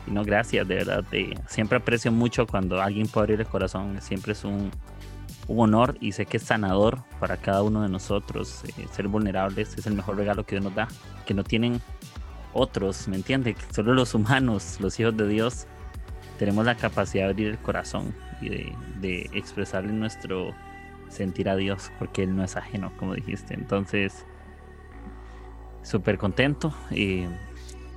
y 0.07 0.11
no, 0.11 0.23
gracias, 0.23 0.65
de 0.65 0.75
verdad. 0.75 1.03
siempre 1.49 1.77
aprecio 1.77 2.09
mucho 2.09 2.47
cuando 2.47 2.81
alguien 2.81 3.05
puede 3.07 3.25
abrir 3.25 3.41
el 3.41 3.47
corazón, 3.47 4.01
siempre 4.01 4.31
es 4.31 4.45
un, 4.45 4.71
honor 5.49 5.97
y 5.99 6.13
sé 6.13 6.25
que 6.25 6.37
es 6.37 6.43
sanador 6.43 6.99
para 7.19 7.35
cada 7.35 7.63
uno 7.63 7.81
de 7.81 7.89
nosotros. 7.89 8.63
Eh, 8.77 8.87
ser 8.91 9.09
vulnerables 9.09 9.77
es 9.77 9.85
el 9.87 9.93
mejor 9.93 10.15
regalo 10.15 10.45
que 10.45 10.55
Dios 10.55 10.63
nos 10.63 10.75
da, 10.75 10.87
que 11.25 11.33
no 11.33 11.43
tienen 11.43 11.81
otros, 12.53 13.09
¿me 13.09 13.17
entiendes? 13.17 13.57
Solo 13.73 13.93
los 13.93 14.13
humanos, 14.13 14.77
los 14.79 14.97
hijos 15.01 15.17
de 15.17 15.27
Dios, 15.27 15.67
tenemos 16.39 16.65
la 16.65 16.75
capacidad 16.75 17.25
de 17.25 17.29
abrir 17.29 17.47
el 17.49 17.57
corazón 17.57 18.15
y 18.41 18.47
de, 18.47 18.75
de 19.01 19.29
expresarle 19.33 19.91
nuestro 19.91 20.53
sentir 21.09 21.49
a 21.49 21.57
Dios, 21.57 21.91
porque 21.99 22.23
Él 22.23 22.35
no 22.37 22.43
es 22.45 22.55
ajeno, 22.55 22.93
como 22.97 23.15
dijiste. 23.15 23.53
Entonces, 23.53 24.25
súper 25.87 26.17
contento. 26.17 26.73
y 26.91 27.25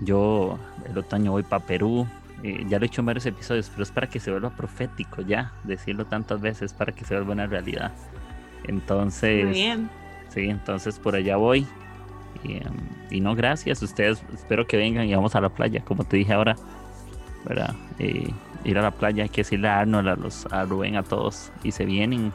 yo 0.00 0.58
el 0.88 0.96
otoño 0.96 1.32
voy 1.32 1.42
para 1.42 1.64
Perú. 1.64 2.06
ya 2.42 2.78
lo 2.78 2.84
he 2.84 2.86
hecho 2.86 3.02
en 3.02 3.06
varios 3.06 3.26
episodios, 3.26 3.68
pero 3.68 3.82
es 3.82 3.90
para 3.90 4.06
que 4.08 4.18
se 4.18 4.30
vuelva 4.30 4.48
profético 4.50 5.20
ya, 5.20 5.52
decirlo 5.64 6.06
tantas 6.06 6.40
veces 6.40 6.72
para 6.72 6.92
que 6.92 7.04
se 7.04 7.14
vuelva 7.14 7.32
una 7.32 7.46
realidad. 7.46 7.92
Entonces, 8.64 9.44
Muy 9.44 9.54
bien. 9.54 9.90
sí, 10.28 10.48
entonces 10.48 10.98
por 10.98 11.14
allá 11.14 11.36
voy. 11.36 11.66
Y, 13.10 13.20
no, 13.20 13.34
gracias. 13.34 13.82
Ustedes 13.82 14.22
espero 14.32 14.66
que 14.66 14.78
vengan 14.78 15.06
y 15.06 15.14
vamos 15.14 15.34
a 15.34 15.40
la 15.40 15.50
playa, 15.50 15.82
como 15.84 16.04
te 16.04 16.16
dije 16.16 16.32
ahora. 16.32 16.56
¿verdad? 17.44 17.74
ir 17.98 18.78
a 18.78 18.82
la 18.82 18.90
playa, 18.90 19.22
hay 19.22 19.28
que 19.30 19.40
decirle 19.40 19.68
a 19.68 19.80
Arnold, 19.80 20.08
a, 20.08 20.16
los, 20.16 20.46
a 20.52 20.64
Rubén, 20.64 20.96
a 20.96 21.02
todos. 21.02 21.52
Y 21.62 21.72
se 21.72 21.84
vienen. 21.84 22.32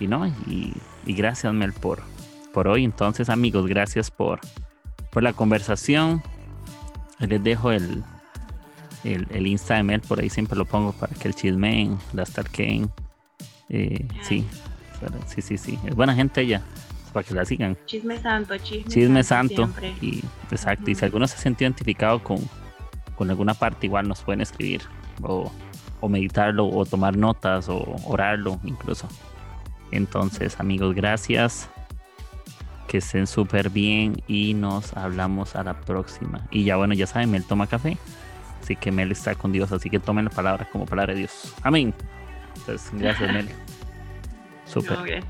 Y 0.00 0.06
no, 0.06 0.26
y, 0.26 0.72
y 1.04 1.14
gracias 1.14 1.52
Mel 1.52 1.72
por, 1.72 2.02
por 2.54 2.68
hoy. 2.68 2.84
Entonces, 2.84 3.28
amigos, 3.28 3.66
gracias 3.66 4.10
por, 4.10 4.40
por 5.10 5.22
la 5.22 5.34
conversación. 5.34 6.22
Les 7.18 7.42
dejo 7.42 7.72
el, 7.72 8.02
el, 9.02 9.26
el 9.30 9.46
Insta 9.46 9.74
de 9.74 9.82
Mel, 9.82 10.00
por 10.00 10.20
ahí 10.20 10.30
siempre 10.30 10.56
lo 10.56 10.64
pongo 10.64 10.92
para 10.92 11.12
que 11.14 11.28
el 11.28 11.34
chismeen, 11.34 11.98
la 12.12 12.24
stalkeen. 12.24 12.90
Eh, 13.68 14.06
sí, 14.22 14.46
sí, 15.26 15.42
sí, 15.42 15.58
sí. 15.58 15.78
Es 15.84 15.94
buena 15.94 16.14
gente 16.14 16.40
ella, 16.40 16.62
para 17.12 17.26
que 17.26 17.34
la 17.34 17.44
sigan. 17.44 17.76
Chisme 17.86 18.18
santo, 18.18 18.56
chisme, 18.58 18.90
chisme 18.90 19.22
santo. 19.22 19.68
Y, 20.00 20.22
exacto, 20.50 20.90
y 20.90 20.94
si 20.94 21.04
alguno 21.04 21.26
se 21.26 21.38
siente 21.38 21.64
identificado 21.64 22.22
con, 22.22 22.38
con 23.16 23.30
alguna 23.30 23.54
parte, 23.54 23.86
igual 23.86 24.06
nos 24.08 24.22
pueden 24.22 24.40
escribir 24.40 24.82
o, 25.22 25.50
o 26.00 26.08
meditarlo 26.08 26.68
o 26.68 26.84
tomar 26.86 27.16
notas 27.16 27.68
o 27.68 27.96
orarlo 28.06 28.60
incluso. 28.64 29.08
Entonces, 29.90 30.58
amigos, 30.60 30.94
gracias 30.94 31.68
que 32.88 32.98
estén 32.98 33.26
súper 33.26 33.70
bien 33.70 34.22
y 34.26 34.54
nos 34.54 34.94
hablamos 34.94 35.56
a 35.56 35.64
la 35.64 35.80
próxima. 35.80 36.46
Y 36.50 36.64
ya 36.64 36.76
bueno, 36.76 36.94
ya 36.94 37.06
saben, 37.06 37.30
Mel 37.30 37.44
toma 37.44 37.66
café, 37.66 37.96
así 38.62 38.76
que 38.76 38.92
Mel 38.92 39.12
está 39.12 39.34
con 39.34 39.52
Dios, 39.52 39.72
así 39.72 39.90
que 39.90 39.98
tomen 39.98 40.26
la 40.26 40.30
palabra 40.30 40.68
como 40.70 40.86
palabra 40.86 41.14
de 41.14 41.20
Dios. 41.20 41.54
Amén. 41.62 41.94
Entonces, 42.56 42.90
gracias 42.92 43.32
Mel. 43.32 43.48
Súper. 44.66 45.22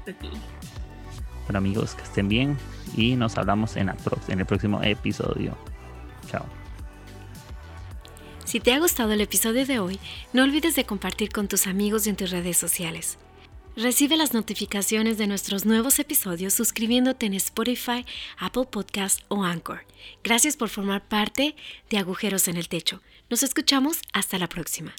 Bueno 1.45 1.59
amigos, 1.59 1.95
que 1.95 2.03
estén 2.03 2.29
bien 2.29 2.57
y 2.97 3.17
nos 3.17 3.37
hablamos 3.37 3.77
en, 3.77 3.91
en 4.29 4.39
el 4.41 4.47
próximo 4.47 4.83
episodio. 4.83 5.57
Chao. 6.31 6.47
Si 8.45 8.61
te 8.61 8.73
ha 8.73 8.79
gustado 8.79 9.13
el 9.13 9.21
episodio 9.21 9.67
de 9.67 9.79
hoy, 9.79 9.99
no 10.33 10.43
olvides 10.43 10.77
de 10.77 10.85
compartir 10.85 11.31
con 11.31 11.49
tus 11.49 11.67
amigos 11.67 12.07
y 12.07 12.11
en 12.11 12.17
tus 12.17 12.31
redes 12.31 12.57
sociales. 12.57 13.19
Recibe 13.77 14.17
las 14.17 14.35
notificaciones 14.35 15.19
de 15.19 15.27
nuestros 15.27 15.67
nuevos 15.67 15.99
episodios 15.99 16.55
suscribiéndote 16.55 17.27
en 17.27 17.35
Spotify, 17.35 18.07
Apple 18.39 18.67
Podcast 18.71 19.23
o 19.27 19.43
Anchor. 19.43 19.85
Gracias 20.23 20.57
por 20.57 20.69
formar 20.69 21.03
parte 21.09 21.57
de 21.91 21.99
Agujeros 21.99 22.47
en 22.47 22.57
el 22.57 22.69
Techo. 22.69 23.03
Nos 23.31 23.43
escuchamos 23.43 24.01
hasta 24.13 24.39
la 24.39 24.49
próxima. 24.49 24.95